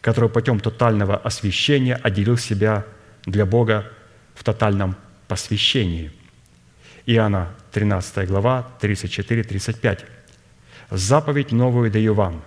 который 0.00 0.30
путем 0.30 0.60
тотального 0.60 1.16
освящения 1.16 1.96
отделил 1.96 2.38
себя 2.38 2.86
для 3.26 3.44
Бога 3.44 3.90
в 4.32 4.44
тотальном 4.44 4.94
посвящении. 5.26 6.12
Иоанна 7.04 7.52
13 7.72 8.28
глава, 8.28 8.70
34-35. 8.80 10.04
«Заповедь 10.90 11.50
новую 11.50 11.90
даю 11.90 12.14
вам, 12.14 12.44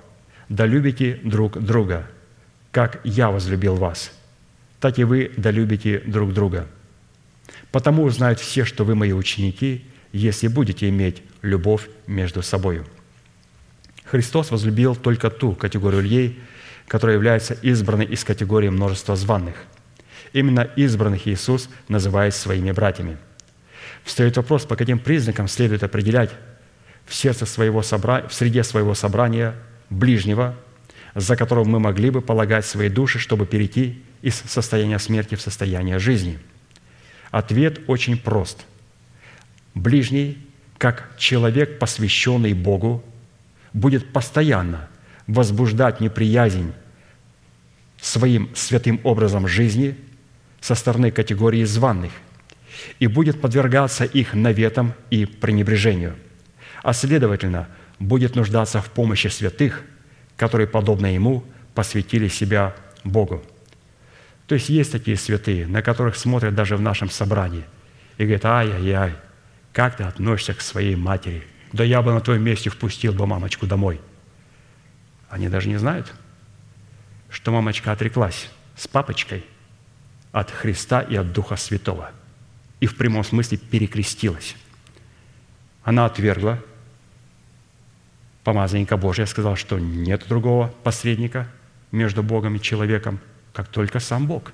да 0.48 0.66
любите 0.66 1.20
друг 1.22 1.60
друга, 1.60 2.08
как 2.72 3.02
я 3.04 3.30
возлюбил 3.30 3.76
вас, 3.76 4.14
так 4.80 4.98
и 4.98 5.04
вы 5.04 5.34
да 5.36 5.52
любите 5.52 6.00
друг 6.06 6.34
друга. 6.34 6.68
Потому 7.74 8.04
узнают 8.04 8.40
все, 8.40 8.64
что 8.64 8.86
вы 8.86 8.96
мои 8.96 9.12
ученики, 9.12 9.84
если 10.14 10.48
будете 10.48 10.88
иметь 10.88 11.22
любовь 11.42 11.90
между 12.08 12.42
собою». 12.42 12.86
Христос 14.10 14.50
возлюбил 14.50 14.96
только 14.96 15.30
ту 15.30 15.54
категорию 15.54 16.02
людей, 16.02 16.40
которая 16.88 17.16
является 17.16 17.54
избранной 17.54 18.06
из 18.06 18.24
категории 18.24 18.70
множества 18.70 19.16
званных. 19.16 19.56
Именно 20.34 20.62
избранных 20.76 21.28
Иисус 21.28 21.70
называет 21.88 22.34
своими 22.34 22.72
братьями. 22.72 23.18
Встает 24.04 24.38
вопрос, 24.38 24.66
по 24.66 24.76
каким 24.76 24.98
признакам 24.98 25.48
следует 25.48 25.84
определять 25.84 26.32
в 27.06 27.14
сердце 27.14 27.46
своего 27.46 27.84
собрания, 27.84 28.28
в 28.28 28.34
среде 28.34 28.64
своего 28.64 28.96
собрания 28.96 29.56
ближнего, 29.92 30.56
за 31.14 31.36
которого 31.36 31.66
мы 31.66 31.80
могли 31.80 32.10
бы 32.10 32.22
полагать 32.22 32.66
свои 32.66 32.90
души, 32.90 33.20
чтобы 33.20 33.46
перейти 33.46 34.02
из 34.24 34.36
состояния 34.36 34.98
смерти 34.98 35.36
в 35.36 35.42
состояние 35.42 36.00
жизни. 36.00 36.40
Ответ 37.30 37.82
очень 37.86 38.18
прост. 38.18 38.66
Ближний, 39.76 40.40
как 40.80 41.12
человек, 41.18 41.78
посвященный 41.78 42.54
Богу, 42.54 43.04
будет 43.74 44.12
постоянно 44.12 44.90
возбуждать 45.28 46.00
неприязнь 46.00 46.74
своим 48.02 48.50
святым 48.56 49.00
образом 49.04 49.48
жизни 49.48 49.96
со 50.62 50.76
стороны 50.76 51.12
категории 51.12 51.64
званных 51.64 52.12
и 53.00 53.08
будет 53.08 53.42
подвергаться 53.42 54.06
их 54.06 54.34
наветам 54.34 54.94
и 55.10 55.26
пренебрежению, 55.26 56.16
а 56.84 56.94
следовательно, 56.94 57.68
будет 58.00 58.36
нуждаться 58.36 58.82
в 58.82 58.90
помощи 58.90 59.28
святых, 59.28 59.84
которые, 60.38 60.68
подобно 60.68 61.14
ему, 61.14 61.44
посвятили 61.76 62.30
себя 62.30 62.74
Богу. 63.04 63.44
То 64.48 64.56
есть 64.56 64.70
есть 64.70 64.92
такие 64.92 65.18
святые, 65.18 65.68
на 65.68 65.82
которых 65.82 66.16
смотрят 66.16 66.56
даже 66.56 66.78
в 66.78 66.82
нашем 66.82 67.10
собрании 67.10 67.66
и 68.18 68.24
говорят, 68.24 68.46
ай-яй-яй, 68.46 69.14
как 69.74 69.98
ты 69.98 70.04
относишься 70.04 70.54
к 70.54 70.62
своей 70.62 70.96
матери? 70.96 71.44
Да 71.74 71.84
я 71.84 72.02
бы 72.02 72.14
на 72.14 72.22
твоем 72.22 72.44
месте 72.44 72.70
впустил 72.70 73.14
бы 73.14 73.28
мамочку 73.28 73.68
домой. 73.68 74.02
Они 75.30 75.50
даже 75.50 75.70
не 75.70 75.78
знают, 75.78 76.14
что 77.30 77.52
мамочка 77.52 77.92
отреклась 77.92 78.50
с 78.76 78.88
папочкой 78.88 79.46
от 80.32 80.50
Христа 80.50 81.02
и 81.02 81.16
от 81.16 81.32
Духа 81.32 81.56
Святого 81.56 82.12
и 82.80 82.86
в 82.86 82.96
прямом 82.96 83.24
смысле 83.24 83.58
перекрестилась. 83.58 84.56
Она 85.84 86.06
отвергла 86.06 86.64
помазанника 88.44 88.98
Божия, 88.98 89.26
сказала, 89.26 89.56
что 89.56 89.80
нет 89.80 90.26
другого 90.28 90.74
посредника 90.84 91.48
между 91.92 92.24
Богом 92.24 92.56
и 92.56 92.62
человеком, 92.62 93.20
как 93.54 93.68
только 93.68 94.00
сам 94.00 94.28
Бог. 94.28 94.54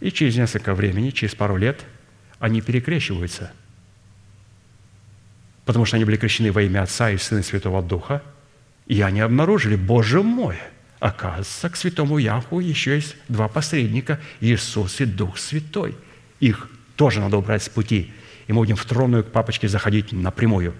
И 0.00 0.10
через 0.10 0.36
несколько 0.36 0.74
времени, 0.74 1.10
через 1.10 1.34
пару 1.34 1.56
лет, 1.56 1.84
они 2.38 2.60
перекрещиваются, 2.60 3.52
потому 5.64 5.84
что 5.84 5.96
они 5.96 6.04
были 6.04 6.16
крещены 6.16 6.52
во 6.52 6.62
имя 6.62 6.82
Отца 6.82 7.10
и 7.10 7.16
Сына 7.16 7.40
и 7.40 7.42
Святого 7.42 7.82
Духа, 7.82 8.22
и 8.86 9.00
они 9.00 9.20
обнаружили, 9.20 9.76
Боже 9.76 10.22
мой, 10.22 10.56
оказывается, 10.98 11.70
к 11.70 11.76
святому 11.76 12.18
Яху 12.18 12.60
еще 12.60 12.94
есть 12.96 13.16
два 13.28 13.48
посредника, 13.48 14.20
Иисус 14.40 15.00
и 15.00 15.04
Дух 15.04 15.38
Святой. 15.38 15.96
Их 16.40 16.68
тоже 16.96 17.20
надо 17.20 17.36
убрать 17.36 17.62
с 17.62 17.68
пути, 17.68 18.12
и 18.46 18.52
мы 18.52 18.60
будем 18.60 18.76
в 18.76 18.84
тронную 18.84 19.24
к 19.24 19.32
папочке 19.32 19.68
заходить 19.68 20.12
напрямую. 20.12 20.74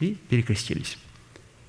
И 0.00 0.16
перекрестились. 0.28 0.96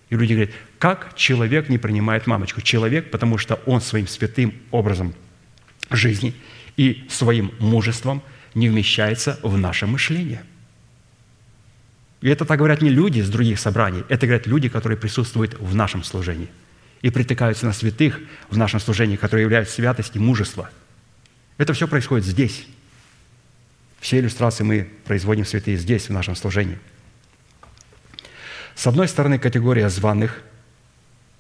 И 0.10 0.16
люди 0.16 0.34
говорят, 0.34 0.54
как 0.78 1.16
человек 1.16 1.70
не 1.70 1.78
принимает 1.78 2.28
мамочку? 2.28 2.62
Человек, 2.62 3.10
потому 3.10 3.38
что 3.38 3.56
он 3.66 3.82
своим 3.82 4.08
святым 4.08 4.54
образом 4.72 5.16
жизни 5.90 6.36
и 6.78 7.06
своим 7.10 7.52
мужеством 7.60 8.22
не 8.54 8.70
вмещается 8.70 9.40
в 9.44 9.58
наше 9.58 9.88
мышление. 9.88 10.44
И 12.22 12.30
это 12.30 12.46
так 12.46 12.58
говорят 12.58 12.82
не 12.82 12.90
люди 12.90 13.20
из 13.20 13.30
других 13.30 13.60
собраний, 13.60 14.04
это 14.10 14.26
говорят 14.26 14.46
люди, 14.48 14.70
которые 14.70 14.98
присутствуют 14.98 15.58
в 15.60 15.74
нашем 15.76 16.04
служении 16.04 16.50
и 17.02 17.10
притыкаются 17.10 17.66
на 17.66 17.74
святых 17.74 18.20
в 18.50 18.58
нашем 18.58 18.80
служении, 18.80 19.16
которые 19.16 19.44
являются 19.44 19.76
святость 19.76 20.16
и 20.16 20.20
мужество. 20.20 20.70
Это 21.58 21.74
все 21.74 21.88
происходит 21.88 22.26
здесь. 22.26 22.68
Все 24.02 24.20
иллюстрации 24.20 24.64
мы 24.64 24.90
производим 25.06 25.46
святые 25.46 25.78
здесь, 25.78 26.08
в 26.08 26.14
нашем 26.14 26.36
служении– 26.36 26.78
с 28.80 28.88
одной 28.88 29.10
стороны, 29.10 29.38
категория 29.38 29.90
званых 29.90 30.42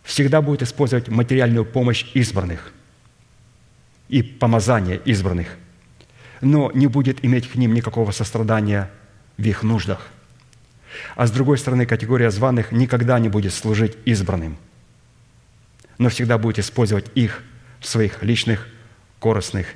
всегда 0.03 0.41
будет 0.41 0.61
использовать 0.61 1.07
материальную 1.07 1.63
помощь 1.63 2.05
избранных 2.13 2.73
и 4.09 4.21
помазание 4.21 4.99
избранных, 5.05 5.47
но 6.41 6.69
не 6.73 6.87
будет 6.87 7.23
иметь 7.23 7.49
к 7.49 7.55
ним 7.55 7.73
никакого 7.73 8.11
сострадания 8.11 8.91
в 9.37 9.43
их 9.43 9.63
нуждах. 9.63 10.05
А 11.15 11.27
с 11.27 11.31
другой 11.31 11.57
стороны, 11.57 11.85
категория 11.85 12.31
званых 12.31 12.71
никогда 12.71 13.19
не 13.19 13.29
будет 13.29 13.53
служить 13.53 13.97
избранным, 14.05 14.57
но 15.97 16.09
всегда 16.09 16.37
будет 16.37 16.59
использовать 16.59 17.05
их 17.15 17.43
в 17.79 17.87
своих 17.87 18.23
личных 18.23 18.67
корыстных 19.19 19.67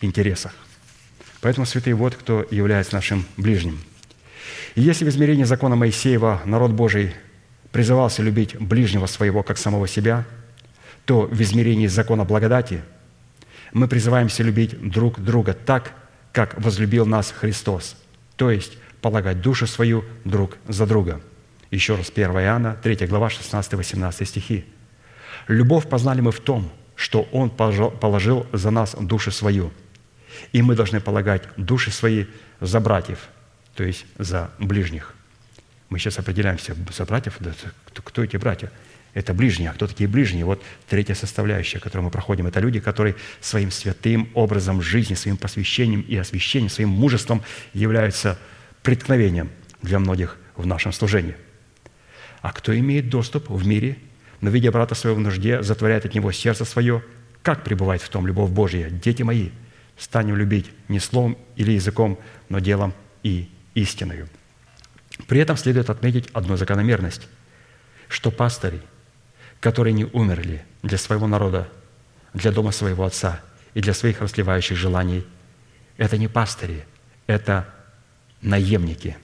интересах. 0.00 0.54
Поэтому, 1.40 1.66
святые, 1.66 1.94
вот 1.94 2.14
кто 2.14 2.46
является 2.50 2.94
нашим 2.94 3.24
ближним– 3.36 3.80
и 4.74 4.80
если 4.80 5.04
в 5.04 5.08
измерении 5.08 5.44
закона 5.44 5.76
Моисеева 5.76 6.42
народ 6.44 6.72
Божий 6.72 7.14
призывался 7.72 8.22
любить 8.22 8.56
ближнего 8.56 9.06
своего, 9.06 9.42
как 9.42 9.58
самого 9.58 9.88
себя, 9.88 10.24
то 11.04 11.22
в 11.22 11.40
измерении 11.42 11.86
закона 11.86 12.24
благодати 12.24 12.82
мы 13.72 13.88
призываемся 13.88 14.42
любить 14.42 14.80
друг 14.80 15.20
друга 15.20 15.52
так, 15.52 15.92
как 16.32 16.60
возлюбил 16.60 17.06
нас 17.06 17.32
Христос, 17.32 17.96
то 18.36 18.50
есть 18.50 18.78
полагать 19.00 19.40
душу 19.40 19.66
свою 19.66 20.04
друг 20.24 20.56
за 20.66 20.86
друга. 20.86 21.20
Еще 21.70 21.96
раз, 21.96 22.10
1 22.14 22.30
Иоанна, 22.30 22.76
3 22.82 23.06
глава, 23.06 23.28
16-18 23.28 24.24
стихи. 24.24 24.64
«Любовь 25.46 25.88
познали 25.88 26.20
мы 26.20 26.32
в 26.32 26.40
том, 26.40 26.70
что 26.96 27.28
Он 27.32 27.50
положил 27.50 28.46
за 28.52 28.70
нас 28.70 28.96
душу 28.98 29.30
свою, 29.30 29.72
и 30.52 30.62
мы 30.62 30.74
должны 30.74 31.00
полагать 31.00 31.42
души 31.56 31.90
свои 31.90 32.26
за 32.60 32.80
братьев, 32.80 33.28
то 33.74 33.84
есть 33.84 34.04
за 34.18 34.50
ближних. 34.58 35.14
Мы 35.90 35.98
сейчас 35.98 36.18
определяемся 36.18 36.74
за 36.92 37.04
братьев, 37.04 37.36
да, 37.40 37.52
кто, 37.94 38.22
эти 38.22 38.36
братья? 38.36 38.70
Это 39.14 39.32
ближние. 39.32 39.70
А 39.70 39.72
кто 39.72 39.86
такие 39.86 40.08
ближние? 40.08 40.44
Вот 40.44 40.62
третья 40.88 41.14
составляющая, 41.14 41.78
которую 41.78 42.04
мы 42.04 42.10
проходим, 42.10 42.46
это 42.46 42.60
люди, 42.60 42.78
которые 42.78 43.16
своим 43.40 43.70
святым 43.70 44.28
образом 44.34 44.82
жизни, 44.82 45.14
своим 45.14 45.36
посвящением 45.36 46.02
и 46.02 46.16
освящением, 46.16 46.68
своим 46.68 46.90
мужеством 46.90 47.42
являются 47.72 48.38
преткновением 48.82 49.50
для 49.82 49.98
многих 49.98 50.36
в 50.56 50.66
нашем 50.66 50.92
служении. 50.92 51.36
А 52.40 52.52
кто 52.52 52.76
имеет 52.78 53.08
доступ 53.08 53.48
в 53.48 53.66
мире, 53.66 53.98
но, 54.40 54.50
видя 54.50 54.70
брата 54.70 54.94
своего 54.94 55.18
в 55.18 55.22
нужде, 55.22 55.62
затворяет 55.62 56.04
от 56.04 56.14
него 56.14 56.30
сердце 56.32 56.64
свое, 56.64 57.02
как 57.42 57.64
пребывает 57.64 58.02
в 58.02 58.08
том 58.08 58.26
любовь 58.26 58.50
Божья? 58.50 58.90
Дети 58.90 59.22
мои, 59.22 59.50
станем 59.96 60.36
любить 60.36 60.70
не 60.88 61.00
словом 61.00 61.36
или 61.56 61.72
языком, 61.72 62.18
но 62.48 62.58
делом 62.60 62.94
и 63.22 63.48
истиною. 63.74 64.28
При 65.26 65.40
этом 65.40 65.56
следует 65.56 65.90
отметить 65.90 66.28
одну 66.32 66.56
закономерность, 66.56 67.28
что 68.08 68.30
пастыри, 68.30 68.80
которые 69.60 69.92
не 69.92 70.04
умерли 70.04 70.64
для 70.82 70.98
своего 70.98 71.26
народа, 71.26 71.68
для 72.34 72.52
дома 72.52 72.70
своего 72.70 73.04
отца 73.04 73.40
и 73.74 73.80
для 73.80 73.94
своих 73.94 74.20
расливающих 74.20 74.76
желаний, 74.76 75.26
это 75.96 76.16
не 76.16 76.28
пастыри, 76.28 76.84
это 77.26 77.68
наемники, 78.40 79.16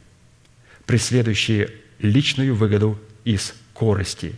преследующие 0.86 1.70
личную 1.98 2.54
выгоду 2.54 3.00
из 3.24 3.54
корости, 3.72 4.34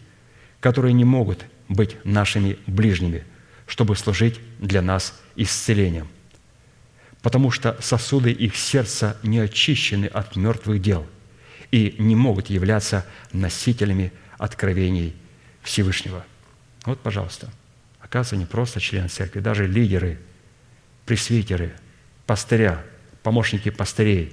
которые 0.61 0.93
не 0.93 1.05
могут 1.05 1.45
быть 1.69 1.97
нашими 2.05 2.59
ближними, 2.67 3.25
чтобы 3.67 3.97
служить 3.97 4.41
для 4.59 4.83
нас 4.83 5.21
исцелением 5.35 6.09
потому 7.27 7.51
что 7.51 7.77
сосуды 7.81 8.31
их 8.31 8.55
сердца 8.55 9.17
не 9.25 9.41
очищены 9.41 10.07
от 10.07 10.37
мертвых 10.37 10.81
дел, 10.81 11.05
и 11.73 11.97
не 11.99 12.15
могут 12.15 12.51
являться 12.51 13.05
носителями 13.33 14.13
откровений 14.39 15.13
Всевышнего. 15.61 16.25
Вот, 16.85 17.01
пожалуйста, 17.01 17.51
оказывается, 17.99 18.37
не 18.37 18.45
просто 18.45 18.79
члены 18.79 19.09
церкви, 19.09 19.41
даже 19.41 19.67
лидеры, 19.67 20.21
пресвитеры, 21.05 21.73
пастыря, 22.27 22.85
помощники 23.25 23.71
пастырей, 23.71 24.33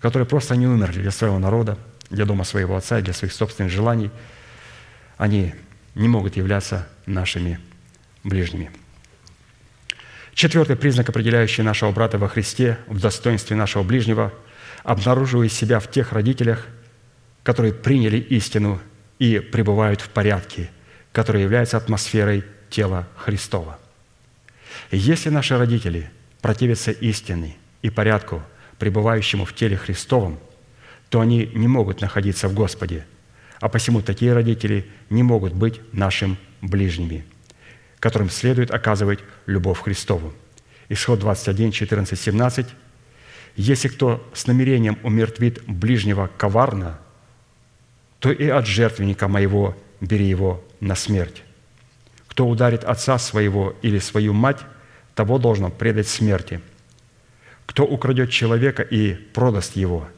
которые 0.00 0.26
просто 0.26 0.56
не 0.56 0.66
умерли 0.66 1.00
для 1.00 1.10
своего 1.10 1.38
народа, 1.38 1.78
для 2.10 2.24
дома 2.24 2.44
своего 2.44 2.76
отца, 2.76 3.00
для 3.00 3.12
своих 3.12 3.32
собственных 3.32 3.72
желаний, 3.72 4.10
они 5.16 5.54
не 5.94 6.08
могут 6.08 6.36
являться 6.36 6.88
нашими 7.06 7.58
ближними. 8.24 8.70
Четвертый 10.34 10.76
признак, 10.76 11.08
определяющий 11.08 11.62
нашего 11.62 11.90
брата 11.90 12.16
во 12.16 12.28
Христе 12.28 12.78
в 12.86 13.00
достоинстве 13.00 13.56
нашего 13.56 13.82
ближнего, 13.82 14.32
обнаруживает 14.84 15.52
себя 15.52 15.80
в 15.80 15.90
тех 15.90 16.12
родителях, 16.12 16.66
которые 17.42 17.72
приняли 17.72 18.18
истину 18.18 18.80
и 19.18 19.40
пребывают 19.40 20.00
в 20.00 20.08
порядке, 20.10 20.70
который 21.12 21.42
является 21.42 21.76
атмосферой 21.76 22.44
тела 22.70 23.08
Христова. 23.16 23.78
Если 24.92 25.30
наши 25.30 25.58
родители 25.58 26.08
противятся 26.40 26.92
истине 26.92 27.56
и 27.82 27.90
порядку, 27.90 28.42
пребывающему 28.78 29.44
в 29.44 29.54
теле 29.54 29.76
Христовом, 29.76 30.38
то 31.08 31.20
они 31.20 31.50
не 31.54 31.68
могут 31.68 32.00
находиться 32.00 32.48
в 32.48 32.54
Господе, 32.54 33.06
а 33.60 33.68
посему 33.68 34.02
такие 34.02 34.32
родители 34.32 34.86
не 35.10 35.22
могут 35.22 35.52
быть 35.52 35.80
нашим 35.92 36.36
ближними, 36.60 37.24
которым 37.98 38.30
следует 38.30 38.70
оказывать 38.70 39.20
любовь 39.46 39.80
Христову. 39.80 40.32
Исход 40.88 41.18
21, 41.20 41.72
14, 41.72 42.18
17. 42.18 42.66
«Если 43.56 43.88
кто 43.88 44.26
с 44.32 44.46
намерением 44.46 44.98
умертвит 45.02 45.62
ближнего 45.66 46.30
коварно, 46.36 46.98
то 48.20 48.30
и 48.30 48.48
от 48.48 48.66
жертвенника 48.66 49.28
моего 49.28 49.76
бери 50.00 50.26
его 50.26 50.64
на 50.80 50.94
смерть. 50.94 51.42
Кто 52.28 52.48
ударит 52.48 52.84
отца 52.84 53.18
своего 53.18 53.76
или 53.82 53.98
свою 53.98 54.32
мать, 54.32 54.60
того 55.14 55.38
должно 55.38 55.70
предать 55.70 56.08
смерти. 56.08 56.60
Кто 57.68 57.84
украдет 57.84 58.30
человека 58.30 58.82
и 58.82 59.12
продаст 59.12 59.76
его, 59.76 60.08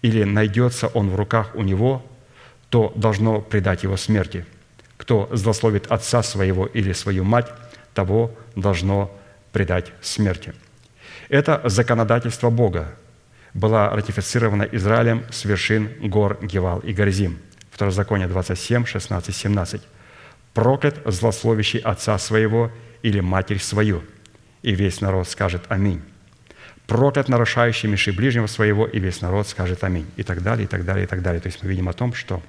или 0.00 0.24
найдется 0.24 0.88
он 0.88 1.10
в 1.10 1.16
руках 1.16 1.50
у 1.54 1.62
него, 1.62 2.02
то 2.70 2.94
должно 2.96 3.42
предать 3.42 3.82
его 3.82 3.98
смерти. 3.98 4.46
Кто 4.96 5.28
злословит 5.30 5.86
отца 5.92 6.22
своего 6.22 6.64
или 6.64 6.94
свою 6.94 7.22
мать, 7.24 7.52
того 7.92 8.34
должно 8.56 9.14
предать 9.52 9.92
смерти. 10.00 10.54
Это 11.28 11.60
законодательство 11.64 12.48
Бога 12.48 12.94
было 13.52 13.90
ратифицировано 13.90 14.62
Израилем 14.72 15.24
с 15.30 15.44
вершин 15.44 15.90
гор 16.08 16.38
Гевал 16.42 16.80
и 16.80 16.94
Горзим. 16.94 17.38
Второзаконие 17.70 18.28
27, 18.28 18.86
16, 18.86 19.36
17 19.36 19.82
проклят 20.54 20.96
злословящий 21.04 21.80
отца 21.80 22.16
своего 22.18 22.72
или 23.02 23.20
матерь 23.20 23.60
свою. 23.60 24.02
И 24.62 24.74
весь 24.74 25.02
народ 25.02 25.28
скажет 25.28 25.64
Аминь. 25.68 26.00
Проклят 26.86 27.28
нарушающий 27.28 27.88
меши 27.88 28.12
ближнего 28.12 28.46
своего, 28.46 28.86
и 28.86 28.98
весь 28.98 29.20
народ 29.20 29.48
скажет 29.48 29.82
Аминь. 29.84 30.06
И 30.16 30.22
так 30.22 30.42
далее, 30.42 30.64
и 30.64 30.68
так 30.68 30.84
далее, 30.84 31.04
и 31.04 31.06
так 31.06 31.22
далее. 31.22 31.40
То 31.40 31.48
есть 31.48 31.62
мы 31.62 31.68
видим 31.68 31.88
о 31.88 31.92
том, 31.92 32.14
что 32.14 32.42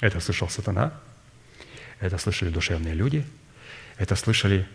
это 0.00 0.20
слышал 0.20 0.48
сатана, 0.48 0.92
это 1.98 2.18
слышали 2.18 2.50
душевные 2.50 2.94
люди, 2.94 3.26
это 3.98 4.16
слышали 4.16 4.66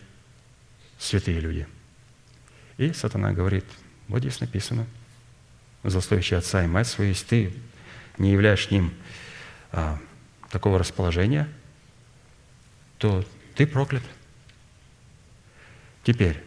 святые 0.98 1.40
люди. 1.40 1.66
И 2.78 2.92
сатана 2.92 3.32
говорит, 3.32 3.64
вот 4.08 4.20
здесь 4.20 4.40
написано, 4.40 4.86
злословящий 5.82 6.36
отца 6.36 6.62
и 6.62 6.66
мать 6.66 6.86
свою, 6.86 7.10
если 7.10 7.26
ты 7.26 7.54
не 8.18 8.32
являешь 8.32 8.70
ним 8.70 8.92
а, 9.72 9.98
такого 10.50 10.78
расположения– 10.78 11.48
то 12.98 13.24
ты 13.54 13.66
проклят. 13.66 14.02
Теперь, 16.04 16.42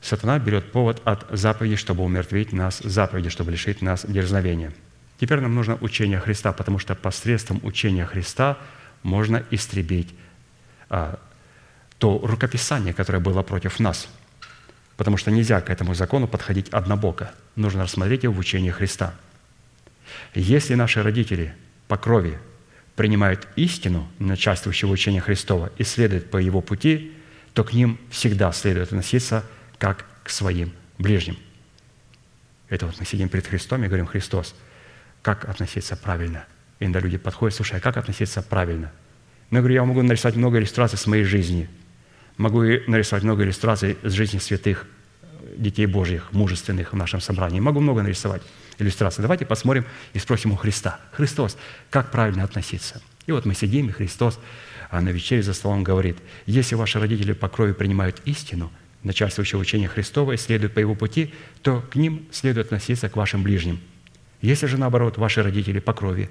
сатана 0.00 0.38
берет 0.38 0.72
повод 0.72 1.02
от 1.04 1.26
заповеди, 1.30 1.76
чтобы 1.76 2.04
умертвить 2.04 2.52
нас, 2.52 2.78
заповеди, 2.78 3.28
чтобы 3.28 3.50
лишить 3.50 3.82
нас 3.82 4.04
дерзновения. 4.06 4.72
Теперь 5.18 5.40
нам 5.40 5.54
нужно 5.54 5.76
учение 5.80 6.18
Христа, 6.18 6.52
потому 6.52 6.78
что 6.78 6.94
посредством 6.94 7.60
учения 7.62 8.06
Христа 8.06 8.58
можно 9.02 9.44
истребить 9.50 10.14
а, 10.88 11.18
то 11.98 12.18
рукописание, 12.22 12.94
которое 12.94 13.20
было 13.20 13.42
против 13.42 13.78
нас. 13.78 14.08
Потому 14.96 15.18
что 15.18 15.30
нельзя 15.30 15.60
к 15.60 15.68
этому 15.68 15.94
закону 15.94 16.26
подходить 16.26 16.70
однобоко. 16.70 17.32
Нужно 17.56 17.84
рассмотреть 17.84 18.22
его 18.22 18.32
в 18.34 18.38
учении 18.38 18.70
Христа. 18.70 19.14
Если 20.34 20.74
наши 20.74 21.02
родители 21.02 21.54
по 21.88 21.96
крови 21.96 22.38
принимают 22.96 23.46
истину, 23.56 24.08
начальствующего 24.18 24.90
учения 24.90 25.20
Христова, 25.20 25.70
и 25.76 25.84
следуют 25.84 26.30
по 26.30 26.38
его 26.38 26.60
пути, 26.60 27.12
то 27.52 27.64
к 27.64 27.72
ним 27.72 27.98
всегда 28.10 28.52
следует 28.52 28.88
относиться 28.88 29.44
как 29.80 30.04
к 30.22 30.30
своим 30.30 30.72
ближним. 30.98 31.36
Это 32.68 32.86
вот 32.86 33.00
мы 33.00 33.06
сидим 33.06 33.28
перед 33.28 33.46
Христом 33.48 33.82
и 33.82 33.88
говорим, 33.88 34.06
Христос, 34.06 34.54
как 35.22 35.48
относиться 35.48 35.96
правильно? 35.96 36.44
И 36.78 36.84
иногда 36.84 37.00
люди 37.00 37.16
подходят, 37.16 37.56
слушай, 37.56 37.78
а 37.78 37.80
как 37.80 37.96
относиться 37.96 38.42
правильно? 38.42 38.92
Ну, 39.50 39.56
я 39.56 39.62
говорю, 39.62 39.74
я 39.74 39.84
могу 39.84 40.02
нарисовать 40.02 40.36
много 40.36 40.58
иллюстраций 40.58 40.98
с 40.98 41.06
моей 41.06 41.24
жизни, 41.24 41.68
могу 42.36 42.60
нарисовать 42.60 43.24
много 43.24 43.42
иллюстраций 43.42 43.98
с 44.04 44.12
жизни 44.12 44.38
святых 44.38 44.86
детей 45.56 45.86
Божьих, 45.86 46.30
мужественных 46.32 46.92
в 46.92 46.96
нашем 46.96 47.20
собрании. 47.20 47.58
Могу 47.58 47.80
много 47.80 48.02
нарисовать 48.02 48.42
иллюстраций. 48.78 49.22
Давайте 49.22 49.46
посмотрим 49.46 49.84
и 50.12 50.18
спросим 50.18 50.52
у 50.52 50.56
Христа. 50.56 51.00
Христос, 51.12 51.56
как 51.88 52.12
правильно 52.12 52.44
относиться? 52.44 53.02
И 53.26 53.32
вот 53.32 53.46
мы 53.46 53.54
сидим, 53.54 53.88
и 53.88 53.92
Христос 53.92 54.38
а 54.90 55.00
на 55.00 55.10
вечере 55.10 55.42
за 55.42 55.54
столом 55.54 55.84
говорит, 55.84 56.18
если 56.46 56.74
ваши 56.74 56.98
родители 56.98 57.32
по 57.32 57.48
крови 57.48 57.72
принимают 57.72 58.20
истину, 58.24 58.72
начальствующего 59.02 59.60
учения 59.60 59.88
Христова, 59.88 60.32
и 60.32 60.36
следуют 60.36 60.74
по 60.74 60.78
его 60.78 60.94
пути, 60.94 61.32
то 61.62 61.80
к 61.80 61.96
ним 61.96 62.26
следует 62.30 62.66
относиться 62.66 63.08
к 63.08 63.16
вашим 63.16 63.42
ближним. 63.42 63.80
Если 64.42 64.66
же, 64.66 64.78
наоборот, 64.78 65.18
ваши 65.18 65.42
родители 65.42 65.78
по 65.78 65.92
крови 65.92 66.30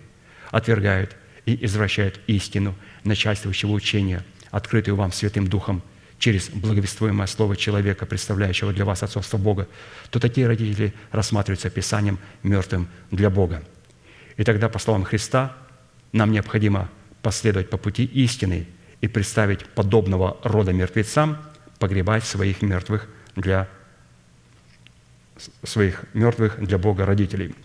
отвергают 0.52 1.16
и 1.46 1.66
извращают 1.66 2.20
истину 2.28 2.76
начальствующего 3.04 3.72
учения, 3.72 4.24
открытую 4.52 4.96
вам 4.96 5.12
Святым 5.12 5.48
Духом– 5.48 5.84
через 6.20 6.50
благовествуемое 6.50 7.28
слово 7.28 7.56
человека, 7.56 8.06
представляющего 8.06 8.74
для 8.74 8.86
вас 8.86 9.02
отцовство 9.02 9.38
Бога, 9.38 9.68
то 10.12 10.20
такие 10.20 10.48
родители 10.48 10.94
рассматриваются 11.12 11.70
Писанием 11.70 12.20
мертвым 12.44 12.90
для 13.10 13.30
Бога. 13.30 13.64
И 14.38 14.44
тогда, 14.44 14.70
по 14.70 14.80
словам 14.80 15.06
Христа, 15.06 15.56
нам 16.12 16.32
необходимо 16.32 16.90
последовать 17.22 17.70
по 17.70 17.78
пути 17.78 18.04
истины 18.04 18.68
и 19.02 19.08
представить 19.08 19.66
подобного 19.66 20.38
рода 20.44 20.74
мертвецам, 20.74 21.38
погребать 21.80 22.26
своих 22.26 22.62
мертвых 22.62 23.08
для 23.36 23.68
своих 25.64 26.04
мертвых 26.14 26.60
для 26.60 26.78
Бога 26.78 27.06
родителей. 27.06 27.56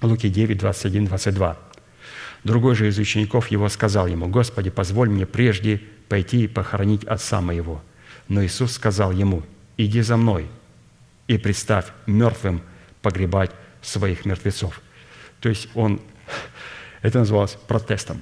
Луки 0.00 0.28
9, 0.28 0.58
21, 0.58 1.06
22. 1.06 1.58
Другой 2.44 2.74
же 2.74 2.88
из 2.88 2.98
учеников 2.98 3.48
его 3.48 3.68
сказал 3.68 4.06
ему, 4.06 4.26
«Господи, 4.28 4.70
позволь 4.70 5.08
мне 5.08 5.26
прежде 5.26 5.80
пойти 6.08 6.44
и 6.44 6.48
похоронить 6.48 7.04
отца 7.04 7.40
моего». 7.40 7.82
Но 8.28 8.44
Иисус 8.44 8.72
сказал 8.72 9.12
ему, 9.12 9.42
«Иди 9.76 10.00
за 10.00 10.16
мной 10.16 10.48
и 11.28 11.38
представь 11.38 11.86
мертвым 12.06 12.62
погребать 13.00 13.52
своих 13.80 14.24
мертвецов». 14.24 14.80
То 15.40 15.48
есть 15.48 15.68
он, 15.74 16.00
это 17.02 17.20
называлось 17.20 17.56
протестом. 17.68 18.20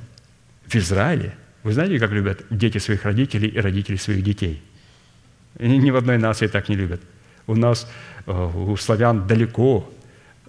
В 0.67 0.75
Израиле, 0.77 1.35
вы 1.63 1.73
знаете, 1.73 1.99
как 1.99 2.11
любят 2.11 2.45
дети 2.51 2.79
своих 2.79 3.05
родителей 3.05 3.49
и 3.49 3.59
родители 3.59 3.97
своих 3.97 4.23
детей? 4.23 4.63
Ни 5.59 5.91
в 5.91 5.97
одной 5.97 6.19
нации 6.19 6.47
так 6.47 6.69
не 6.69 6.77
любят. 6.77 7.01
У 7.47 7.55
нас, 7.55 7.91
э, 8.27 8.33
у 8.33 8.77
славян 8.77 9.27
далеко 9.27 9.91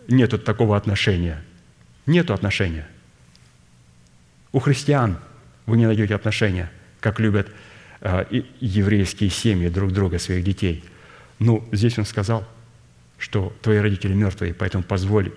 нету 0.07 0.37
такого 0.37 0.77
отношения. 0.77 1.41
Нету 2.05 2.33
отношения. 2.33 2.87
У 4.51 4.59
христиан 4.59 5.17
вы 5.65 5.77
не 5.77 5.85
найдете 5.85 6.15
отношения– 6.15 6.71
как 7.01 7.19
любят 7.19 7.49
а, 7.99 8.25
еврейские 8.61 9.29
семьи 9.29 9.67
друг 9.67 9.91
друга, 9.91 10.19
своих 10.19 10.45
детей. 10.45 10.85
Ну, 11.39 11.67
здесь 11.73 11.97
он 11.97 12.05
сказал, 12.05 12.47
что 13.17 13.53
твои 13.61 13.79
родители 13.79 14.13
мертвые, 14.13 14.53
поэтому 14.53 14.83
позволь 14.83 15.33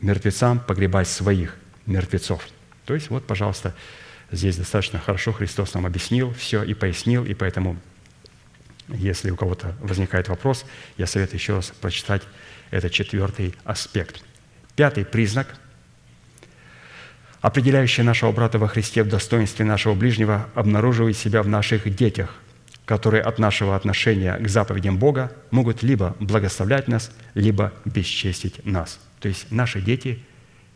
мертвецам 0.00 0.60
погребать 0.60 1.08
своих 1.08 1.56
мертвецов. 1.84 2.48
То 2.86 2.94
есть 2.94 3.10
вот, 3.10 3.26
пожалуйста, 3.26 3.74
здесь 4.30 4.56
достаточно 4.56 4.98
хорошо 4.98 5.32
Христос 5.32 5.74
нам 5.74 5.84
объяснил 5.84 6.32
все 6.32 6.62
и 6.62 6.74
пояснил, 6.74 7.24
и 7.24 7.34
поэтому, 7.34 7.76
если 8.92 9.30
у 9.30 9.36
кого-то 9.36 9.74
возникает 9.80 10.28
вопрос, 10.28 10.64
я 10.96 11.06
советую 11.06 11.38
еще 11.38 11.54
раз 11.54 11.72
прочитать 11.80 12.22
этот 12.70 12.92
четвертый 12.92 13.54
аспект. 13.64 14.22
Пятый 14.76 15.04
признак– 15.04 15.56
определяющее 17.42 18.04
нашего 18.04 18.32
брата 18.32 18.58
во 18.58 18.68
Христе 18.68 19.02
в 19.02 19.08
достоинстве 19.08 19.66
нашего 19.66 19.94
ближнего, 19.94 20.48
обнаруживает 20.54 21.18
себя 21.18 21.42
в 21.42 21.48
наших 21.48 21.94
детях, 21.94 22.34
которые 22.86 23.22
от 23.22 23.38
нашего 23.38 23.76
отношения 23.76 24.38
к 24.38 24.48
заповедям 24.48 24.96
Бога 24.96 25.32
могут 25.50 25.82
либо 25.82 26.16
благословлять 26.20 26.88
нас, 26.88 27.10
либо 27.34 27.72
бесчестить 27.84 28.64
нас. 28.64 28.98
То 29.20 29.28
есть 29.28 29.50
наши 29.50 29.80
дети 29.80 30.20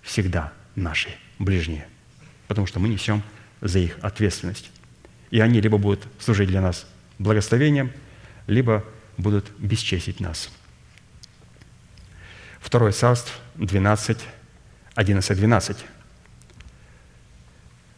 всегда 0.03 0.53
наши 0.75 1.09
ближние, 1.39 1.87
потому 2.49 2.67
что 2.67 2.81
мы 2.81 2.89
несем 2.89 3.23
за 3.61 3.79
их 3.79 3.97
ответственность. 4.03 4.71
И 5.31 5.41
они 5.41 5.61
либо 5.61 5.79
будут 5.79 6.07
служить 6.19 6.49
для 6.49 6.61
нас 6.61 6.87
благословением, 7.19 7.93
либо 8.47 8.85
будут 9.17 9.51
бесчестить 9.59 10.21
нас. 10.21 10.51
Второе 12.61 12.93
царство 12.93 13.33
12, 13.57 14.19
11, 14.95 15.39
12. 15.39 15.77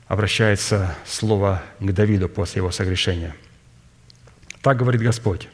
Обращается 0.06 0.94
слово 1.06 1.62
к 1.80 1.92
Давиду 1.92 2.28
после 2.28 2.60
его 2.60 2.70
согрешения. 2.70 3.34
Так 4.62 4.78
говорит 4.78 5.02
Господь, 5.02 5.48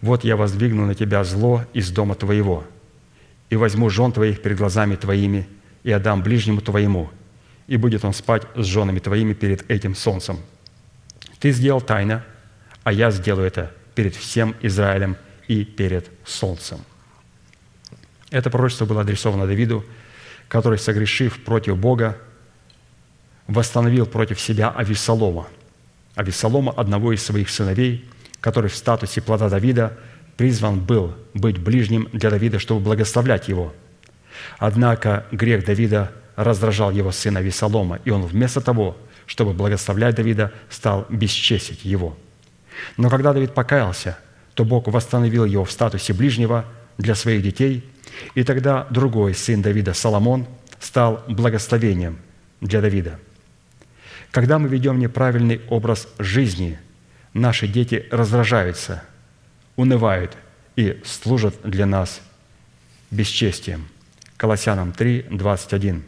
«Вот 0.00 0.24
я 0.24 0.36
воздвигну 0.36 0.86
на 0.86 0.94
тебя 0.94 1.24
зло 1.24 1.64
из 1.72 1.90
дома 1.90 2.14
твоего, 2.14 2.64
и 3.48 3.56
возьму 3.56 3.90
жен 3.90 4.12
твоих 4.12 4.42
перед 4.42 4.58
глазами 4.58 4.96
твоими, 4.96 5.48
и 5.82 5.92
отдам 5.92 6.22
ближнему 6.22 6.60
твоему, 6.60 7.10
и 7.66 7.76
будет 7.76 8.04
он 8.04 8.12
спать 8.12 8.42
с 8.54 8.64
женами 8.64 8.98
твоими 8.98 9.34
перед 9.34 9.68
этим 9.70 9.94
солнцем. 9.94 10.38
Ты 11.38 11.52
сделал 11.52 11.80
тайно, 11.80 12.24
а 12.82 12.92
я 12.92 13.10
сделаю 13.10 13.46
это 13.46 13.72
перед 13.96 14.14
всем 14.14 14.54
Израилем 14.62 15.16
и 15.48 15.64
перед 15.64 16.08
солнцем». 16.24 16.78
Это 18.30 18.50
пророчество 18.50 18.86
было 18.86 19.00
адресовано 19.00 19.46
Давиду, 19.46 19.84
который, 20.48 20.78
согрешив 20.78 21.42
против 21.42 21.76
Бога, 21.76 22.18
восстановил 23.46 24.06
против 24.06 24.40
себя 24.40 24.70
Авесолома. 24.70 25.48
Авесолома, 26.14 26.72
одного 26.72 27.12
из 27.12 27.22
своих 27.24 27.50
сыновей, 27.50 28.04
который 28.40 28.70
в 28.70 28.76
статусе 28.76 29.20
плода 29.20 29.48
Давида 29.48 29.96
призван 30.36 30.80
был 30.80 31.14
быть 31.34 31.58
ближним 31.58 32.08
для 32.12 32.30
Давида, 32.30 32.58
чтобы 32.58 32.80
благословлять 32.80 33.48
его. 33.48 33.74
Однако 34.58 35.26
грех 35.30 35.64
Давида 35.64 36.12
раздражал 36.36 36.90
его 36.90 37.12
сына 37.12 37.40
Авесолома, 37.40 38.00
и 38.04 38.10
он 38.10 38.22
вместо 38.22 38.60
того, 38.60 38.96
чтобы 39.24 39.52
благословлять 39.52 40.14
Давида, 40.14 40.52
стал 40.68 41.06
бесчестить 41.08 41.84
его. 41.84 42.16
Но 42.96 43.10
когда 43.10 43.32
Давид 43.32 43.54
покаялся, 43.54 44.18
то 44.54 44.64
Бог 44.64 44.86
восстановил 44.88 45.44
его 45.44 45.64
в 45.64 45.70
статусе 45.70 46.12
ближнего 46.12 46.64
для 46.98 47.14
своих 47.14 47.42
детей, 47.42 47.84
и 48.34 48.42
тогда 48.42 48.86
другой 48.90 49.34
сын 49.34 49.62
Давида, 49.62 49.92
Соломон, 49.94 50.46
стал 50.80 51.22
благословением 51.28 52.18
для 52.60 52.80
Давида. 52.80 53.18
Когда 54.30 54.58
мы 54.58 54.68
ведем 54.68 54.98
неправильный 54.98 55.60
образ 55.68 56.08
жизни, 56.18 56.78
наши 57.32 57.68
дети 57.68 58.06
раздражаются, 58.10 59.02
унывают 59.76 60.36
и 60.74 61.00
служат 61.04 61.54
для 61.62 61.86
нас 61.86 62.20
бесчестием. 63.10 63.88
Колоссянам 64.36 64.92
3, 64.92 65.26
21. 65.30 66.02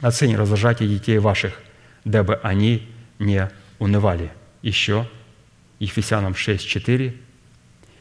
«Отцы, 0.00 0.26
не 0.26 0.36
раздражайте 0.36 0.86
детей 0.86 1.18
ваших, 1.18 1.60
дабы 2.04 2.34
они 2.42 2.88
не 3.18 3.50
унывали». 3.78 4.30
Еще 4.62 5.06
Ефесянам 5.78 6.34
6, 6.34 6.66
4. 6.66 7.14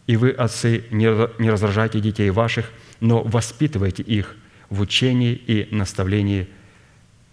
«И 0.07 0.17
вы, 0.17 0.31
отцы, 0.31 0.85
не 0.91 1.49
раздражайте 1.49 1.99
детей 1.99 2.29
ваших, 2.29 2.71
но 2.99 3.23
воспитывайте 3.23 4.03
их 4.03 4.35
в 4.69 4.81
учении 4.81 5.33
и 5.33 5.73
наставлении 5.73 6.47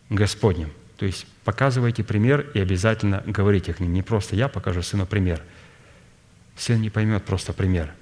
Господнем». 0.08 0.70
То 0.96 1.06
есть 1.06 1.26
показывайте 1.44 2.04
пример 2.04 2.48
и 2.54 2.60
обязательно 2.60 3.24
говорите 3.26 3.74
к 3.74 3.80
ним. 3.80 3.92
Не 3.92 4.02
просто 4.02 4.36
я 4.36 4.48
покажу 4.48 4.82
сыну 4.82 5.04
пример. 5.04 5.42
Сын 6.56 6.80
не 6.80 6.90
поймет 6.90 7.24
просто 7.24 7.52
пример. 7.52 7.92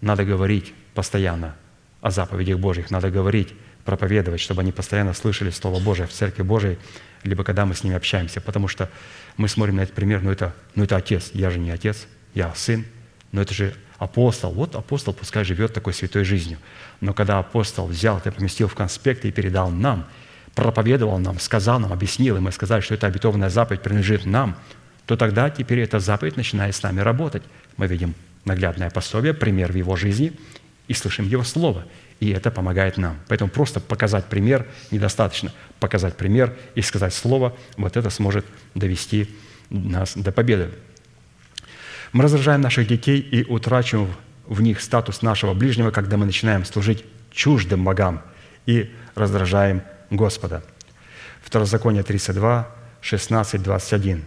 Надо 0.00 0.24
говорить 0.24 0.74
постоянно 0.92 1.56
о 2.02 2.10
заповедях 2.10 2.58
Божьих. 2.58 2.90
Надо 2.90 3.10
говорить, 3.10 3.54
проповедовать, 3.86 4.40
чтобы 4.40 4.60
они 4.60 4.72
постоянно 4.72 5.14
слышали 5.14 5.50
Слово 5.50 5.80
Божие 5.80 6.06
в 6.06 6.12
Церкви 6.12 6.42
Божией, 6.42 6.78
либо 7.22 7.44
когда 7.44 7.64
мы 7.64 7.74
с 7.74 7.82
ними 7.82 7.96
общаемся. 7.96 8.40
Потому 8.42 8.68
что 8.68 8.90
мы 9.38 9.48
смотрим 9.48 9.76
на 9.76 9.80
этот 9.80 9.94
пример, 9.94 10.22
ну 10.22 10.30
это, 10.30 10.54
ну 10.74 10.84
это 10.84 10.96
отец. 10.96 11.30
Я 11.32 11.50
же 11.50 11.58
не 11.58 11.70
отец, 11.70 12.06
я 12.34 12.52
сын. 12.54 12.84
Но 13.32 13.40
это 13.40 13.54
же 13.54 13.74
апостол. 13.98 14.52
Вот 14.52 14.74
апостол 14.76 15.14
пускай 15.14 15.44
живет 15.44 15.72
такой 15.72 15.94
святой 15.94 16.24
жизнью. 16.24 16.58
Но 17.00 17.14
когда 17.14 17.38
апостол 17.38 17.86
взял 17.86 18.18
это, 18.18 18.30
поместил 18.30 18.68
в 18.68 18.74
конспект 18.74 19.24
и 19.24 19.32
передал 19.32 19.70
нам– 19.70 20.06
проповедовал 20.56 21.18
нам, 21.18 21.38
сказал 21.38 21.78
нам, 21.78 21.92
объяснил, 21.92 22.38
и 22.38 22.40
мы 22.40 22.50
сказали, 22.50 22.80
что 22.80 22.94
эта 22.94 23.06
обетованная 23.06 23.50
заповедь 23.50 23.82
принадлежит 23.82 24.24
нам, 24.24 24.56
то 25.04 25.16
тогда 25.16 25.50
теперь 25.50 25.80
эта 25.80 26.00
заповедь 26.00 26.36
начинает 26.36 26.74
с 26.74 26.82
нами 26.82 27.00
работать. 27.00 27.42
Мы 27.76 27.86
видим 27.86 28.14
наглядное 28.46 28.90
пособие, 28.90 29.34
пример 29.34 29.70
в 29.70 29.76
его 29.76 29.96
жизни 29.96 30.32
и 30.88 30.94
слышим 30.94 31.28
его 31.28 31.44
слово. 31.44 31.84
И 32.20 32.30
это 32.30 32.50
помогает 32.50 32.96
нам. 32.96 33.18
Поэтому 33.28 33.50
просто 33.50 33.80
показать 33.80 34.26
пример 34.26 34.66
недостаточно. 34.90 35.52
Показать 35.80 36.16
пример 36.16 36.56
и 36.74 36.82
сказать 36.82 37.12
слово, 37.12 37.56
вот 37.76 37.96
это 37.96 38.08
сможет 38.10 38.46
довести 38.74 39.34
нас 39.68 40.14
до 40.16 40.32
победы. 40.32 40.70
Мы 42.12 42.22
раздражаем 42.22 42.62
наших 42.62 42.88
детей 42.88 43.20
и 43.20 43.44
утрачиваем 43.44 44.14
в 44.46 44.62
них 44.62 44.80
статус 44.80 45.22
нашего 45.22 45.54
ближнего, 45.54 45.90
когда 45.90 46.16
мы 46.16 46.24
начинаем 46.24 46.64
служить 46.64 47.04
чуждым 47.30 47.84
богам 47.84 48.22
и 48.64 48.90
раздражаем 49.14 49.82
Господа. 50.10 50.62
Второзаконие 51.42 52.02
32, 52.02 52.68
16, 53.00 53.62
21. 53.62 54.24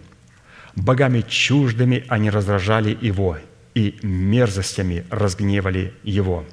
«Богами 0.76 1.22
чуждыми 1.22 2.04
они 2.08 2.30
раздражали 2.30 2.96
Его, 3.00 3.38
и 3.74 3.98
мерзостями 4.02 5.04
разгневали 5.10 5.94
Его. 6.02 6.44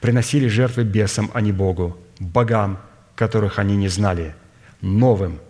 Приносили 0.00 0.48
жертвы 0.48 0.84
бесам, 0.84 1.30
а 1.34 1.40
не 1.40 1.52
Богу, 1.52 1.98
богам, 2.18 2.78
которых 3.14 3.58
они 3.58 3.76
не 3.76 3.88
знали, 3.88 4.34
новым, 4.80 5.40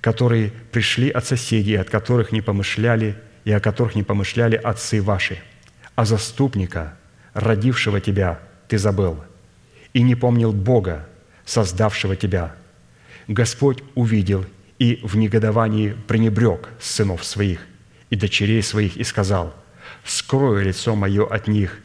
которые 0.00 0.52
пришли 0.72 1.08
от 1.10 1.24
соседей, 1.24 1.76
от 1.76 1.90
которых 1.90 2.32
не 2.32 2.42
помышляли, 2.42 3.16
и 3.44 3.52
о 3.52 3.60
которых 3.60 3.94
не 3.94 4.02
помышляли 4.02 4.56
отцы 4.56 5.00
ваши. 5.00 5.38
А 5.94 6.04
заступника, 6.04 6.96
родившего 7.34 8.00
тебя, 8.00 8.40
ты 8.68 8.78
забыл, 8.78 9.22
и 9.92 10.02
не 10.02 10.14
помнил 10.14 10.52
Бога, 10.52 11.06
создавшего 11.44 12.16
тебя. 12.16 12.54
Господь 13.28 13.82
увидел 13.94 14.44
и 14.78 15.00
в 15.02 15.16
негодовании 15.16 15.96
пренебрег 16.08 16.68
сынов 16.80 17.24
своих 17.24 17.60
и 18.10 18.16
дочерей 18.16 18.62
своих 18.62 18.96
и 18.96 19.04
сказал, 19.04 19.54
«Скрою 20.04 20.64
лицо 20.64 20.94
мое 20.94 21.26
от 21.26 21.48
них, 21.48 21.78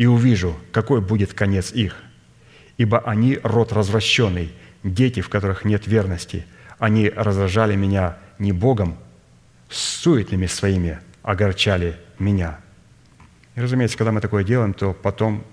и 0.00 0.06
увижу, 0.06 0.56
какой 0.72 1.02
будет 1.02 1.34
конец 1.34 1.72
их. 1.72 1.94
Ибо 2.78 3.00
они 3.00 3.38
род 3.42 3.70
развращенный, 3.70 4.50
дети, 4.82 5.20
в 5.20 5.28
которых 5.28 5.66
нет 5.66 5.86
верности. 5.86 6.46
Они 6.78 7.10
раздражали 7.10 7.76
меня 7.76 8.16
не 8.38 8.52
Богом, 8.52 8.96
суетными 9.68 10.46
своими 10.46 11.00
огорчали 11.22 11.98
меня». 12.18 12.60
И, 13.54 13.60
разумеется, 13.60 13.98
когда 13.98 14.10
мы 14.10 14.22
такое 14.22 14.42
делаем, 14.42 14.72
то 14.72 14.94
потом, 14.94 15.44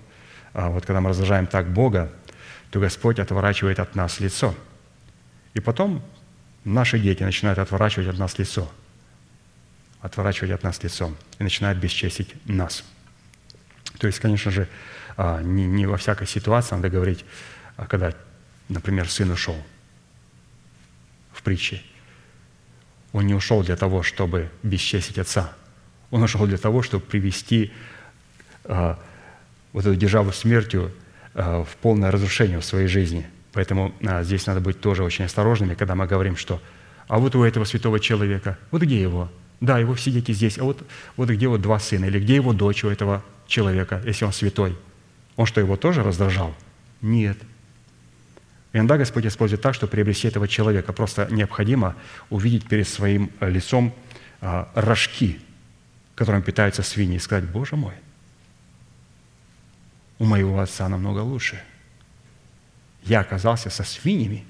а, 0.54 0.70
вот 0.70 0.86
когда 0.86 1.02
мы 1.02 1.10
раздражаем 1.10 1.46
так 1.46 1.70
Бога, 1.70 2.10
то 2.70 2.80
Господь 2.80 3.18
отворачивает 3.18 3.78
от 3.78 3.94
нас 3.94 4.18
лицо. 4.18 4.54
И 5.52 5.60
потом 5.60 6.02
наши 6.64 6.98
дети 6.98 7.22
начинают 7.22 7.58
отворачивать 7.58 8.08
от 8.08 8.16
нас 8.16 8.38
лицо. 8.38 8.66
Отворачивать 10.00 10.52
от 10.52 10.62
нас 10.62 10.82
лицо. 10.82 11.12
И 11.38 11.42
начинают 11.42 11.78
бесчестить 11.78 12.34
нас. 12.46 12.82
То 13.98 14.06
есть, 14.06 14.20
конечно 14.20 14.50
же, 14.50 14.68
а, 15.16 15.42
не, 15.42 15.66
не 15.66 15.86
во 15.86 15.96
всякой 15.96 16.26
ситуации 16.26 16.74
надо 16.74 16.88
говорить, 16.90 17.24
а 17.76 17.86
когда, 17.86 18.12
например, 18.68 19.08
сын 19.08 19.30
ушел 19.30 19.56
в 21.32 21.42
притче. 21.42 21.82
Он 23.12 23.26
не 23.26 23.34
ушел 23.34 23.62
для 23.62 23.76
того, 23.76 24.02
чтобы 24.02 24.50
бесчестить 24.62 25.18
отца. 25.18 25.52
Он 26.10 26.22
ушел 26.22 26.46
для 26.46 26.58
того, 26.58 26.82
чтобы 26.82 27.04
привести 27.04 27.72
а, 28.64 28.98
вот 29.72 29.86
эту 29.86 29.96
державу 29.96 30.32
смертью 30.32 30.92
Э, 31.38 31.62
в 31.62 31.76
полное 31.76 32.10
разрушение 32.10 32.58
в 32.58 32.64
своей 32.64 32.88
жизни. 32.88 33.24
Поэтому 33.52 33.94
а, 34.04 34.24
здесь 34.24 34.46
надо 34.46 34.60
быть 34.60 34.80
тоже 34.80 35.04
очень 35.04 35.24
осторожными, 35.24 35.74
когда 35.74 35.94
мы 35.94 36.08
говорим, 36.08 36.36
что 36.36 36.60
«а 37.06 37.18
вот 37.20 37.36
у 37.36 37.44
этого 37.44 37.64
святого 37.64 38.00
человека, 38.00 38.58
вот 38.72 38.82
где 38.82 39.00
его? 39.00 39.30
Да, 39.60 39.78
его 39.78 39.94
все 39.94 40.10
дети 40.10 40.32
здесь, 40.32 40.58
а 40.58 40.64
вот, 40.64 40.82
вот 41.16 41.28
где 41.28 41.46
вот 41.46 41.60
два 41.60 41.78
сына, 41.78 42.06
или 42.06 42.18
где 42.18 42.34
его 42.34 42.52
дочь 42.52 42.82
у 42.82 42.88
этого 42.88 43.22
человека, 43.48 44.00
если 44.06 44.24
он 44.24 44.32
святой? 44.32 44.78
Он 45.34 45.46
что, 45.46 45.60
его 45.60 45.76
тоже 45.76 46.04
раздражал? 46.04 46.54
Нет. 47.00 47.38
иногда 48.72 48.96
Господь 48.96 49.26
использует 49.26 49.62
так, 49.62 49.74
что 49.74 49.88
приобрести 49.88 50.28
этого 50.28 50.46
человека 50.46 50.92
просто 50.92 51.26
необходимо 51.30 51.96
увидеть 52.30 52.68
перед 52.68 52.88
своим 52.88 53.30
лицом 53.40 53.94
а, 54.40 54.70
рожки, 54.74 55.40
которым 56.14 56.42
питаются 56.42 56.82
свиньи, 56.82 57.16
и 57.16 57.20
сказать, 57.20 57.44
«Боже 57.44 57.76
мой, 57.76 57.94
у 60.18 60.24
моего 60.24 60.60
отца 60.60 60.88
намного 60.88 61.20
лучше. 61.20 61.60
Я 63.04 63.20
оказался 63.20 63.70
со 63.70 63.84
свиньями. 63.84 64.44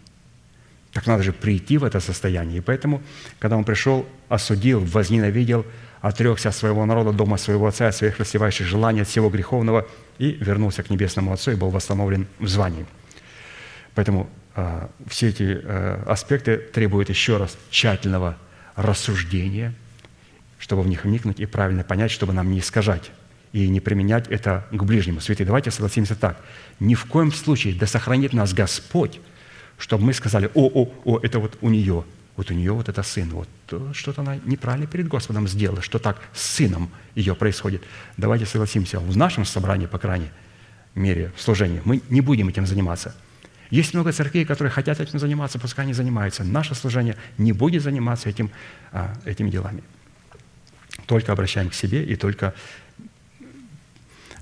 Так 0.93 1.07
надо 1.07 1.23
же 1.23 1.33
прийти 1.33 1.77
в 1.79 1.85
это 1.85 2.01
состояние. 2.01 2.59
И 2.59 2.61
поэтому, 2.61 3.03
когда 3.39 3.57
он 3.57 3.65
пришел, 3.65 4.09
осудил, 4.29 4.81
возненавидел, 4.81 5.67
отрекся 6.01 6.51
от 6.51 6.55
своего 6.55 6.85
народа, 6.87 7.13
дома 7.13 7.37
своего 7.37 7.67
отца, 7.67 7.89
от 7.89 7.97
своих 7.97 8.19
рассевающих 8.19 8.67
желаний, 8.67 9.03
от 9.03 9.09
всего 9.09 9.29
греховного, 9.29 9.87
и 10.19 10.33
вернулся 10.33 10.83
к 10.83 10.91
Небесному 10.91 11.33
Отцу 11.33 11.53
и 11.53 11.55
был 11.55 11.71
восстановлен 11.71 12.27
в 12.39 12.49
звании. 12.49 12.87
Поэтому 13.95 14.29
а, 14.55 14.91
все 15.07 15.29
эти 15.29 15.61
э, 15.63 16.03
аспекты 16.07 16.57
требуют 16.59 17.09
еще 17.09 17.37
раз 17.37 17.57
тщательного 17.71 18.37
рассуждения, 18.77 19.75
чтобы 20.59 20.83
в 20.83 20.89
них 20.89 21.05
вникнуть 21.05 21.41
и 21.41 21.47
правильно 21.47 21.85
понять, 21.85 22.11
чтобы 22.11 22.33
нам 22.33 22.51
не 22.51 22.61
искажать 22.61 23.11
и 23.53 23.69
не 23.69 23.81
применять 23.81 24.29
это 24.29 24.67
к 24.71 24.83
ближнему. 24.83 25.21
Святые, 25.21 25.47
давайте 25.47 25.71
согласимся 25.71 26.15
так. 26.15 26.41
Ни 26.81 26.95
в 26.95 27.07
коем 27.07 27.33
случае 27.33 27.75
да 27.75 27.87
сохранит 27.87 28.33
нас 28.33 28.53
Господь, 28.53 29.21
чтобы 29.79 30.05
мы 30.05 30.13
сказали, 30.13 30.51
о, 30.55 30.67
о, 30.67 30.93
о, 31.05 31.21
это 31.23 31.39
вот 31.39 31.57
у 31.61 31.69
нее, 31.69 32.05
вот 32.39 32.53
у 32.53 32.55
нее 32.55 32.71
вот 32.73 32.89
это 32.89 33.03
сын, 33.03 33.29
вот 33.31 33.49
что-то 33.97 34.23
она 34.23 34.37
неправильно 34.45 34.87
перед 34.87 35.09
Господом 35.09 35.49
сделала, 35.49 35.83
что 35.83 35.99
так 35.99 36.23
с 36.33 36.41
сыном 36.41 36.89
ее 37.17 37.35
происходит. 37.35 37.83
Давайте 38.17 38.47
согласимся, 38.47 39.01
в 39.01 39.17
нашем 39.17 39.45
собрании, 39.45 39.87
по 39.87 39.99
крайней 39.99 40.31
мере, 40.95 41.33
в 41.35 41.43
служении, 41.43 41.83
мы 41.85 42.01
не 42.09 42.21
будем 42.21 42.49
этим 42.49 42.65
заниматься. 42.65 43.17
Есть 43.71 43.93
много 43.93 44.13
церквей, 44.13 44.45
которые 44.45 44.71
хотят 44.71 45.01
этим 45.01 45.19
заниматься, 45.19 45.59
пускай 45.59 45.85
они 45.85 45.95
занимаются. 45.95 46.45
Наше 46.45 46.77
служение 46.77 47.17
не 47.39 47.53
будет 47.53 47.83
заниматься 47.83 48.29
этим, 48.29 48.53
а, 48.93 49.13
этими 49.25 49.51
делами. 49.51 49.83
Только 51.07 51.33
обращаем 51.33 51.71
к 51.71 51.75
себе 51.75 52.05
и 52.05 52.15
только 52.15 52.55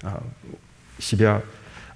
а, 0.03 0.23
себя 0.99 1.43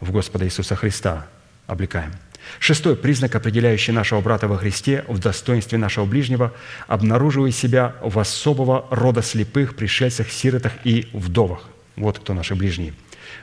в 0.00 0.12
Господа 0.12 0.46
Иисуса 0.46 0.76
Христа 0.76 1.26
облекаем. 1.66 2.12
Шестой 2.58 2.96
признак, 2.96 3.34
определяющий 3.34 3.92
нашего 3.92 4.20
брата 4.20 4.48
во 4.48 4.56
Христе 4.56 5.04
в 5.08 5.18
достоинстве 5.18 5.78
нашего 5.78 6.04
ближнего, 6.04 6.52
обнаруживая 6.86 7.50
себя 7.50 7.96
в 8.02 8.18
особого 8.18 8.86
рода 8.90 9.22
слепых, 9.22 9.76
пришельцах, 9.76 10.30
сиротах 10.30 10.72
и 10.84 11.08
вдовах. 11.12 11.68
Вот 11.96 12.18
кто 12.18 12.34
наши 12.34 12.54
ближние. 12.54 12.94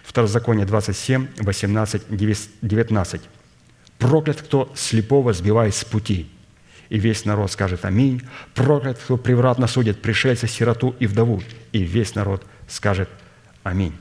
Второзаконие 0.04 0.66
27, 0.66 1.28
18, 1.40 2.04
19. 2.62 3.22
«Проклят, 3.98 4.42
кто 4.42 4.72
слепого 4.76 5.34
сбивает 5.34 5.76
с 5.76 5.84
пути». 5.84 6.30
И 6.90 7.00
весь 7.00 7.26
народ 7.26 7.52
скажет 7.52 7.84
«Аминь». 7.86 8.22
«Проклят, 8.54 8.98
кто 9.00 9.18
превратно 9.18 9.68
судит 9.68 10.02
пришельца, 10.02 10.48
сироту 10.48 10.96
и 11.00 11.08
вдову». 11.08 11.42
И 11.72 11.80
весь 11.80 12.16
народ 12.16 12.46
скажет 12.68 13.10
«Аминь». 13.64 13.94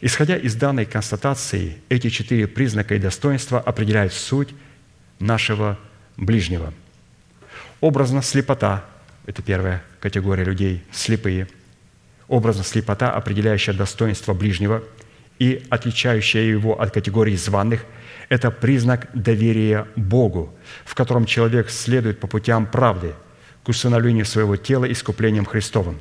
Исходя 0.00 0.36
из 0.36 0.54
данной 0.54 0.86
констатации, 0.86 1.78
эти 1.88 2.10
четыре 2.10 2.46
признака 2.46 2.94
и 2.94 2.98
достоинства 2.98 3.60
определяют 3.60 4.12
суть 4.12 4.50
нашего 5.18 5.78
ближнего. 6.16 6.72
Образно 7.80 8.22
слепота– 8.22 8.84
это 9.26 9.42
первая 9.42 9.82
категория 10.00 10.44
людей, 10.44 10.82
слепые. 10.92 11.48
Образно 12.28 12.64
слепота, 12.64 13.12
определяющая 13.12 13.74
достоинство 13.74 14.34
ближнего 14.34 14.82
и 15.38 15.64
отличающая 15.70 16.42
его 16.42 16.80
от 16.80 16.92
категории 16.92 17.36
званых– 17.36 17.84
это 18.30 18.52
признак 18.52 19.08
доверия 19.12 19.88
Богу, 19.96 20.54
в 20.84 20.94
котором 20.94 21.26
человек 21.26 21.68
следует 21.68 22.20
по 22.20 22.28
путям 22.28 22.64
правды 22.66 23.14
к 23.64 23.68
усыновлению 23.68 24.24
своего 24.24 24.56
тела 24.56 24.90
искуплением 24.90 25.44
Христовым. 25.44 26.00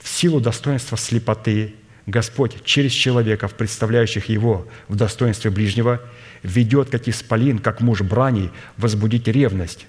В 0.00 0.08
силу 0.08 0.40
достоинства 0.40 0.96
слепоты 0.96 1.74
Господь 2.06 2.64
через 2.64 2.92
человеков, 2.92 3.54
представляющих 3.54 4.28
Его 4.28 4.66
в 4.88 4.96
достоинстве 4.96 5.50
ближнего, 5.50 6.00
ведет, 6.42 6.90
как 6.90 7.08
исполин, 7.08 7.58
как 7.58 7.80
муж 7.80 8.00
брани, 8.02 8.50
возбудить 8.76 9.28
ревность, 9.28 9.86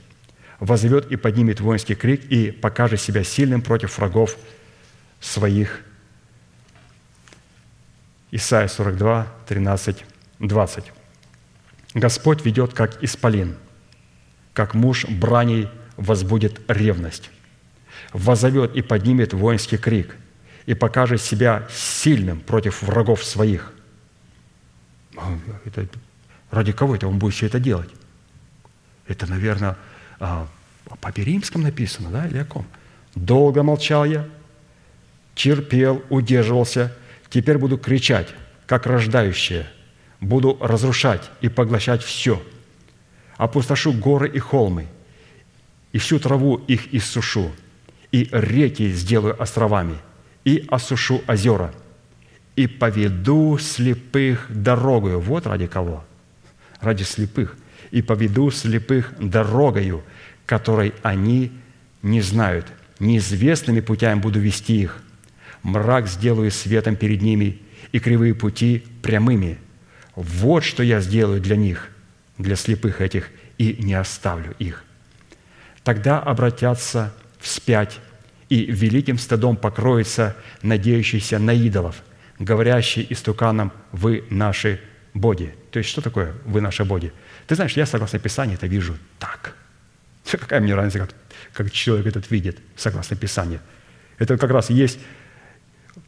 возовет 0.60 1.12
и 1.12 1.16
поднимет 1.16 1.62
воинский 1.62 1.96
крик 1.96 2.26
и 2.26 2.52
покажет 2.52 3.02
себя 3.02 3.24
сильным 3.24 3.62
против 3.62 3.98
врагов 3.98 4.38
своих. 5.20 5.82
Исайя 8.32 8.68
42, 8.68 9.28
13, 9.48 10.06
20. 10.40 10.92
Господь 11.94 12.46
ведет, 12.46 12.74
как 12.74 13.04
исполин, 13.04 13.56
как 14.54 14.74
муж 14.74 15.06
брани 15.06 15.70
возбудит 15.98 16.62
ревность, 16.68 17.30
возовет 18.14 18.76
и 18.76 18.82
поднимет 18.82 19.34
воинский 19.34 19.78
крик– 19.78 20.18
и 20.66 20.74
покажет 20.74 21.22
себя 21.22 21.68
сильным 21.72 22.40
против 22.40 22.82
врагов 22.82 23.24
своих. 23.24 23.74
А, 25.18 25.38
это, 25.66 25.88
ради 26.50 26.72
кого 26.72 26.96
это 26.96 27.08
он 27.08 27.18
будет 27.18 27.34
все 27.34 27.48
это 27.48 27.60
делать? 27.60 27.90
Это, 29.08 29.28
наверное, 29.28 29.78
а, 30.20 30.48
Папе 31.00 31.24
Римском 31.24 31.62
написано, 31.62 32.10
да, 32.10 32.28
или 32.28 32.40
о 32.40 32.46
ком? 32.46 32.66
«Долго 33.14 33.62
молчал 33.62 34.06
я, 34.06 34.26
терпел, 35.36 36.02
удерживался, 36.10 36.96
теперь 37.30 37.58
буду 37.58 37.78
кричать, 37.78 38.30
как 38.66 38.86
рождающие, 38.86 39.68
буду 40.22 40.58
разрушать 40.62 41.30
и 41.42 41.50
поглощать 41.50 42.04
все, 42.04 42.42
опустошу 43.36 43.92
горы 43.92 44.30
и 44.30 44.40
холмы, 44.40 44.88
и 45.92 45.98
всю 45.98 46.20
траву 46.20 46.56
их 46.68 46.94
иссушу, 46.94 47.52
и 48.14 48.30
реки 48.32 48.90
сделаю 48.92 49.42
островами– 49.42 49.98
и 50.46 50.66
осушу 50.70 51.22
озера, 51.28 51.74
и 52.56 52.68
поведу 52.68 53.58
слепых 53.58 54.48
дорогою». 54.50 55.20
Вот 55.20 55.48
ради 55.48 55.68
кого? 55.68 56.04
Ради 56.80 57.04
слепых. 57.04 57.58
«И 57.92 58.02
поведу 58.02 58.52
слепых 58.52 59.14
дорогою, 59.20 60.04
которой 60.46 60.94
они 61.04 61.52
не 62.02 62.22
знают. 62.22 62.68
Неизвестными 63.00 63.82
путями 63.82 64.20
буду 64.20 64.40
вести 64.40 64.82
их. 64.82 65.02
Мрак 65.64 66.08
сделаю 66.08 66.52
светом 66.52 66.96
перед 66.96 67.22
ними, 67.22 67.60
и 67.92 68.00
кривые 68.00 68.34
пути 68.34 68.84
прямыми. 69.02 69.58
Вот 70.16 70.64
что 70.64 70.84
я 70.84 71.02
сделаю 71.02 71.42
для 71.42 71.56
них, 71.56 71.90
для 72.38 72.56
слепых 72.56 73.02
этих, 73.02 73.30
и 73.58 73.78
не 73.80 73.94
оставлю 73.94 74.56
их. 74.60 74.84
Тогда 75.84 76.20
обратятся 76.20 77.14
вспять 77.40 78.00
и 78.52 78.66
великим 78.66 79.18
стадом 79.18 79.56
покроется 79.56 80.36
надеющийся 80.62 81.40
на 81.40 81.54
идолов, 81.54 82.04
говорящий 82.38 83.08
истуканом 83.10 83.72
«Вы 83.94 84.26
наши 84.30 84.82
боги». 85.14 85.56
То 85.72 85.80
есть 85.80 85.90
что 85.90 86.02
такое 86.02 86.34
«Вы 86.44 86.60
наши 86.60 86.84
боги»? 86.84 87.14
Ты 87.48 87.56
знаешь, 87.56 87.78
я, 87.78 87.86
согласно 87.86 88.20
Писанию, 88.20 88.56
это 88.58 88.68
вижу 88.68 88.98
так. 89.20 89.56
Какая 90.30 90.60
мне 90.60 90.76
разница, 90.76 91.00
как, 91.00 91.16
как 91.54 91.72
человек 91.72 92.08
этот 92.08 92.30
видит, 92.30 92.60
согласно 92.76 93.16
Писанию? 93.16 93.62
Это 94.18 94.38
как 94.38 94.52
раз 94.52 94.70
есть, 94.70 95.00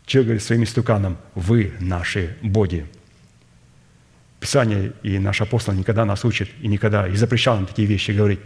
человек 0.05 0.27
говорит 0.27 0.43
своим 0.43 0.63
истуканом 0.63 1.17
«Вы 1.35 1.73
наши 1.79 2.35
боги». 2.41 2.85
Писание 4.41 4.91
и 5.01 5.17
наш 5.17 5.39
апостол 5.39 5.73
никогда 5.73 6.03
нас 6.03 6.25
учит 6.25 6.49
и 6.59 6.67
никогда 6.67 7.07
и 7.07 7.15
запрещал 7.15 7.55
нам 7.55 7.67
такие 7.67 7.87
вещи 7.87 8.11
говорить. 8.11 8.41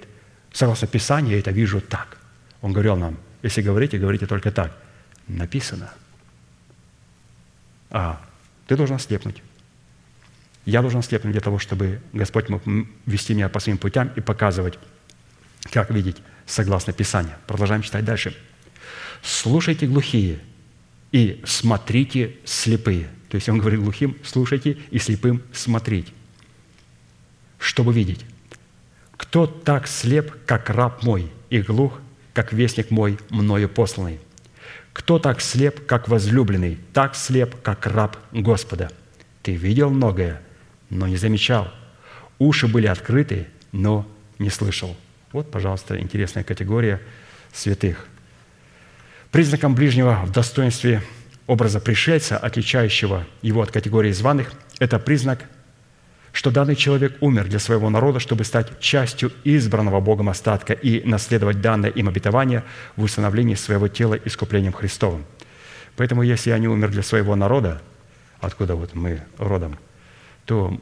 Согласно 0.54 0.88
Писанию, 0.88 1.34
я 1.34 1.40
это 1.40 1.50
вижу 1.50 1.82
так. 1.82 2.20
Он 2.62 2.74
говорил 2.74 2.96
нам, 2.96 3.18
если 3.42 3.62
говорите, 3.62 3.98
говорите 3.98 4.26
только 4.26 4.52
так. 4.52 4.76
Написано. 5.28 5.92
А, 7.90 8.22
ты 8.68 8.76
должен 8.76 8.96
ослепнуть. 8.96 9.42
Я 10.66 10.82
должен 10.82 11.00
ослепнуть 11.00 11.32
для 11.32 11.42
того, 11.42 11.60
чтобы 11.60 12.02
Господь 12.14 12.50
мог 12.50 12.62
вести 13.06 13.34
меня 13.34 13.50
по 13.50 13.60
своим 13.60 13.78
путям 13.78 14.12
и 14.16 14.22
показывать, 14.22 14.78
как 15.72 15.92
видеть 15.92 16.18
согласно 16.46 16.94
Писанию. 16.94 17.36
Продолжаем 17.46 17.82
читать 17.82 18.06
дальше. 18.06 18.36
«Слушайте 19.22 19.88
глухие 19.88 20.40
и 21.12 21.42
смотрите 21.46 22.36
слепые». 22.46 23.08
То 23.30 23.36
есть 23.36 23.50
он 23.50 23.60
говорит 23.60 23.82
глухим 23.82 24.18
«слушайте» 24.24 24.78
и 24.92 25.00
слепым 25.00 25.42
«смотрите», 25.52 26.12
чтобы 27.60 27.94
видеть. 27.94 28.26
«Кто 29.16 29.48
так 29.48 29.88
слеп, 29.88 30.34
как 30.46 30.70
раб 30.70 31.04
мой, 31.04 31.32
и 31.50 31.62
глух, 31.62 32.00
как 32.38 32.54
вестник 32.54 32.92
мой, 32.92 33.18
мною 33.32 33.68
посланный. 33.68 34.20
Кто 34.94 35.18
так 35.18 35.42
слеп, 35.42 35.88
как 35.88 36.08
возлюбленный, 36.08 36.78
так 36.94 37.16
слеп, 37.16 37.56
как 37.64 37.88
раб 37.88 38.16
Господа? 38.32 38.92
Ты 39.42 39.56
видел 39.56 39.90
многое, 39.90 40.40
но 40.92 41.08
не 41.08 41.18
замечал. 41.18 41.74
Уши 42.38 42.68
были 42.68 42.86
открыты, 42.86 43.48
но 43.72 44.08
не 44.38 44.52
слышал. 44.52 44.96
Вот, 45.32 45.50
пожалуйста, 45.50 46.00
интересная 46.00 46.44
категория 46.44 47.02
святых. 47.54 48.06
Признаком 49.32 49.74
ближнего 49.74 50.22
в 50.24 50.32
достоинстве 50.32 51.02
образа 51.48 51.80
пришельца, 51.80 52.38
отличающего 52.38 53.26
его 53.42 53.64
от 53.64 53.72
категории 53.72 54.12
званых, 54.12 54.52
это 54.78 55.00
признак 55.00 55.44
что 56.38 56.52
данный 56.52 56.76
человек 56.76 57.18
умер 57.20 57.48
для 57.48 57.58
своего 57.58 57.90
народа, 57.90 58.20
чтобы 58.20 58.44
стать 58.44 58.80
частью 58.80 59.32
избранного 59.44 60.00
Богом 60.02 60.30
остатка 60.30 60.74
и 60.74 61.04
наследовать 61.04 61.62
данное 61.62 61.90
им 61.90 62.08
обетование 62.08 62.64
в 62.96 63.02
установлении 63.02 63.56
своего 63.56 63.88
тела 63.88 64.20
искуплением 64.24 64.72
Христовым. 64.72 65.26
Поэтому, 65.96 66.22
если 66.22 66.52
я 66.52 66.60
не 66.60 66.68
умер 66.68 66.92
для 66.92 67.02
своего 67.02 67.36
народа, 67.36 67.82
откуда 68.40 68.76
вот 68.76 68.94
мы 68.94 69.24
родом, 69.40 69.80
то 70.46 70.80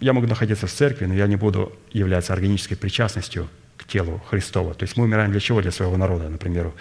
я 0.00 0.12
могу 0.12 0.26
находиться 0.26 0.66
в 0.66 0.72
церкви, 0.72 1.04
но 1.06 1.14
я 1.14 1.28
не 1.28 1.36
буду 1.36 1.72
являться 1.92 2.32
органической 2.32 2.74
причастностью 2.74 3.48
к 3.76 3.84
телу 3.84 4.20
Христова. 4.28 4.74
То 4.74 4.82
есть 4.82 4.96
мы 4.96 5.04
умираем 5.04 5.30
для 5.30 5.38
чего? 5.38 5.62
Для 5.62 5.70
своего 5.70 5.96
народа, 5.96 6.28
например. 6.28 6.72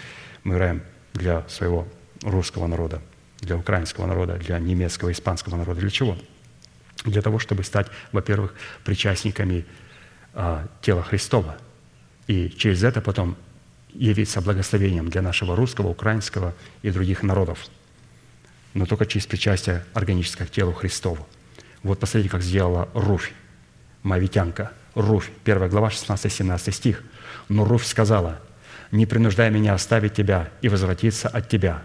Мы 0.44 0.54
умираем 0.54 0.82
для 1.14 1.48
своего 1.48 1.88
русского 2.24 2.66
народа, 2.66 3.04
для 3.42 3.56
украинского 3.56 4.08
народа, 4.08 4.38
для 4.38 4.58
немецкого, 4.58 5.12
испанского 5.12 5.58
народа. 5.58 5.80
Для 5.82 5.92
чего? 5.92 6.18
Для 7.12 7.22
того, 7.22 7.40
чтобы 7.40 7.64
стать, 7.64 7.88
во-первых, 8.12 8.54
причастниками 8.84 9.66
а, 10.34 10.68
тело 10.82 11.04
Христова. 11.04 11.58
И 12.28 12.50
через 12.50 12.84
это 12.84 13.02
потом 13.02 13.38
явиться 13.94 14.42
благословением 14.42 15.10
для 15.10 15.22
нашего 15.22 15.56
русского, 15.56 15.88
украинского 15.88 16.54
и 16.82 16.92
других 16.92 17.24
народов. 17.24 17.68
Но 18.74 18.86
только 18.86 19.06
через 19.06 19.26
причастие 19.26 19.86
органическое 19.94 20.48
к 20.48 20.52
телу 20.52 20.74
Христову. 20.74 21.28
Вот 21.84 22.00
посмотрите, 22.00 22.30
как 22.30 22.42
сделала 22.42 22.90
Руфь, 22.94 23.32
мавитянка. 24.04 24.72
Руфь, 24.96 25.30
1 25.44 25.70
глава, 25.70 25.90
16-17 25.90 26.72
стих. 26.72 27.04
«Но 27.48 27.64
Руфь 27.66 27.86
сказала, 27.86 28.42
не 28.92 29.06
принуждай 29.06 29.50
меня 29.52 29.74
оставить 29.74 30.14
тебя 30.14 30.50
и 30.62 30.70
возвратиться 30.70 31.28
от 31.28 31.50
тебя. 31.50 31.84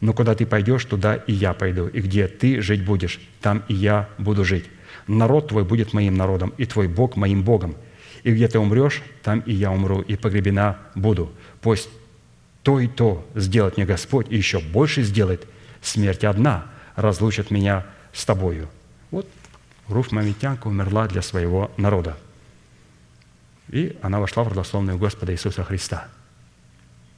Но 0.00 0.12
куда 0.12 0.34
ты 0.34 0.46
пойдешь, 0.46 0.84
туда 0.84 1.14
и 1.14 1.32
я 1.32 1.52
пойду, 1.52 1.86
и 1.86 2.00
где 2.00 2.26
ты 2.26 2.62
жить 2.62 2.84
будешь, 2.84 3.20
там 3.40 3.62
и 3.68 3.74
я 3.74 4.08
буду 4.18 4.44
жить. 4.44 4.64
Народ 5.06 5.48
твой 5.48 5.64
будет 5.64 5.92
моим 5.92 6.14
народом, 6.14 6.54
и 6.56 6.64
твой 6.64 6.88
Бог 6.88 7.16
моим 7.16 7.42
Богом. 7.42 7.76
И 8.22 8.32
где 8.32 8.48
ты 8.48 8.58
умрешь, 8.58 9.02
там 9.22 9.40
и 9.40 9.52
я 9.52 9.70
умру, 9.70 10.00
и 10.00 10.16
погребена 10.16 10.78
буду. 10.94 11.32
Пусть 11.60 11.88
то 12.62 12.80
и 12.80 12.88
то 12.88 13.26
сделает 13.34 13.76
мне 13.76 13.86
Господь, 13.86 14.26
и 14.30 14.36
еще 14.36 14.60
больше 14.60 15.02
сделает. 15.02 15.46
Смерть 15.82 16.24
одна 16.24 16.66
разлучит 16.96 17.50
меня 17.50 17.86
с 18.12 18.24
тобою». 18.24 18.68
Вот 19.10 19.26
Руф 19.88 20.12
Мамитянка 20.12 20.68
умерла 20.68 21.08
для 21.08 21.22
своего 21.22 21.70
народа. 21.76 22.16
И 23.68 23.96
она 24.02 24.20
вошла 24.20 24.44
в 24.44 24.48
родословную 24.48 24.98
Господа 24.98 25.32
Иисуса 25.32 25.64
Христа. 25.64 26.08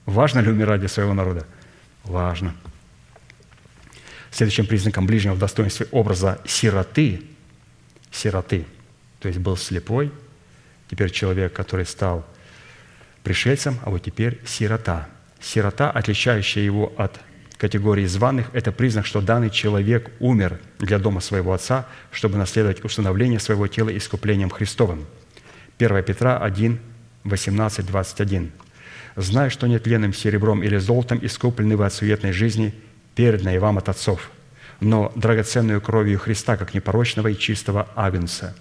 Важно 0.06 0.40
ли 0.40 0.50
умирать 0.50 0.80
для 0.80 0.88
своего 0.88 1.14
народа? 1.14 1.46
Важно. 2.04 2.54
Следующим 4.32 4.66
признаком 4.66 5.06
ближнего 5.06 5.34
в 5.34 5.38
достоинстве 5.38 5.86
образа 5.90 6.40
сироты, 6.46 7.22
сироты, 8.10 8.64
то 9.20 9.28
есть 9.28 9.38
был 9.38 9.58
слепой, 9.58 10.10
теперь 10.90 11.10
человек, 11.10 11.52
который 11.52 11.84
стал 11.84 12.26
пришельцем, 13.22 13.78
а 13.82 13.90
вот 13.90 14.02
теперь 14.02 14.40
сирота. 14.46 15.06
Сирота, 15.38 15.90
отличающая 15.90 16.62
его 16.62 16.94
от 16.96 17.20
категории 17.58 18.06
званых, 18.06 18.48
это 18.54 18.72
признак, 18.72 19.04
что 19.04 19.20
данный 19.20 19.50
человек 19.50 20.10
умер 20.18 20.58
для 20.78 20.98
дома 20.98 21.20
своего 21.20 21.52
отца, 21.52 21.86
чтобы 22.10 22.38
наследовать 22.38 22.82
установление 22.84 23.38
своего 23.38 23.66
тела 23.66 23.94
искуплением 23.94 24.48
Христовым. 24.48 25.04
1 25.78 26.02
Петра 26.04 26.38
1, 26.38 26.80
18, 27.24 27.86
21. 27.86 28.50
«Зная, 29.14 29.50
что 29.50 29.66
нет 29.66 29.86
ленным 29.86 30.14
серебром 30.14 30.62
или 30.62 30.78
золотом 30.78 31.18
искуплены 31.22 31.76
вы 31.76 31.84
от 31.84 31.92
суетной 31.92 32.32
жизни, 32.32 32.74
переданной 33.14 33.58
вам 33.58 33.78
от 33.78 33.88
отцов, 33.88 34.30
но 34.80 35.12
драгоценную 35.14 35.80
кровью 35.80 36.18
Христа, 36.18 36.56
как 36.56 36.74
непорочного 36.74 37.28
и 37.28 37.38
чистого 37.38 37.88
агнца, 37.94 38.54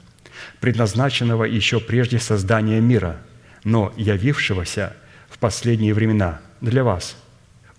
предназначенного 0.60 1.46
еще 1.46 1.80
прежде 1.80 2.20
создания 2.20 2.80
мира, 2.80 3.18
но 3.64 3.94
явившегося 3.98 4.96
в 5.30 5.38
последние 5.38 5.94
времена 5.94 6.42
для 6.62 6.84
вас, 6.84 7.16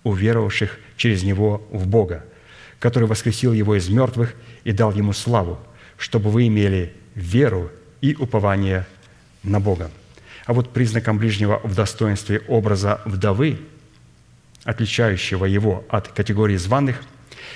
уверовавших 0.03 0.79
через 0.97 1.23
Него 1.23 1.65
в 1.71 1.87
Бога, 1.87 2.23
который 2.79 3.07
воскресил 3.07 3.53
Его 3.53 3.75
из 3.75 3.89
мертвых 3.89 4.33
и 4.63 4.71
дал 4.71 4.91
Ему 4.93 5.13
славу, 5.13 5.59
чтобы 5.97 6.29
вы 6.29 6.47
имели 6.47 6.93
веру 7.15 7.71
и 8.01 8.15
упование 8.15 8.85
на 9.43 9.59
Бога. 9.59 9.89
А 10.45 10.53
вот 10.53 10.73
признаком 10.73 11.17
ближнего 11.17 11.61
в 11.63 11.75
достоинстве 11.75 12.41
образа 12.47 13.01
вдовы, 13.05 13.59
отличающего 14.63 15.45
его 15.45 15.85
от 15.89 16.07
категории 16.09 16.57
званых, 16.57 17.01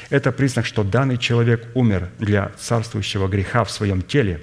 это 0.10 0.32
признак, 0.32 0.66
что 0.66 0.84
данный 0.84 1.18
человек 1.18 1.68
умер 1.74 2.10
для 2.20 2.50
царствующего 2.58 3.28
греха 3.28 3.64
в 3.64 3.72
своем 3.72 4.02
теле, 4.02 4.42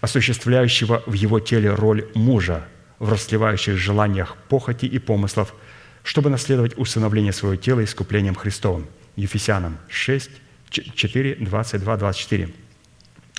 осуществляющего 0.00 1.02
в 1.06 1.12
его 1.12 1.40
теле 1.40 1.72
роль 1.74 2.08
мужа 2.14 2.64
в 2.98 3.10
расливающих 3.10 3.76
желаниях 3.76 4.36
похоти 4.48 4.86
и 4.86 4.98
помыслов– 4.98 5.54
чтобы 6.02 6.30
наследовать 6.30 6.76
усыновление 6.76 7.32
своего 7.32 7.56
тела 7.56 7.84
искуплением 7.84 8.34
Христовым. 8.34 8.88
Ефесянам 9.16 9.78
6, 9.88 10.30
4, 10.70 11.36
22, 11.36 11.96
24. 11.96 12.48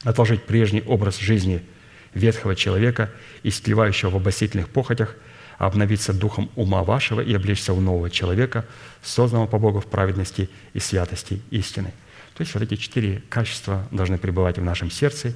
Отложить 0.04 0.44
прежний 0.44 0.82
образ 0.86 1.20
жизни 1.20 1.62
ветхого 2.14 2.56
человека, 2.56 3.12
истлевающего 3.44 4.12
в 4.12 4.16
обосительных 4.16 4.70
похотях, 4.70 5.16
обновиться 5.65 6.14
духом 6.14 6.49
ума 6.56 6.84
вашего 6.84 7.22
и 7.22 7.34
облечься 7.34 7.73
в 7.73 7.81
нового 7.81 8.10
человека, 8.10 8.65
созданного 9.02 9.48
по 9.48 9.60
Богу 9.60 9.80
в 9.80 9.85
праведности 9.85 10.49
и 10.73 10.80
святости 10.80 11.41
истины. 11.52 11.94
То 12.35 12.41
есть 12.41 12.53
вот 12.53 12.64
эти 12.64 12.76
четыре 12.76 13.22
качества 13.30 13.88
должны 13.91 14.18
пребывать 14.18 14.57
в 14.57 14.64
нашем 14.64 14.90
сердце 14.90 15.35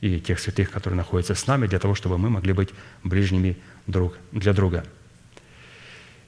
и 0.00 0.20
тех 0.20 0.38
святых, 0.38 0.70
которые 0.70 0.96
находятся 0.96 1.34
с 1.34 1.46
нами, 1.46 1.66
для 1.66 1.78
того, 1.78 1.94
чтобы 1.94 2.16
мы 2.18 2.30
могли 2.30 2.52
быть 2.52 2.70
ближними 3.02 3.56
друг 3.86 4.16
для 4.32 4.52
друга– 4.52 4.84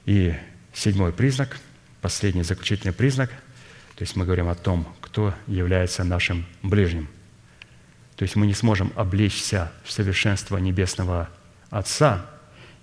и 0.05 0.33
седьмой 0.73 1.13
признак, 1.13 1.57
последний 2.01 2.43
заключительный 2.43 2.93
признак, 2.93 3.29
то 3.29 4.01
есть 4.01 4.15
мы 4.15 4.25
говорим 4.25 4.49
о 4.49 4.55
том, 4.55 4.87
кто 4.99 5.33
является 5.47 6.03
нашим 6.03 6.45
ближним. 6.61 7.07
То 8.17 8.23
есть 8.23 8.35
мы 8.35 8.45
не 8.45 8.53
сможем 8.53 8.91
облечься 8.95 9.71
в 9.83 9.91
совершенство 9.91 10.57
Небесного 10.57 11.29
Отца, 11.69 12.25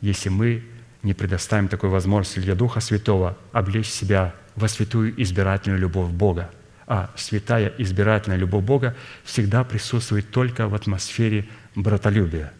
если 0.00 0.28
мы 0.28 0.62
не 1.02 1.14
предоставим 1.14 1.68
такой 1.68 1.90
возможности 1.90 2.40
для 2.40 2.54
Духа 2.54 2.80
Святого 2.80 3.36
облечь 3.52 3.88
себя 3.88 4.34
во 4.54 4.68
святую 4.68 5.20
избирательную 5.22 5.80
любовь 5.80 6.10
Бога. 6.10 6.50
А 6.86 7.10
святая 7.16 7.72
избирательная 7.78 8.36
любовь 8.36 8.64
Бога 8.64 8.96
всегда 9.24 9.64
присутствует 9.64 10.30
только 10.30 10.68
в 10.68 10.74
атмосфере 10.74 11.48
братолюбия. 11.74 12.52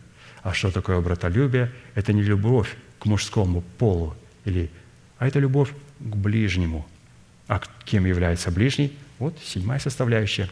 А 0.43 0.55
что 0.55 0.71
такое 0.71 1.01
братолюбие? 1.01 1.71
Это 1.95 2.12
не 2.12 2.23
любовь 2.23 2.77
к 2.99 3.07
мужскому 3.07 3.62
полу, 3.79 4.15
или, 4.45 4.71
а 5.19 5.27
это 5.27 5.39
любовь 5.39 5.71
к 5.99 6.17
ближнему. 6.17 6.87
А 7.49 7.61
кем 7.85 8.07
является 8.07 8.51
ближний? 8.51 8.97
Вот 9.21 9.39
седьмая 9.45 9.79
составляющая. 9.79 10.49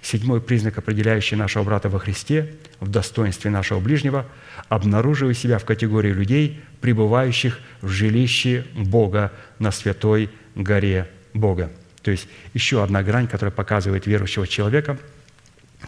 Седьмой 0.00 0.40
признак, 0.40 0.78
определяющий 0.78 1.34
нашего 1.34 1.64
брата 1.64 1.88
во 1.88 1.98
Христе 1.98 2.54
в 2.78 2.88
достоинстве 2.88 3.50
нашего 3.50 3.80
ближнего, 3.80 4.26
обнаруживая 4.68 5.34
себя 5.34 5.58
в 5.58 5.64
категории 5.64 6.12
людей, 6.12 6.60
пребывающих 6.80 7.58
в 7.80 7.88
жилище 7.88 8.64
Бога 8.76 9.32
на 9.58 9.72
святой 9.72 10.30
горе 10.54 11.10
Бога. 11.34 11.72
То 12.02 12.12
есть 12.12 12.28
еще 12.54 12.84
одна 12.84 13.02
грань, 13.02 13.26
которая 13.26 13.52
показывает 13.52 14.06
верующего 14.06 14.46
человека, 14.46 14.98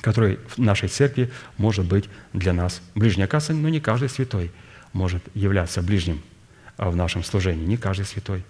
который 0.01 0.41
в 0.49 0.59
нашей 0.59 0.89
церкви 0.89 1.31
может 1.57 1.87
быть 1.87 2.07
для 2.33 2.53
нас 2.53 2.83
ближний. 2.97 3.23
Оказывается, 3.23 3.63
но 3.63 3.69
ну, 3.69 3.75
не 3.75 3.81
каждый 3.81 4.09
святой 4.09 4.51
может 4.93 5.23
являться 5.35 5.83
ближним– 5.83 6.21
в 6.79 6.97
нашем 6.97 7.23
служении. 7.23 7.65
Не 7.65 7.77
каждый 7.77 8.05
святой. 8.05 8.43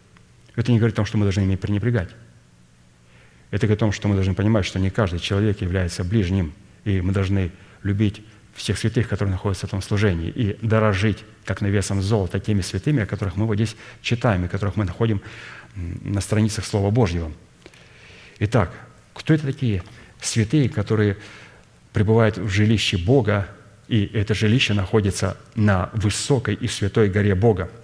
Это 0.56 0.70
не 0.70 0.78
говорит 0.78 0.94
о 0.94 0.96
том, 0.96 1.06
что 1.06 1.18
мы 1.18 1.24
должны 1.24 1.42
ими 1.42 1.56
пренебрегать. 1.56 2.10
Это 3.52 3.66
говорит 3.68 3.78
о 3.78 3.84
том, 3.86 3.92
что 3.92 4.08
мы 4.08 4.16
должны 4.16 4.34
понимать, 4.34 4.66
что 4.66 4.80
не 4.80 4.90
каждый 4.90 5.20
человек 5.20 5.60
является 5.60 6.02
ближним, 6.02 6.52
и 6.84 7.00
мы 7.00 7.12
должны 7.12 7.52
любить 7.84 8.22
всех 8.56 8.76
святых, 8.76 9.08
которые 9.08 9.30
находятся 9.30 9.66
в 9.66 9.70
этом 9.70 9.80
служении, 9.80 10.28
и 10.28 10.58
дорожить, 10.60 11.18
как 11.44 11.60
навесом 11.60 12.02
золота, 12.02 12.40
теми 12.40 12.62
святыми, 12.62 13.04
о 13.04 13.06
которых 13.06 13.36
мы 13.36 13.46
вот 13.46 13.54
здесь 13.54 13.76
читаем, 14.02 14.44
и 14.44 14.48
которых 14.48 14.74
мы 14.74 14.84
находим 14.84 15.22
на 15.76 16.20
страницах 16.20 16.64
Слова 16.64 16.90
Божьего. 16.90 17.30
Итак, 18.40 18.72
кто 19.14 19.32
это 19.32 19.46
такие 19.46 19.84
святые, 20.20 20.68
которые 20.68 21.16
пребывают 21.92 22.38
в 22.38 22.48
жилище 22.48 22.96
Бога, 22.96 23.48
и 23.86 24.10
это 24.12 24.34
жилище 24.34 24.74
находится 24.74 25.36
на 25.54 25.90
высокой 25.92 26.54
и 26.54 26.66
святой 26.66 27.08
горе 27.08 27.36
Бога– 27.36 27.70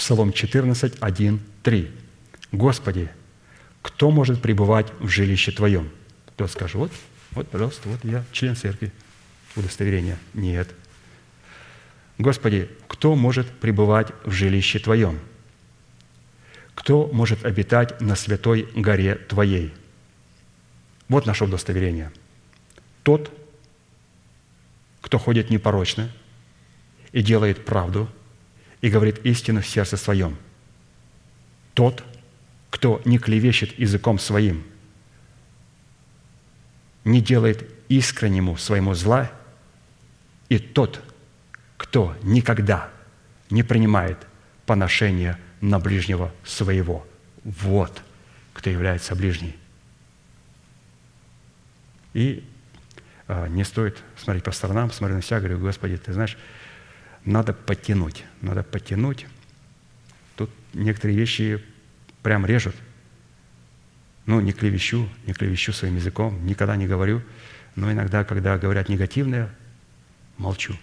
Псалом 0.00 0.32
14, 0.32 0.94
1, 0.98 1.40
3. 1.62 1.90
«Господи, 2.52 3.10
кто 3.82 4.10
может 4.10 4.42
пребывать 4.42 4.92
в 4.98 5.08
жилище 5.08 5.52
Твоем?» 5.52 5.90
Кто 6.26 6.46
скажет, 6.48 6.76
вот, 6.76 6.92
вот, 7.32 7.48
пожалуйста, 7.48 7.88
вот 7.88 8.04
я 8.04 8.24
член 8.32 8.56
церкви. 8.56 8.92
Удостоверение. 9.56 10.16
Нет. 10.32 10.74
Господи, 12.18 12.70
кто 12.88 13.14
может 13.14 13.50
пребывать 13.50 14.08
в 14.24 14.30
жилище 14.30 14.78
Твоем? 14.78 15.18
Кто 16.74 17.08
может 17.12 17.44
обитать 17.44 18.00
на 18.00 18.16
святой 18.16 18.68
горе 18.74 19.16
Твоей? 19.16 19.72
Вот 21.08 21.26
наше 21.26 21.44
удостоверение. 21.44 22.12
Тот, 23.02 23.30
кто 25.00 25.18
ходит 25.18 25.50
непорочно 25.50 26.10
и 27.12 27.22
делает 27.22 27.64
правду– 27.64 28.08
и 28.80 28.88
говорит 28.88 29.24
истину 29.24 29.60
в 29.60 29.66
сердце 29.66 29.96
своем. 29.96 30.36
Тот, 31.74 32.02
кто 32.70 33.02
не 33.04 33.18
клевещет 33.18 33.78
языком 33.78 34.18
своим, 34.18 34.64
не 37.04 37.20
делает 37.20 37.68
искреннему 37.88 38.56
своему 38.56 38.94
зла, 38.94 39.30
и 40.48 40.58
тот, 40.58 41.02
кто 41.76 42.16
никогда 42.22 42.90
не 43.50 43.62
принимает 43.62 44.18
поношения 44.66 45.38
на 45.60 45.78
ближнего 45.78 46.32
своего. 46.44 47.06
Вот 47.44 48.02
кто 48.52 48.70
является 48.70 49.14
ближней. 49.14 49.56
И 52.12 52.44
а, 53.26 53.46
не 53.48 53.64
стоит 53.64 54.02
смотреть 54.16 54.44
по 54.44 54.52
сторонам, 54.52 54.90
смотрю 54.90 55.16
на 55.16 55.22
себя, 55.22 55.38
говорю, 55.38 55.58
Господи, 55.58 55.96
Ты 55.96 56.12
знаешь, 56.12 56.36
надо 57.24 57.52
подтянуть, 57.52 58.24
надо 58.40 58.62
подтянуть. 58.62 59.26
Тут 60.36 60.50
некоторые 60.74 61.18
вещи 61.18 61.62
прям 62.22 62.46
режут. 62.46 62.74
Ну, 64.26 64.40
не 64.40 64.52
клевещу, 64.52 65.08
не 65.26 65.32
клевещу 65.32 65.72
своим 65.72 65.96
языком, 65.96 66.44
никогда 66.46 66.76
не 66.76 66.86
говорю. 66.86 67.22
Но 67.76 67.90
иногда, 67.90 68.24
когда 68.24 68.58
говорят 68.58 68.88
негативное, 68.88 69.50
молчу. 70.36 70.76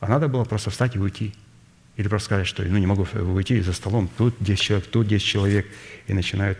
А 0.00 0.08
надо 0.08 0.28
было 0.28 0.44
просто 0.44 0.70
встать 0.70 0.96
и 0.96 0.98
уйти. 0.98 1.34
Или 1.96 2.06
просто 2.06 2.26
сказать, 2.26 2.46
что 2.46 2.62
ну, 2.62 2.78
не 2.78 2.86
могу 2.86 3.06
уйти 3.14 3.60
за 3.60 3.72
столом, 3.72 4.08
тут 4.16 4.36
10 4.38 4.62
человек, 4.62 4.86
тут 4.88 5.08
10 5.08 5.24
человек, 5.24 5.66
и 6.06 6.12
начинают 6.12 6.58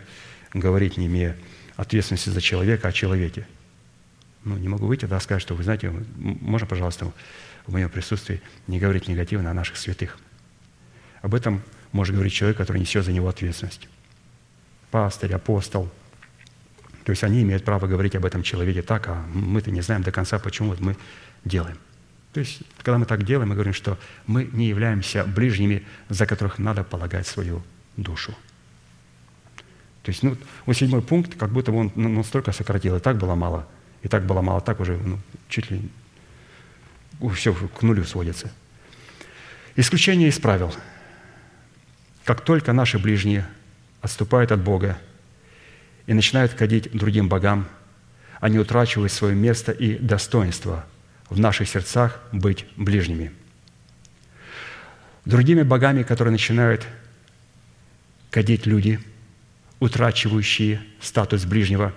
говорить, 0.53 0.97
не 0.97 1.07
имея 1.07 1.37
ответственности 1.77 2.29
за 2.29 2.41
человека, 2.41 2.89
о 2.89 2.91
человеке. 2.91 3.47
Ну, 4.43 4.57
не 4.57 4.67
могу 4.67 4.85
выйти, 4.85 5.05
да, 5.05 5.19
сказать, 5.21 5.41
что, 5.41 5.55
вы 5.55 5.63
знаете, 5.63 5.93
можно, 6.17 6.67
пожалуйста, 6.67 7.13
в 7.65 7.71
моем 7.71 7.89
присутствии 7.89 8.41
не 8.67 8.79
говорить 8.79 9.07
негативно 9.07 9.51
о 9.51 9.53
наших 9.53 9.77
святых. 9.77 10.17
Об 11.21 11.35
этом 11.35 11.61
может 11.91 12.13
говорить 12.13 12.33
человек, 12.33 12.57
который 12.57 12.79
несет 12.79 13.05
за 13.05 13.11
него 13.11 13.27
ответственность. 13.27 13.87
Пастырь, 14.91 15.33
апостол. 15.33 15.89
То 17.03 17.11
есть 17.11 17.23
они 17.23 17.41
имеют 17.41 17.63
право 17.63 17.87
говорить 17.87 18.15
об 18.15 18.25
этом 18.25 18.43
человеке 18.43 18.81
так, 18.81 19.07
а 19.07 19.25
мы-то 19.33 19.71
не 19.71 19.81
знаем 19.81 20.03
до 20.03 20.11
конца, 20.11 20.39
почему 20.39 20.69
вот 20.69 20.79
мы 20.79 20.95
делаем. 21.45 21.77
То 22.33 22.39
есть, 22.39 22.61
когда 22.83 22.97
мы 22.97 23.05
так 23.05 23.23
делаем, 23.23 23.49
мы 23.49 23.55
говорим, 23.55 23.73
что 23.73 23.97
мы 24.27 24.45
не 24.51 24.67
являемся 24.67 25.23
ближними, 25.23 25.83
за 26.09 26.25
которых 26.27 26.59
надо 26.59 26.83
полагать 26.83 27.25
свою 27.25 27.63
душу. 27.97 28.35
То 30.03 30.11
есть, 30.11 30.23
ну, 30.23 30.37
вот 30.65 30.77
седьмой 30.77 31.01
пункт, 31.01 31.35
как 31.35 31.49
будто 31.49 31.71
он 31.71 31.91
ну, 31.95 32.09
настолько 32.09 32.51
сократил, 32.51 32.95
и 32.95 32.99
так 32.99 33.17
было 33.17 33.35
мало, 33.35 33.67
и 34.03 34.07
так 34.07 34.25
было 34.25 34.41
мало, 34.41 34.61
так 34.61 34.79
уже 34.79 34.97
ну, 34.97 35.19
чуть 35.49 35.71
ли 35.71 35.81
все 37.33 37.53
к 37.53 37.81
нулю 37.81 38.03
сводится. 38.05 38.51
Исключение 39.75 40.29
из 40.29 40.39
правил. 40.39 40.73
Как 42.29 42.41
только 42.41 42.73
наши 42.73 42.99
ближние 42.99 43.47
отступают 44.01 44.51
от 44.51 44.61
Бога 44.61 44.99
и 46.05 46.13
начинают 46.13 46.53
ходить 46.53 46.91
другим 46.91 47.27
богам, 47.27 47.67
они 48.39 48.59
утрачивают 48.59 49.11
свое 49.11 49.33
место 49.33 49.71
и 49.71 49.97
достоинство– 49.97 50.85
в 51.29 51.39
наших 51.39 51.67
сердцах 51.67 52.19
быть 52.31 52.67
ближними. 52.75 53.31
Другими 55.25 55.63
богами, 55.63 56.03
которые 56.03 56.31
начинают 56.31 56.85
кадить 58.29 58.67
люди, 58.67 58.99
утрачивающие 59.79 60.83
статус 61.01 61.45
ближнего, 61.45 61.95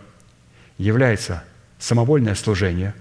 является 0.79 1.45
самовольное 1.79 2.37
служение, 2.37 2.95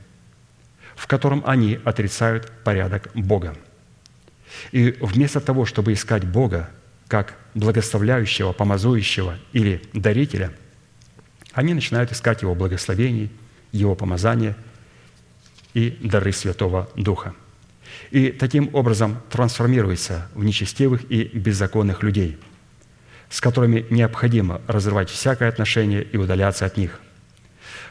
в 0.97 1.07
котором 1.07 1.43
они 1.45 1.79
отрицают 1.85 2.51
порядок 2.65 3.09
Бога. 3.15 3.55
И 4.73 4.97
вместо 4.99 5.39
того, 5.39 5.65
чтобы 5.65 5.93
искать 5.93 6.25
Бога 6.25 6.69
как 7.11 7.35
благословляющего, 7.53 8.53
помазующего 8.53 9.37
или 9.53 9.81
дарителя, 9.93 10.51
они 11.53 11.73
начинают 11.73 12.11
искать 12.11 12.41
Его 12.41 12.55
благословений, 12.55 13.29
Его 13.71 13.93
помазания– 13.93 14.55
и 15.73 15.97
дары 16.01 16.31
Святого 16.31 16.89
Духа. 16.95 17.33
И 18.09 18.31
таким 18.31 18.69
образом 18.73 19.21
трансформируется 19.29 20.27
в 20.33 20.43
нечестивых 20.43 21.09
и 21.09 21.23
беззаконных 21.23 22.03
людей, 22.03 22.37
с 23.29 23.41
которыми 23.41 23.85
необходимо 23.89 24.61
разрывать 24.67 25.09
всякое 25.09 25.49
отношение 25.49 26.03
и 26.03 26.17
удаляться 26.17 26.65
от 26.65 26.77
них. 26.77 26.99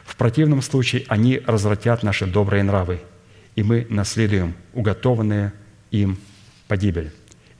В 0.05 0.15
противном 0.15 0.61
случае 0.61 1.05
они 1.07 1.41
развратят 1.45 2.03
наши 2.03 2.25
добрые 2.25 2.63
нравы, 2.63 3.01
и 3.55 3.63
мы 3.63 3.85
наследуем 3.89 4.55
уготованные 4.73 5.53
им 5.91 6.17
погибель. 6.67 7.11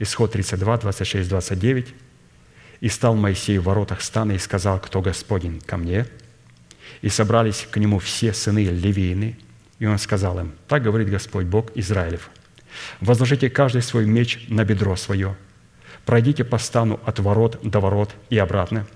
Исход 0.02 0.32
32, 0.32 0.78
26, 0.78 1.28
29. 1.28 1.94
«И 2.80 2.88
стал 2.88 3.14
Моисей 3.14 3.58
в 3.58 3.64
воротах 3.64 4.00
стана 4.00 4.32
и 4.32 4.38
сказал, 4.38 4.80
кто 4.80 5.00
Господень 5.00 5.60
ко 5.60 5.76
мне? 5.76 6.06
И 7.02 7.08
собрались 7.08 7.68
к 7.70 7.76
нему 7.76 8.00
все 8.00 8.32
сыны 8.32 8.64
Левиины, 8.64 9.38
и 9.78 9.86
он 9.86 9.98
сказал 9.98 10.40
им, 10.40 10.54
так 10.66 10.82
говорит 10.82 11.08
Господь 11.08 11.46
Бог 11.46 11.70
Израилев, 11.76 12.30
возложите 13.00 13.48
каждый 13.48 13.82
свой 13.82 14.04
меч 14.04 14.44
на 14.48 14.64
бедро 14.64 14.96
свое, 14.96 15.36
пройдите 16.04 16.42
по 16.42 16.58
стану 16.58 16.98
от 17.04 17.20
ворот 17.20 17.60
до 17.62 17.78
ворот 17.78 18.12
и 18.28 18.38
обратно, 18.38 18.88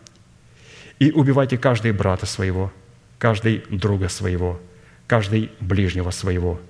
и 0.98 1.12
убивайте 1.12 1.56
каждый 1.56 1.92
брата 1.92 2.26
своего, 2.26 2.72
каждый 3.18 3.62
друга 3.70 4.08
своего, 4.08 4.60
каждый 5.06 5.52
ближнего 5.60 6.10
своего. 6.10 6.60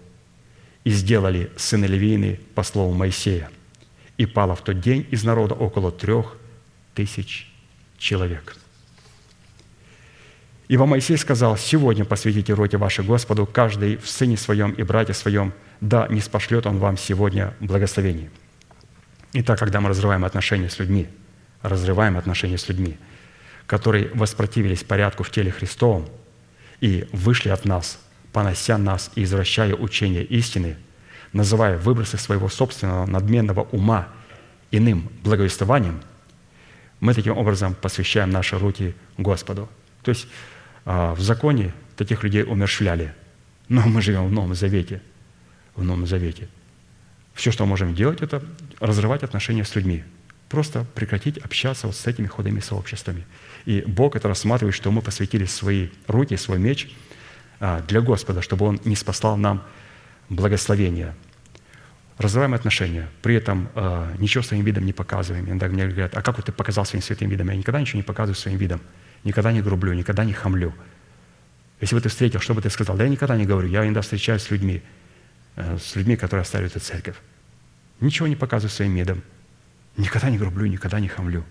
И 0.84 0.90
сделали 0.90 1.50
сыны 1.56 1.86
Левийны 1.86 2.38
по 2.54 2.62
слову 2.62 2.92
Моисея. 2.92 3.50
И 4.18 4.26
пало 4.26 4.54
в 4.54 4.62
тот 4.62 4.80
день 4.80 5.06
из 5.10 5.24
народа 5.24 5.54
около 5.54 5.92
трех 5.92 6.36
тысяч 6.94 7.52
человек». 7.98 8.56
Ибо 10.68 10.86
Моисей 10.86 11.16
сказал, 11.16 11.56
«Сегодня 11.56 12.04
посвятите 12.04 12.52
роте 12.52 12.76
ваши 12.76 13.02
Господу, 13.02 13.46
каждый 13.46 13.96
в 13.96 14.08
сыне 14.08 14.36
своем 14.36 14.72
и 14.72 14.82
брате 14.82 15.12
своем, 15.14 15.52
да 15.80 16.08
не 16.08 16.20
спошлет 16.20 16.66
он 16.66 16.78
вам 16.78 16.96
сегодня 16.96 17.54
благословение». 17.60 18.30
Итак, 19.32 19.58
когда 19.58 19.80
мы 19.80 19.90
разрываем 19.90 20.24
отношения 20.24 20.68
с 20.68 20.78
людьми, 20.78 21.08
разрываем 21.62 22.16
отношения 22.16 22.58
с 22.58 22.68
людьми, 22.68 22.96
которые 23.66 24.10
воспротивились 24.14 24.82
порядку 24.82 25.22
в 25.22 25.30
теле 25.30 25.50
Христовом 25.50 26.08
и 26.80 27.08
вышли 27.12 27.50
от 27.50 27.64
нас, 27.64 28.00
понося 28.32 28.78
нас 28.78 29.10
и 29.14 29.22
извращая 29.22 29.74
учение 29.74 30.24
истины, 30.24 30.76
называя 31.36 31.76
выбросы 31.78 32.16
своего 32.16 32.48
собственного 32.48 33.06
надменного 33.06 33.62
ума 33.72 34.08
иным 34.70 35.10
благовествованием, 35.22 36.00
мы 36.98 37.14
таким 37.14 37.36
образом 37.36 37.74
посвящаем 37.74 38.30
наши 38.30 38.58
руки 38.58 38.94
Господу. 39.18 39.68
То 40.02 40.10
есть 40.10 40.26
а, 40.84 41.14
в 41.14 41.20
законе 41.20 41.74
таких 41.96 42.24
людей 42.24 42.42
умершвляли. 42.42 43.14
Но 43.68 43.82
мы 43.82 44.00
живем 44.00 44.26
в 44.26 44.32
Новом 44.32 44.54
Завете. 44.54 45.02
В 45.74 45.84
Новом 45.84 46.06
Завете. 46.06 46.48
Все, 47.34 47.50
что 47.50 47.64
мы 47.64 47.70
можем 47.70 47.94
делать, 47.94 48.22
это 48.22 48.42
разрывать 48.80 49.22
отношения 49.22 49.64
с 49.64 49.74
людьми. 49.74 50.04
Просто 50.48 50.86
прекратить 50.94 51.36
общаться 51.38 51.86
вот 51.86 51.96
с 51.96 52.06
этими 52.06 52.28
ходами 52.28 52.60
сообществами. 52.60 53.26
И 53.66 53.82
Бог 53.86 54.16
это 54.16 54.28
рассматривает, 54.28 54.74
что 54.74 54.90
мы 54.90 55.02
посвятили 55.02 55.44
свои 55.44 55.88
руки, 56.06 56.36
свой 56.36 56.58
меч 56.58 56.88
а, 57.60 57.82
для 57.82 58.00
Господа, 58.00 58.40
чтобы 58.40 58.64
Он 58.64 58.80
не 58.84 58.96
спасал 58.96 59.36
нам 59.36 59.62
благословения. 60.30 61.14
Разрываем 62.18 62.54
отношения, 62.54 63.08
при 63.22 63.34
этом 63.34 63.68
э, 63.74 64.14
ничего 64.18 64.42
своим 64.42 64.64
видом 64.64 64.86
не 64.86 64.92
показываем. 64.92 65.46
Иногда 65.46 65.68
мне 65.68 65.86
говорят, 65.86 66.16
а 66.16 66.22
как 66.22 66.36
вот 66.36 66.46
ты 66.46 66.52
показал 66.52 66.84
своим 66.86 67.02
святым 67.02 67.28
видом? 67.28 67.50
Я 67.50 67.56
никогда 67.56 67.80
ничего 67.80 67.98
не 67.98 68.02
показываю 68.02 68.36
своим 68.36 68.58
видом 68.58 68.80
никогда 69.26 69.52
не 69.52 69.60
грублю, 69.60 69.92
никогда 69.92 70.24
не 70.24 70.32
хамлю. 70.32 70.72
Если 71.80 71.94
бы 71.94 72.00
ты 72.00 72.08
встретил, 72.08 72.40
что 72.40 72.54
бы 72.54 72.62
ты 72.62 72.70
сказал? 72.70 72.96
Да 72.96 73.04
я 73.04 73.10
никогда 73.10 73.36
не 73.36 73.44
говорю. 73.44 73.68
Я 73.68 73.82
иногда 73.84 74.00
встречаюсь 74.00 74.42
с 74.42 74.50
людьми, 74.50 74.82
э, 75.56 75.78
с 75.78 75.96
людьми, 75.96 76.16
которые 76.16 76.42
оставили 76.42 76.70
эту 76.70 76.80
церковь. 76.80 77.16
Ничего 78.00 78.28
не 78.28 78.36
показываю 78.36 78.70
своим 78.70 78.94
видом. 78.94 79.22
Никогда 79.96 80.30
не 80.30 80.38
грублю, 80.38 80.66
никогда 80.66 81.00
не 81.00 81.08
хамлю. 81.08 81.44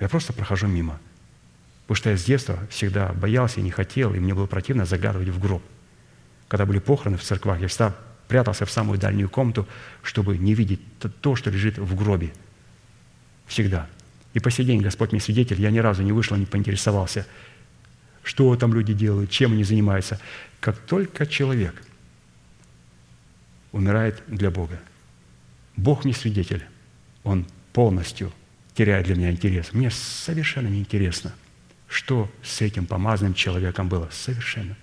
Я 0.00 0.08
просто 0.08 0.32
прохожу 0.32 0.66
мимо. 0.66 0.98
Потому 1.86 1.96
что 1.96 2.10
я 2.10 2.16
с 2.16 2.24
детства 2.24 2.58
всегда 2.68 3.12
боялся 3.12 3.60
и 3.60 3.62
не 3.62 3.70
хотел, 3.70 4.12
и 4.12 4.18
мне 4.18 4.34
было 4.34 4.46
противно 4.46 4.84
заглядывать 4.84 5.28
в 5.28 5.38
гроб. 5.38 5.62
Когда 6.48 6.66
были 6.66 6.80
похороны 6.80 7.16
в 7.16 7.22
церквах, 7.22 7.60
я 7.60 7.68
всегда 7.68 7.94
прятался 8.28 8.66
в 8.66 8.70
самую 8.70 8.98
дальнюю 8.98 9.28
комнату, 9.28 9.66
чтобы 10.02 10.36
не 10.38 10.54
видеть 10.54 10.80
то, 11.20 11.36
что 11.36 11.50
лежит 11.50 11.78
в 11.78 11.94
гробе. 11.94 12.32
Всегда. 13.46 13.88
И 14.34 14.40
по 14.40 14.50
сей 14.50 14.66
день 14.66 14.82
Господь 14.82 15.12
мне 15.12 15.20
свидетель, 15.20 15.60
я 15.60 15.70
ни 15.70 15.78
разу 15.78 16.02
не 16.02 16.12
вышел, 16.12 16.36
не 16.36 16.46
поинтересовался, 16.46 17.26
что 18.22 18.54
там 18.56 18.74
люди 18.74 18.92
делают, 18.92 19.30
чем 19.30 19.52
они 19.52 19.64
занимаются. 19.64 20.20
Как 20.60 20.76
только 20.78 21.26
человек 21.26 21.82
умирает 23.72 24.22
для 24.26 24.50
Бога, 24.50 24.80
Бог 25.76 26.04
не 26.04 26.12
свидетель, 26.12 26.64
Он 27.22 27.46
полностью 27.72 28.32
теряет 28.74 29.06
для 29.06 29.14
меня 29.14 29.30
интерес. 29.30 29.72
Мне 29.72 29.90
совершенно 29.90 30.68
неинтересно, 30.68 31.32
что 31.88 32.30
с 32.42 32.60
этим 32.60 32.86
помазанным 32.86 33.34
человеком 33.34 33.88
было. 33.88 34.08
Совершенно. 34.12 34.76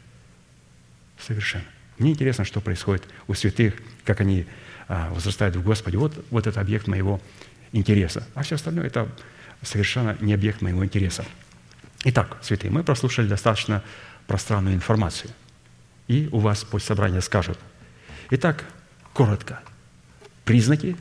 Совершенно. 1.20 1.66
Мне 1.98 2.12
интересно, 2.12 2.46
что 2.46 2.62
происходит 2.62 3.04
у 3.28 3.34
святых, 3.34 3.76
как 4.04 4.22
они 4.22 4.46
а, 4.88 5.12
возрастают 5.14 5.56
в 5.56 5.64
Господе. 5.64 5.98
Вот, 5.98 6.26
вот 6.30 6.48
это 6.48 6.60
объект 6.60 6.88
моего 6.88 7.22
интереса. 7.72 8.28
А 8.34 8.44
все 8.44 8.56
остальное– 8.56 8.86
это 8.88 9.10
совершенно 9.62 10.18
не 10.20 10.34
объект 10.34 10.62
моего 10.62 10.84
интереса. 10.84 11.26
Итак, 12.06 12.38
святые, 12.42 12.72
мы 12.72 12.84
прослушали 12.84 13.28
достаточно 13.28 13.84
пространную 14.28 14.76
информацию. 14.76 15.32
И 16.08 16.28
у 16.32 16.40
вас 16.40 16.64
после 16.64 16.88
собрания 16.88 17.22
скажут. 17.22 17.58
Итак, 18.30 18.66
коротко. 19.14 19.62
Признаки, 20.44 20.98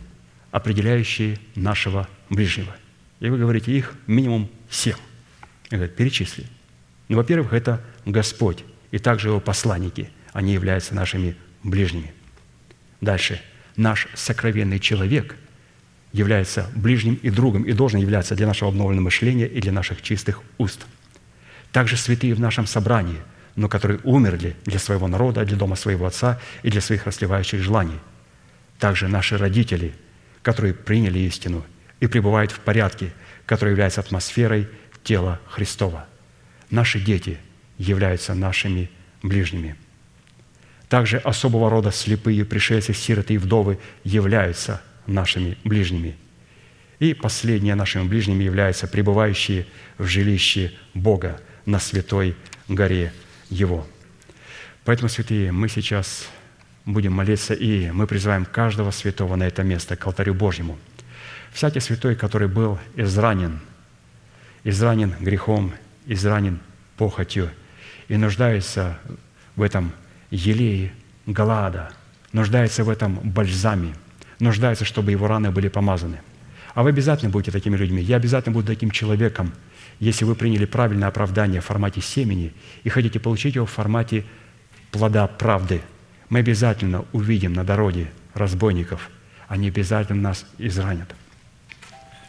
определяющие 0.51 1.39
нашего 1.57 2.09
ближнего. 2.31 2.75
И 3.21 3.29
вы 3.29 3.39
говорите, 3.39 3.73
их 3.73 3.95
минимум 4.07 4.49
семь. 4.71 4.97
Я 5.71 5.89
перечисли. 5.89 6.47
Ну, 7.09 7.17
во-первых, 7.17 7.53
это 7.53 7.83
Господь 8.05 8.65
и 8.91 8.99
также 8.99 9.29
Его 9.29 9.41
посланники. 9.41 10.11
Они 10.33 10.53
являются 10.53 10.95
нашими 10.95 11.37
ближними. 11.63 12.13
Дальше. 13.01 13.41
Наш 13.77 14.09
сокровенный 14.15 14.79
человек 14.79 15.37
является 16.13 16.71
ближним 16.75 17.15
и 17.23 17.31
другом 17.31 17.63
и 17.63 17.73
должен 17.73 18.01
являться 18.01 18.35
для 18.35 18.47
нашего 18.47 18.71
обновленного 18.71 19.05
мышления 19.05 19.47
и 19.47 19.61
для 19.61 19.73
наших 19.73 20.03
чистых 20.03 20.43
уст. 20.59 20.87
Также 21.73 21.97
святые 21.97 22.35
в 22.35 22.41
нашем 22.41 22.67
собрании, 22.67 23.19
но 23.57 23.69
которые 23.69 24.01
умерли 24.05 24.57
для 24.65 24.79
своего 24.79 25.09
народа, 25.09 25.45
для 25.45 25.57
дома 25.57 25.75
своего 25.77 26.07
отца 26.07 26.39
и 26.63 26.71
для 26.71 26.81
своих 26.81 27.07
расливающих 27.07 27.63
желаний. 27.63 27.99
Также 28.79 29.09
наши 29.09 29.39
родители, 29.39 29.95
которые 30.43 30.75
приняли 30.75 31.19
истину 31.21 31.65
и 32.01 32.07
пребывают 32.07 32.51
в 32.51 32.61
порядке, 32.61 33.13
который 33.47 33.71
является 33.71 34.01
атмосферой 34.01 34.69
тела 35.03 35.41
Христова. 35.47 36.07
Наши 36.71 37.01
дети 37.01 37.39
являются 37.79 38.35
нашими 38.35 38.91
ближними. 39.23 39.77
Также 40.93 41.17
особого 41.17 41.71
рода 41.71 41.91
слепые, 41.91 42.45
пришельцы, 42.45 42.93
сироты 42.93 43.33
и 43.33 43.39
вдовы 43.39 43.79
являются 44.05 44.83
нашими 45.07 45.57
ближними. 45.65 46.19
И 46.99 47.15
последние 47.15 47.75
нашими 47.77 48.07
ближними 48.07 48.45
являются 48.45 48.87
пребывающие 48.87 49.65
в 49.97 50.05
жилище 50.05 50.71
Бога 50.93 51.41
на 51.65 51.79
святой 51.79 52.37
горе 52.69 53.11
Его. 53.49 53.87
Поэтому, 54.85 55.09
святые, 55.09 55.51
мы 55.51 55.71
сейчас 55.71 56.29
будем 56.85 57.15
молиться, 57.15 57.55
и 57.55 57.91
мы 57.91 58.07
призываем 58.07 58.45
каждого 58.45 58.91
святого 58.91 59.35
на 59.35 59.45
это 59.45 59.63
место, 59.63 59.97
к 59.97 60.07
алтарю 60.07 60.35
Божьему. 60.35 60.79
Всякий 61.55 61.81
святой, 61.81 62.17
который 62.17 62.49
был 62.49 62.79
изранен, 62.97 63.61
изранен 64.63 65.15
грехом, 65.21 65.73
изранен 66.05 66.61
похотью 66.99 67.49
и 68.09 68.19
нуждается 68.19 68.99
в 69.57 69.63
этом 69.63 69.95
елее 70.33 70.93
Галаада, 71.27 71.93
нуждается 72.33 72.83
в 72.83 72.89
этом 72.89 73.17
бальзаме, 73.17 73.95
нуждается, 74.41 74.85
чтобы 74.85 75.11
его 75.13 75.29
раны 75.29 75.51
были 75.51 75.69
помазаны. 75.69 76.21
А 76.75 76.83
вы 76.83 76.89
обязательно 76.89 77.31
будете 77.31 77.53
такими 77.53 77.77
людьми. 77.77 78.03
Я 78.03 78.17
обязательно 78.17 78.55
буду 78.55 78.67
таким 78.67 78.91
человеком, 78.91 79.53
если 80.01 80.25
вы 80.25 80.35
приняли 80.35 80.65
правильное 80.65 81.09
оправдание 81.09 81.61
в 81.61 81.67
формате 81.67 82.01
семени 82.01 82.55
и 82.83 82.89
хотите 82.89 83.21
получить 83.21 83.57
его 83.57 83.67
в 83.67 83.71
формате 83.71 84.25
плода 84.91 85.27
правды. 85.27 85.83
Мы 86.31 86.39
обязательно 86.39 87.05
увидим 87.13 87.53
на 87.53 87.63
дороге 87.63 88.11
разбойников. 88.33 89.11
Они 89.49 89.69
обязательно 89.69 90.23
нас 90.23 90.47
изранят. 90.57 91.15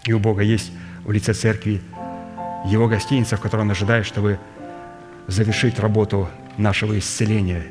И 0.05 0.11
у 0.11 0.19
Бога 0.19 0.41
есть 0.41 0.73
в 1.05 1.11
лице 1.11 1.34
церкви 1.34 1.81
Его 2.65 2.89
гостиница, 2.89 3.38
в 3.38 3.41
которой 3.41 3.61
Он 3.61 3.71
ожидает, 3.71 4.05
чтобы 4.05 4.39
завершить 5.27 5.80
работу 5.80 6.27
нашего 6.57 6.99
исцеления 6.99 7.63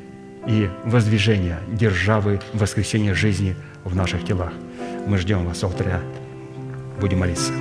и 0.46 0.70
воздвижения 0.84 1.60
державы 1.68 2.40
воскресения 2.52 3.14
жизни 3.14 3.56
в 3.84 3.94
наших 3.94 4.24
телах. 4.24 4.52
Мы 5.06 5.18
ждем 5.18 5.44
вас, 5.44 5.62
алтаря. 5.62 6.00
Будем 7.00 7.20
молиться. 7.20 7.52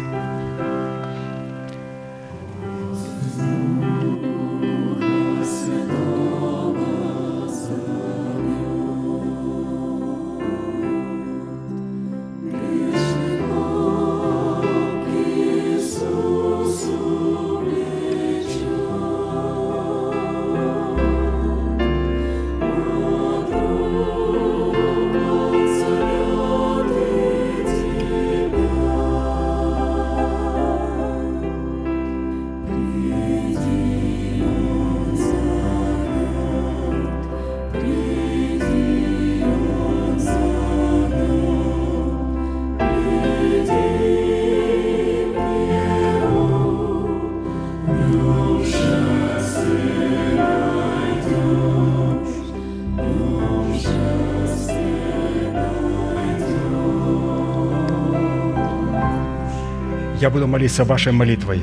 Молиться 60.51 60.83
вашей 60.83 61.13
молитвой 61.13 61.61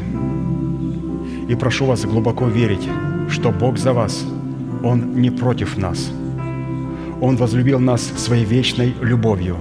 и 1.48 1.54
прошу 1.54 1.84
вас 1.86 2.04
глубоко 2.04 2.46
верить, 2.46 2.88
что 3.28 3.50
Бог 3.50 3.78
за 3.78 3.92
вас, 3.92 4.24
Он 4.82 5.20
не 5.20 5.30
против 5.30 5.76
нас. 5.76 6.10
Он 7.20 7.36
возлюбил 7.36 7.80
нас 7.80 8.02
своей 8.16 8.44
вечной 8.44 8.94
любовью. 9.02 9.56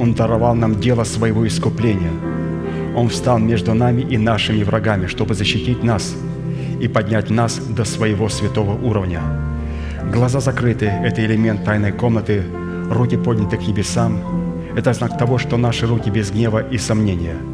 Он 0.00 0.14
даровал 0.14 0.54
нам 0.54 0.80
дело 0.80 1.04
своего 1.04 1.46
искупления. 1.46 2.12
Он 2.96 3.08
встал 3.08 3.38
между 3.38 3.74
нами 3.74 4.02
и 4.02 4.18
нашими 4.18 4.62
врагами, 4.62 5.06
чтобы 5.06 5.34
защитить 5.34 5.82
нас 5.82 6.14
и 6.80 6.88
поднять 6.88 7.30
нас 7.30 7.58
до 7.58 7.84
своего 7.84 8.28
святого 8.28 8.74
уровня. 8.88 9.20
Глаза 10.12 10.40
закрыты– 10.40 10.86
это 11.04 11.24
элемент 11.24 11.64
тайной 11.64 11.92
комнаты, 11.92 12.42
руки 12.90 13.16
подняты 13.16 13.56
к 13.56 13.66
небесам– 13.66 14.18
это 14.76 14.92
знак 14.92 15.18
того, 15.18 15.38
что 15.38 15.56
наши 15.56 15.86
руки 15.86 16.10
без 16.10 16.30
гнева 16.30 16.60
и 16.72 16.78
сомнения– 16.78 17.36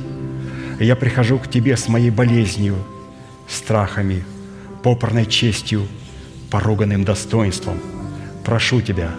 я 0.83 0.95
прихожу 0.95 1.37
к 1.37 1.47
Тебе 1.47 1.77
с 1.77 1.87
моей 1.87 2.09
болезнью, 2.09 2.75
страхами, 3.47 4.23
попорной 4.83 5.27
честью, 5.27 5.87
поруганным 6.49 7.03
достоинством. 7.03 7.77
Прошу 8.43 8.81
Тебя, 8.81 9.11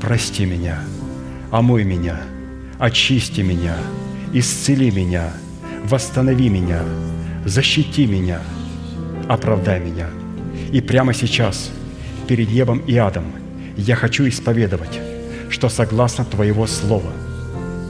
прости 0.00 0.46
меня, 0.46 0.80
омой 1.50 1.84
меня, 1.84 2.18
очисти 2.78 3.42
меня, 3.42 3.76
исцели 4.32 4.90
меня, 4.90 5.34
восстанови 5.84 6.48
меня, 6.48 6.82
защити 7.44 8.06
меня, 8.06 8.40
оправдай 9.28 9.80
меня. 9.80 10.08
И 10.72 10.80
прямо 10.80 11.12
сейчас, 11.12 11.70
перед 12.26 12.50
небом 12.50 12.78
и 12.78 12.96
адом, 12.96 13.26
я 13.76 13.96
хочу 13.96 14.26
исповедовать, 14.26 14.98
что 15.50 15.68
согласно 15.68 16.24
Твоего 16.24 16.66
Слова 16.66 17.12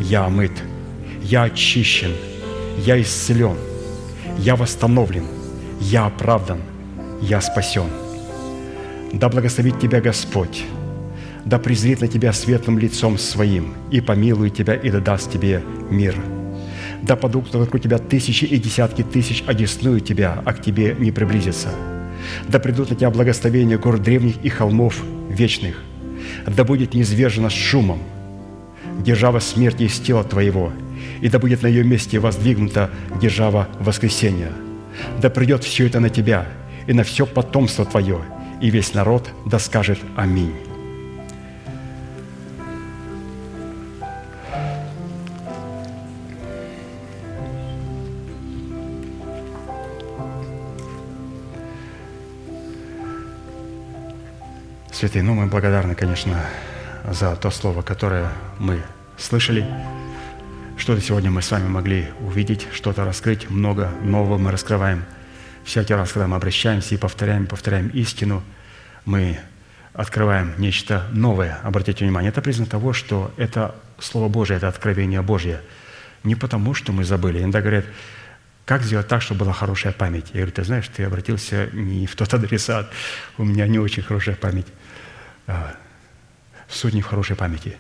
я 0.00 0.24
омыт, 0.24 0.52
я 1.22 1.44
очищен– 1.44 2.10
я 2.78 3.00
исцелен, 3.00 3.56
я 4.38 4.56
восстановлен, 4.56 5.24
я 5.80 6.06
оправдан, 6.06 6.60
я 7.20 7.40
спасен. 7.40 7.86
Да 9.12 9.28
благословит 9.28 9.80
тебя 9.80 10.00
Господь, 10.00 10.64
да 11.44 11.58
презрит 11.58 12.00
на 12.00 12.08
тебя 12.08 12.32
светлым 12.32 12.78
лицом 12.78 13.18
своим 13.18 13.74
и 13.90 14.00
помилует 14.00 14.54
тебя 14.54 14.74
и 14.74 14.90
дадаст 14.90 15.30
тебе 15.30 15.62
мир. 15.90 16.16
Да 17.02 17.16
падут 17.16 17.52
вокруг 17.54 17.82
тебя 17.82 17.98
тысячи 17.98 18.44
и 18.44 18.58
десятки 18.58 19.02
тысяч, 19.02 19.42
одесную 19.46 20.00
тебя, 20.00 20.40
а 20.44 20.52
к 20.52 20.62
тебе 20.62 20.96
не 20.98 21.10
приблизятся. 21.10 21.68
Да 22.48 22.58
придут 22.58 22.90
на 22.90 22.96
тебя 22.96 23.10
благословения 23.10 23.76
гор 23.76 23.98
древних 23.98 24.36
и 24.44 24.48
холмов 24.48 25.02
вечных. 25.28 25.76
Да 26.46 26.64
будет 26.64 26.94
низвержена 26.94 27.50
с 27.50 27.54
шумом 27.54 27.98
держава 29.02 29.40
смерти 29.40 29.84
из 29.84 29.98
тела 29.98 30.24
твоего, 30.24 30.72
и 31.22 31.28
да 31.28 31.38
будет 31.38 31.62
на 31.62 31.68
ее 31.68 31.84
месте 31.84 32.18
воздвигнута 32.18 32.90
держава 33.20 33.68
воскресения. 33.78 34.52
Да 35.20 35.30
придет 35.30 35.64
все 35.64 35.86
это 35.86 36.00
на 36.00 36.10
тебя 36.10 36.46
и 36.86 36.92
на 36.92 37.04
все 37.04 37.26
потомство 37.26 37.84
твое, 37.86 38.20
и 38.60 38.70
весь 38.70 38.92
народ 38.92 39.30
да 39.46 39.58
скажет 39.60 39.98
Аминь. 40.16 40.52
Святые, 54.90 55.22
ну 55.22 55.34
мы 55.34 55.46
благодарны, 55.46 55.94
конечно, 55.94 56.44
за 57.08 57.34
то 57.36 57.50
слово, 57.50 57.82
которое 57.82 58.28
мы 58.58 58.82
слышали. 59.16 59.64
Что-то 60.76 61.00
сегодня 61.00 61.30
мы 61.30 61.42
с 61.42 61.50
вами 61.50 61.68
могли 61.68 62.08
увидеть, 62.20 62.66
что-то 62.72 63.04
раскрыть, 63.04 63.48
много 63.50 63.90
нового 64.02 64.38
мы 64.38 64.50
раскрываем. 64.50 65.04
Всякий 65.64 65.94
раз, 65.94 66.12
когда 66.12 66.26
мы 66.26 66.36
обращаемся 66.36 66.94
и 66.94 66.98
повторяем, 66.98 67.46
повторяем 67.46 67.88
истину, 67.88 68.42
мы 69.04 69.38
открываем 69.92 70.54
нечто 70.58 71.06
новое. 71.12 71.58
Обратите 71.62 72.04
внимание, 72.04 72.30
это 72.30 72.42
признак 72.42 72.68
того, 72.68 72.92
что 72.92 73.32
это 73.36 73.74
Слово 73.98 74.28
Божие, 74.28 74.56
это 74.56 74.68
откровение 74.68 75.22
Божье. 75.22 75.60
Не 76.24 76.34
потому, 76.34 76.74
что 76.74 76.92
мы 76.92 77.04
забыли. 77.04 77.40
Иногда 77.40 77.60
говорят, 77.60 77.84
как 78.64 78.82
сделать 78.82 79.08
так, 79.08 79.22
чтобы 79.22 79.40
была 79.40 79.52
хорошая 79.52 79.92
память? 79.92 80.26
Я 80.32 80.40
говорю, 80.40 80.52
ты 80.52 80.64
знаешь, 80.64 80.88
ты 80.88 81.04
обратился 81.04 81.68
не 81.72 82.06
в 82.06 82.16
тот 82.16 82.32
адресат, 82.32 82.90
у 83.38 83.44
меня 83.44 83.66
не 83.66 83.78
очень 83.78 84.02
хорошая 84.02 84.36
память. 84.36 84.66
А, 85.46 85.74
суть 86.68 86.94
не 86.94 87.02
в 87.02 87.06
хорошей 87.06 87.36
памяти. 87.36 87.76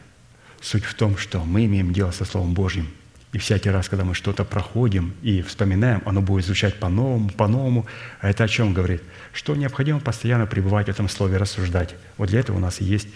Суть 0.62 0.84
в 0.84 0.94
том, 0.94 1.18
что 1.18 1.40
мы 1.44 1.64
имеем 1.64 1.92
дело 1.92 2.12
со 2.12 2.24
Словом 2.24 2.54
Божьим. 2.54 2.88
И 3.32 3.38
всякий 3.38 3.70
раз, 3.70 3.88
когда 3.88 4.04
мы 4.04 4.14
что-то 4.14 4.44
проходим 4.44 5.12
и 5.22 5.42
вспоминаем, 5.42 6.02
оно 6.04 6.22
будет 6.22 6.44
звучать 6.46 6.78
по-новому, 6.78 7.30
по-новому. 7.30 7.86
А 8.20 8.30
это 8.30 8.44
о 8.44 8.48
чем 8.48 8.72
говорит? 8.72 9.02
Что 9.32 9.56
необходимо 9.56 9.98
постоянно 9.98 10.46
пребывать 10.46 10.86
в 10.86 10.90
этом 10.90 11.08
Слове, 11.08 11.36
рассуждать. 11.36 11.96
Вот 12.16 12.28
для 12.28 12.40
этого 12.40 12.58
у 12.58 12.60
нас 12.60 12.80
есть 12.80 13.08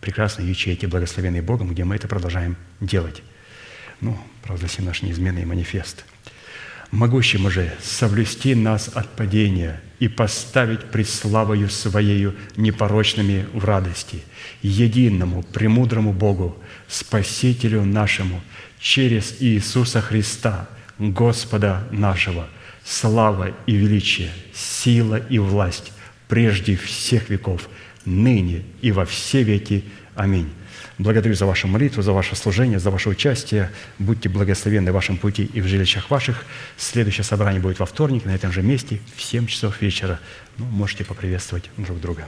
прекрасные 0.00 0.48
ячейки, 0.48 0.86
благословенные 0.86 1.42
Богом, 1.42 1.68
где 1.68 1.84
мы 1.84 1.96
это 1.96 2.08
продолжаем 2.08 2.56
делать. 2.80 3.22
Ну, 4.00 4.16
провозгласим 4.42 4.86
наш 4.86 5.02
неизменный 5.02 5.44
манифест– 5.44 6.06
могущим 6.90 7.46
уже 7.46 7.72
соблюсти 7.82 8.54
нас 8.54 8.90
от 8.94 9.08
падения 9.10 9.80
и 9.98 10.08
поставить 10.08 10.84
пред 10.90 11.08
славою 11.08 11.68
Своею 11.68 12.34
непорочными 12.56 13.46
в 13.52 13.64
радости, 13.64 14.22
единому, 14.62 15.42
премудрому 15.42 16.12
Богу, 16.12 16.56
Спасителю 16.90 17.84
нашему, 17.84 18.40
через 18.80 19.36
Иисуса 19.40 20.00
Христа, 20.00 20.68
Господа 20.98 21.86
нашего, 21.92 22.48
слава 22.84 23.54
и 23.66 23.76
величие, 23.76 24.30
сила 24.52 25.16
и 25.16 25.38
власть 25.38 25.92
прежде 26.28 26.76
всех 26.76 27.30
веков, 27.30 27.68
ныне 28.04 28.64
и 28.82 28.90
во 28.90 29.04
все 29.04 29.42
веки. 29.42 29.84
Аминь. 30.16 30.50
Благодарю 30.98 31.34
за 31.34 31.46
вашу 31.46 31.68
молитву, 31.68 32.02
за 32.02 32.12
ваше 32.12 32.36
служение, 32.36 32.78
за 32.78 32.90
ваше 32.90 33.08
участие. 33.08 33.70
Будьте 33.98 34.28
благословенны 34.28 34.90
в 34.90 34.94
вашем 34.94 35.16
пути 35.16 35.48
и 35.52 35.60
в 35.60 35.66
жилищах 35.66 36.10
ваших. 36.10 36.44
Следующее 36.76 37.24
собрание 37.24 37.60
будет 37.60 37.78
во 37.78 37.86
вторник 37.86 38.24
на 38.24 38.34
этом 38.34 38.52
же 38.52 38.62
месте 38.62 39.00
в 39.16 39.22
7 39.22 39.46
часов 39.46 39.80
вечера. 39.80 40.20
Ну, 40.58 40.64
можете 40.66 41.04
поприветствовать 41.04 41.70
друг 41.76 42.00
друга. 42.00 42.26